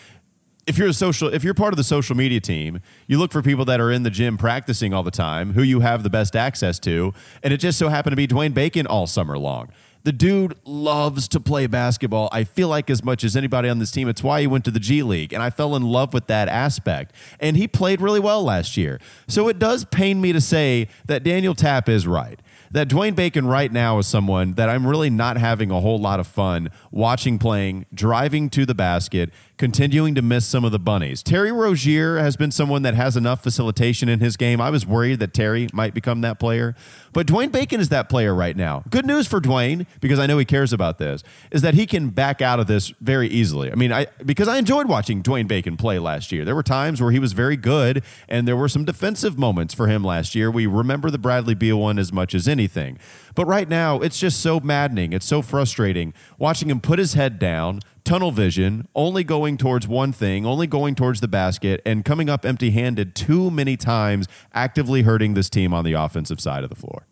if 0.68 0.78
you're 0.78 0.90
a 0.90 0.94
social 0.94 1.34
if 1.34 1.44
you're 1.44 1.54
part 1.54 1.74
of 1.74 1.78
the 1.78 1.84
social 1.84 2.16
media 2.16 2.40
team, 2.40 2.82
you 3.08 3.18
look 3.18 3.32
for 3.32 3.42
people 3.42 3.66
that 3.66 3.80
are 3.80 3.92
in 3.92 4.04
the 4.04 4.10
gym 4.10 4.38
practicing 4.38 4.94
all 4.94 5.04
the 5.04 5.12
time, 5.12 5.54
who 5.54 5.64
you 5.64 5.80
have 5.80 6.04
the 6.04 6.10
best 6.10 6.36
access 6.36 6.80
to, 6.80 7.14
and 7.44 7.54
it 7.54 7.58
just 7.58 7.78
so 7.78 7.90
happened 7.90 8.12
to 8.12 8.18
be 8.18 8.28
Dwayne 8.28 8.54
Bacon 8.54 8.86
all 8.86 9.08
summer 9.08 9.38
long. 9.38 9.72
The 10.04 10.12
dude 10.12 10.58
loves 10.66 11.28
to 11.28 11.40
play 11.40 11.68
basketball. 11.68 12.28
I 12.32 12.44
feel 12.44 12.68
like 12.68 12.90
as 12.90 13.04
much 13.04 13.24
as 13.24 13.36
anybody 13.36 13.70
on 13.70 13.78
this 13.78 13.92
team. 13.92 14.08
It's 14.08 14.24
why 14.24 14.42
he 14.42 14.48
went 14.48 14.66
to 14.66 14.72
the 14.72 14.80
G 14.80 15.04
League, 15.04 15.32
and 15.32 15.44
I 15.44 15.52
fell 15.52 15.76
in 15.76 15.84
love 15.84 16.14
with 16.14 16.26
that 16.28 16.48
aspect. 16.48 17.14
And 17.40 17.56
he 17.56 17.68
played 17.68 18.02
really 18.02 18.20
well 18.20 18.44
last 18.44 18.78
year. 18.78 19.00
So 19.28 19.48
it 19.48 19.60
does 19.60 19.86
pain 19.86 20.20
me 20.20 20.34
to 20.34 20.42
say 20.42 20.88
that 21.06 21.24
Daniel 21.24 21.54
Tapp 21.54 21.88
is 21.88 22.08
right 22.08 22.40
that 22.72 22.88
Dwayne 22.88 23.16
Bacon 23.16 23.46
right 23.46 23.72
now 23.72 23.98
is 23.98 24.08
someone 24.08 24.54
that 24.54 24.70
I'm 24.70 24.88
really 24.88 25.10
not 25.10 25.38
having 25.38 25.72
a 25.72 25.82
whole 25.82 26.00
lot 26.00 26.20
of 26.20 26.28
fun 26.28 26.70
watching 26.90 27.38
playing, 27.38 27.86
driving 27.94 28.50
to 28.52 28.66
the 28.66 28.74
basket, 28.74 29.30
continuing 29.62 30.16
to 30.16 30.24
miss 30.24 30.44
some 30.44 30.66
of 30.66 30.72
the 30.72 30.80
bunnies. 30.80 31.22
Terry 31.22 31.52
Rozier 31.52 32.18
has 32.18 32.36
been 32.36 32.50
someone 32.50 32.82
that 32.82 32.96
has 32.96 33.16
enough 33.16 33.44
facilitation 33.44 34.10
in 34.10 34.20
his 34.20 34.36
game. 34.36 34.60
I 34.60 34.72
was 34.72 34.88
worried 34.88 35.20
that 35.20 35.36
Terry 35.36 35.68
might 35.72 35.94
become 35.94 36.22
that 36.22 36.40
player, 36.40 36.74
but 37.14 37.28
Dwayne 37.28 37.52
Bacon 37.52 37.80
is 37.80 37.90
that 37.90 38.10
player 38.10 38.34
right 38.34 38.58
now. 38.58 38.84
Good 38.90 39.06
news 39.06 39.28
for 39.28 39.40
Dwayne 39.40 39.86
because 40.00 40.18
I 40.18 40.26
know 40.26 40.40
he 40.40 40.46
cares 40.46 40.74
about 40.74 40.98
this 40.98 41.22
is 41.52 41.62
that 41.62 41.76
he 41.76 41.86
can 41.86 42.10
back 42.10 42.42
out 42.42 42.60
of 42.60 42.66
this 42.66 42.92
very 43.02 43.28
easily. 43.28 43.72
I 43.72 43.76
mean, 43.76 43.92
I 43.94 44.08
because 44.26 44.48
I 44.48 44.58
enjoyed 44.58 44.88
watching 44.88 45.22
Dwayne 45.22 45.48
Bacon 45.48 45.78
play 45.78 46.00
last 46.00 46.32
year. 46.32 46.44
There 46.44 46.56
were 46.56 46.64
times 46.64 47.00
where 47.00 47.12
he 47.12 47.20
was 47.20 47.34
very 47.34 47.56
good 47.56 48.04
and 48.28 48.48
there 48.48 48.58
were 48.58 48.68
some 48.68 48.84
defensive 48.84 49.38
moments 49.38 49.76
for 49.76 49.86
him 49.86 50.04
last 50.04 50.34
year. 50.34 50.50
We 50.50 50.66
remember 50.66 51.12
the 51.12 51.20
Bradley 51.20 51.54
Beal 51.54 51.78
one 51.78 52.00
as 52.00 52.12
much 52.12 52.34
as 52.34 52.48
anything. 52.48 52.98
But 53.36 53.46
right 53.46 53.68
now, 53.68 54.00
it's 54.00 54.20
just 54.20 54.42
so 54.42 54.60
maddening. 54.60 55.14
It's 55.14 55.26
so 55.26 55.42
frustrating 55.42 56.14
watching 56.38 56.70
him 56.70 56.82
put 56.82 57.00
his 57.00 57.14
head 57.14 57.40
down, 57.40 57.82
tunnel 58.04 58.32
vision, 58.32 58.88
only 58.96 59.24
going 59.24 59.58
towards 59.58 59.88
one 59.88 60.12
thing, 60.12 60.46
only 60.46 60.68
going 60.68 60.96
towards 60.96 61.22
the 61.22 61.28
basket, 61.28 61.82
and 61.86 62.04
coming 62.04 62.30
up 62.30 62.46
empty 62.46 62.72
handed 62.72 63.16
too 63.16 63.50
many 63.52 63.78
times, 63.78 64.28
actively 64.54 65.04
hurting 65.04 65.34
this 65.34 65.50
team 65.50 65.74
on 65.74 65.84
the 65.84 65.94
offensive 65.94 66.40
side 66.40 66.64
of 66.64 66.70
the 66.70 66.76
floor. 66.76 67.06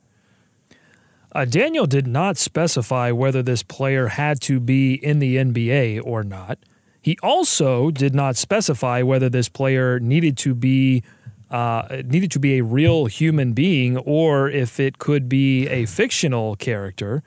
Uh, 1.31 1.45
Daniel 1.45 1.85
did 1.85 2.07
not 2.07 2.37
specify 2.37 3.11
whether 3.11 3.43
this 3.43 3.61
player 3.61 4.07
had 4.07 4.41
to 4.41 4.59
be 4.59 4.93
in 4.93 5.19
the 5.19 5.37
NBA 5.37 6.01
or 6.03 6.23
not. 6.23 6.57
He 7.01 7.17
also 7.21 7.91
did 7.91 8.13
not 8.13 8.35
specify 8.35 9.03
whether 9.03 9.29
this 9.29 9.47
player 9.47 9.99
needed 9.99 10.37
to 10.39 10.55
be 10.55 11.03
uh, 11.51 12.01
needed 12.05 12.31
to 12.31 12.39
be 12.39 12.57
a 12.59 12.63
real 12.63 13.05
human 13.07 13.53
being 13.53 13.97
or 13.97 14.49
if 14.49 14.79
it 14.79 14.97
could 14.99 15.27
be 15.29 15.67
a 15.67 15.85
fictional 15.85 16.55
character. 16.55 17.23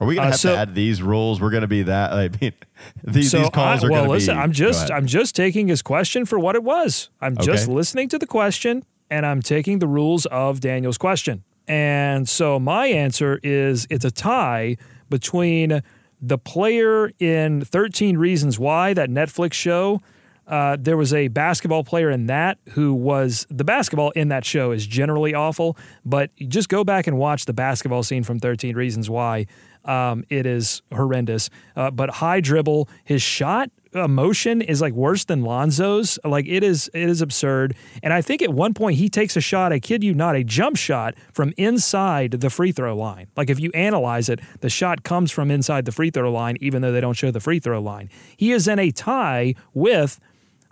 Are 0.00 0.06
we 0.06 0.16
going 0.16 0.24
to 0.24 0.28
Uh, 0.28 0.30
have 0.32 0.40
so- 0.40 0.52
to 0.52 0.58
add 0.58 0.74
these 0.74 1.00
rules? 1.02 1.40
We're 1.40 1.50
going 1.50 1.62
to 1.62 1.66
be 1.68 1.82
that. 1.84 2.12
I 2.12 2.28
mean, 2.40 2.52
these, 3.04 3.30
so 3.30 3.38
these 3.38 3.50
calls 3.50 3.82
I, 3.82 3.86
are 3.86 3.90
well, 3.90 4.06
going 4.06 4.20
to 4.20 4.24
be. 4.26 4.32
listen. 4.32 4.38
I'm 4.38 4.52
just. 4.52 4.90
I'm 4.90 5.06
just 5.06 5.34
taking 5.36 5.68
his 5.68 5.82
question 5.82 6.26
for 6.26 6.38
what 6.38 6.56
it 6.56 6.62
was. 6.64 7.10
I'm 7.20 7.36
just 7.36 7.68
listening 7.68 8.08
to 8.10 8.18
the 8.18 8.26
question 8.26 8.84
and 9.10 9.24
I'm 9.24 9.40
taking 9.40 9.78
the 9.78 9.86
rules 9.86 10.26
of 10.26 10.60
Daniel's 10.60 10.98
question. 10.98 11.44
And 11.68 12.28
so 12.28 12.58
my 12.58 12.86
answer 12.88 13.38
is 13.42 13.86
it's 13.88 14.04
a 14.04 14.10
tie 14.10 14.76
between 15.08 15.82
the 16.20 16.38
player 16.38 17.10
in 17.18 17.64
13 17.64 18.16
Reasons 18.18 18.58
Why, 18.58 18.92
that 18.94 19.08
Netflix 19.10 19.52
show. 19.54 20.02
Uh, 20.46 20.76
there 20.78 20.96
was 20.96 21.14
a 21.14 21.28
basketball 21.28 21.84
player 21.84 22.10
in 22.10 22.26
that 22.26 22.58
who 22.70 22.92
was 22.92 23.46
the 23.50 23.64
basketball 23.64 24.10
in 24.10 24.28
that 24.28 24.44
show 24.44 24.72
is 24.72 24.86
generally 24.86 25.34
awful, 25.34 25.76
but 26.04 26.30
just 26.48 26.68
go 26.68 26.84
back 26.84 27.06
and 27.06 27.16
watch 27.18 27.46
the 27.46 27.52
basketball 27.52 28.02
scene 28.02 28.22
from 28.22 28.38
13 28.38 28.76
Reasons 28.76 29.08
Why. 29.08 29.46
Um, 29.84 30.24
it 30.30 30.46
is 30.46 30.82
horrendous. 30.92 31.50
Uh, 31.76 31.90
but 31.90 32.10
high 32.10 32.40
dribble, 32.40 32.88
his 33.04 33.22
shot 33.22 33.70
emotion 33.94 34.60
is 34.60 34.80
like 34.80 34.92
worse 34.92 35.24
than 35.24 35.42
Lonzo's. 35.42 36.18
Like 36.24 36.46
it 36.48 36.62
is, 36.62 36.90
it 36.92 37.08
is 37.08 37.22
absurd. 37.22 37.76
And 38.02 38.12
I 38.12 38.20
think 38.20 38.42
at 38.42 38.50
one 38.50 38.74
point 38.74 38.96
he 38.96 39.08
takes 39.08 39.36
a 39.36 39.40
shot. 39.40 39.72
I 39.72 39.78
kid 39.78 40.02
you 40.02 40.14
not, 40.14 40.36
a 40.36 40.44
jump 40.44 40.76
shot 40.76 41.14
from 41.32 41.52
inside 41.56 42.32
the 42.32 42.50
free 42.50 42.72
throw 42.72 42.96
line. 42.96 43.28
Like 43.36 43.50
if 43.50 43.60
you 43.60 43.70
analyze 43.72 44.28
it, 44.28 44.40
the 44.60 44.70
shot 44.70 45.04
comes 45.04 45.30
from 45.30 45.50
inside 45.50 45.84
the 45.84 45.92
free 45.92 46.10
throw 46.10 46.32
line, 46.32 46.56
even 46.60 46.82
though 46.82 46.92
they 46.92 47.00
don't 47.00 47.14
show 47.14 47.30
the 47.30 47.40
free 47.40 47.60
throw 47.60 47.80
line. 47.80 48.10
He 48.36 48.52
is 48.52 48.66
in 48.66 48.78
a 48.78 48.90
tie 48.90 49.54
with 49.72 50.18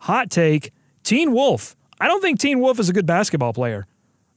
hot 0.03 0.31
take 0.31 0.73
Teen 1.05 1.33
Wolf. 1.33 1.77
I 2.01 2.09
don't 2.09 2.21
think 2.21 2.41
Teen 2.41 2.61
Wolf 2.61 2.81
is 2.81 2.89
a 2.89 2.93
good 2.93 3.07
basketball 3.07 3.53
player. 3.53 3.87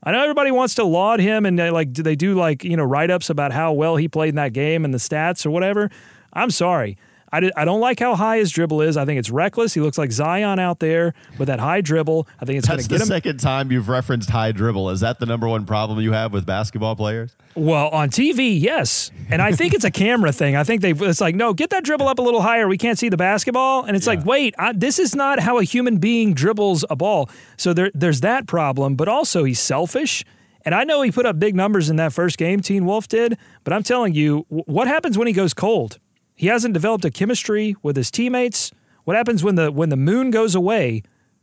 I 0.03 0.11
know 0.11 0.21
everybody 0.21 0.51
wants 0.51 0.75
to 0.75 0.83
laud 0.83 1.19
him 1.19 1.45
and 1.45 1.57
they 1.57 1.71
like 1.71 1.91
do 1.91 2.03
they 2.03 2.15
do 2.15 2.35
like 2.35 2.63
you 2.63 2.77
know 2.77 2.83
write 2.83 3.09
ups 3.09 3.31
about 3.31 3.51
how 3.51 3.73
well 3.73 3.95
he 3.95 4.07
played 4.07 4.29
in 4.29 4.35
that 4.35 4.53
game 4.53 4.85
and 4.85 4.93
the 4.93 4.99
stats 4.99 5.45
or 5.45 5.49
whatever. 5.49 5.89
I'm 6.33 6.51
sorry. 6.51 6.97
I, 7.35 7.39
di- 7.41 7.51
I 7.55 7.65
don't 7.65 7.79
like 7.81 7.99
how 7.99 8.15
high 8.15 8.37
his 8.37 8.51
dribble 8.51 8.81
is. 8.81 8.97
I 8.97 9.05
think 9.05 9.19
it's 9.19 9.29
reckless. 9.29 9.73
He 9.73 9.81
looks 9.81 9.97
like 9.97 10.11
Zion 10.11 10.57
out 10.59 10.79
there 10.79 11.13
with 11.37 11.47
that 11.47 11.59
high 11.59 11.81
dribble. 11.81 12.27
I 12.39 12.45
think 12.45 12.57
it's 12.59 12.67
going 12.67 12.77
That's 12.77 12.87
to 12.87 12.93
the 12.93 12.97
get 12.97 13.01
him. 13.01 13.07
second 13.07 13.37
time 13.39 13.71
you've 13.71 13.89
referenced 13.89 14.29
high 14.29 14.51
dribble. 14.51 14.89
Is 14.89 15.01
that 15.01 15.19
the 15.19 15.25
number 15.25 15.47
one 15.47 15.65
problem 15.65 15.99
you 15.99 16.11
have 16.13 16.31
with 16.33 16.45
basketball 16.45 16.95
players? 16.95 17.35
Well, 17.55 17.87
on 17.89 18.09
TV, 18.09 18.59
yes, 18.59 19.11
and 19.29 19.41
I 19.41 19.51
think 19.53 19.73
it's 19.73 19.85
a 19.85 19.91
camera 20.03 20.31
thing. 20.33 20.55
I 20.55 20.63
think 20.65 20.81
they 20.81 20.91
it's 20.91 21.21
like, 21.21 21.35
no, 21.35 21.53
get 21.53 21.69
that 21.69 21.83
dribble 21.83 22.07
up 22.07 22.19
a 22.19 22.21
little 22.21 22.41
higher. 22.41 22.67
We 22.67 22.77
can't 22.77 22.99
see 22.99 23.09
the 23.09 23.17
basketball, 23.17 23.83
and 23.85 23.95
it's 23.95 24.07
like, 24.07 24.25
wait, 24.25 24.53
I, 24.57 24.73
this 24.73 24.99
is 24.99 25.15
not 25.15 25.39
how 25.39 25.57
a 25.59 25.63
human 25.63 25.97
being 25.97 26.33
dribbles 26.33 26.83
a 26.89 26.95
ball. 26.95 27.29
So 27.57 27.73
there, 27.73 27.91
there's 27.93 28.21
that 28.21 28.47
problem, 28.47 28.95
but 28.95 29.07
also 29.07 29.43
he's 29.45 29.59
selfish, 29.59 30.25
And 30.65 30.73
I 30.75 30.83
know 30.83 31.01
he 31.01 31.11
put 31.11 31.25
up 31.25 31.37
big 31.39 31.55
numbers 31.55 31.89
in 31.89 31.95
that 31.97 32.11
first 32.11 32.37
game, 32.37 32.59
Teen 32.59 32.85
Wolf 32.85 33.07
did, 33.07 33.37
but 33.63 33.71
I'm 33.71 33.83
telling 33.83 34.13
you, 34.13 34.45
what 34.49 34.87
happens 34.87 35.17
when 35.17 35.27
he 35.27 35.33
goes 35.33 35.53
cold? 35.53 35.99
He 36.35 36.47
hasn't 36.47 36.73
developed 36.73 37.05
a 37.05 37.11
chemistry 37.11 37.75
with 37.81 37.95
his 37.95 38.11
teammates. 38.11 38.71
What 39.05 39.15
happens 39.15 39.43
when 39.43 39.55
the 39.55 39.71
when 39.71 39.89
the 39.89 39.97
moon 39.97 40.31
goes 40.31 40.53
away 40.55 41.01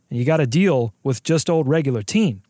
and 0.09 0.19
you 0.19 0.25
got 0.25 0.37
to 0.37 0.47
deal 0.47 0.93
with 1.03 1.23
just 1.23 1.49
old 1.49 1.67
regular 1.67 2.03
Teen? 2.03 2.41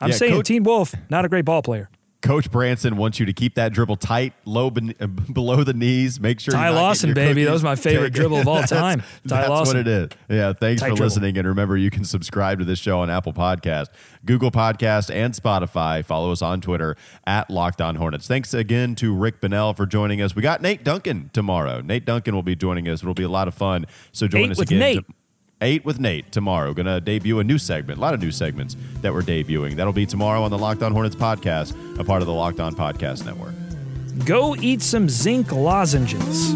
I'm 0.00 0.10
Yeah, 0.10 0.16
saying 0.16 0.32
Coach- 0.32 0.46
Teen 0.46 0.62
Wolf, 0.64 0.94
not 1.10 1.24
a 1.24 1.28
great 1.28 1.44
ball 1.44 1.62
player. 1.62 1.88
Coach 2.22 2.50
Branson 2.50 2.96
wants 2.96 3.18
you 3.20 3.26
to 3.26 3.32
keep 3.32 3.56
that 3.56 3.72
dribble 3.72 3.96
tight, 3.96 4.32
low 4.44 4.70
ben- 4.70 4.94
below 5.32 5.64
the 5.64 5.74
knees. 5.74 6.20
Make 6.20 6.40
sure 6.40 6.54
Ty 6.54 6.70
Lawson, 6.70 7.12
baby. 7.14 7.44
That 7.44 7.52
was 7.52 7.62
my 7.64 7.74
favorite 7.76 8.12
dribble 8.12 8.38
of 8.38 8.48
all 8.48 8.62
time. 8.62 9.00
Ty 9.00 9.06
That's 9.24 9.48
Lawson. 9.48 9.76
what 9.78 9.86
it 9.86 9.88
is. 9.88 10.08
Yeah. 10.28 10.52
Thanks 10.52 10.80
Tight 10.80 10.90
for 10.90 10.94
dribble. 10.96 11.06
listening, 11.06 11.38
and 11.38 11.48
remember 11.48 11.76
you 11.76 11.90
can 11.90 12.04
subscribe 12.04 12.60
to 12.60 12.64
this 12.64 12.78
show 12.78 13.00
on 13.00 13.10
Apple 13.10 13.32
Podcast, 13.32 13.88
Google 14.24 14.50
Podcast, 14.50 15.12
and 15.14 15.34
Spotify. 15.34 16.04
Follow 16.04 16.32
us 16.32 16.40
on 16.42 16.60
Twitter 16.60 16.96
at 17.26 17.50
Locked 17.50 17.80
On 17.80 17.96
Hornets. 17.96 18.26
Thanks 18.28 18.54
again 18.54 18.94
to 18.96 19.14
Rick 19.14 19.40
Bonnell 19.40 19.74
for 19.74 19.84
joining 19.84 20.22
us. 20.22 20.34
We 20.36 20.42
got 20.42 20.62
Nate 20.62 20.84
Duncan 20.84 21.30
tomorrow. 21.32 21.80
Nate 21.80 22.04
Duncan 22.04 22.34
will 22.34 22.42
be 22.42 22.54
joining 22.56 22.88
us. 22.88 23.02
It'll 23.02 23.14
be 23.14 23.22
a 23.24 23.28
lot 23.28 23.48
of 23.48 23.54
fun. 23.54 23.86
So 24.12 24.28
join 24.28 24.42
Eight 24.44 24.50
us 24.52 24.58
again. 24.60 24.78
Nate. 24.78 25.06
to- 25.06 25.14
Eight 25.62 25.84
with 25.84 26.00
Nate 26.00 26.30
tomorrow. 26.32 26.74
Going 26.74 26.86
to 26.86 27.00
debut 27.00 27.38
a 27.38 27.44
new 27.44 27.56
segment, 27.56 27.98
a 27.98 28.00
lot 28.02 28.14
of 28.14 28.20
new 28.20 28.32
segments 28.32 28.76
that 29.00 29.14
we're 29.14 29.22
debuting. 29.22 29.76
That'll 29.76 29.92
be 29.92 30.06
tomorrow 30.06 30.42
on 30.42 30.50
the 30.50 30.58
Locked 30.58 30.82
On 30.82 30.92
Hornets 30.92 31.16
podcast, 31.16 31.72
a 31.98 32.04
part 32.04 32.20
of 32.20 32.26
the 32.26 32.34
Locked 32.34 32.60
On 32.60 32.74
Podcast 32.74 33.24
Network. 33.24 33.54
Go 34.26 34.56
eat 34.56 34.82
some 34.82 35.08
zinc 35.08 35.52
lozenges. 35.52 36.52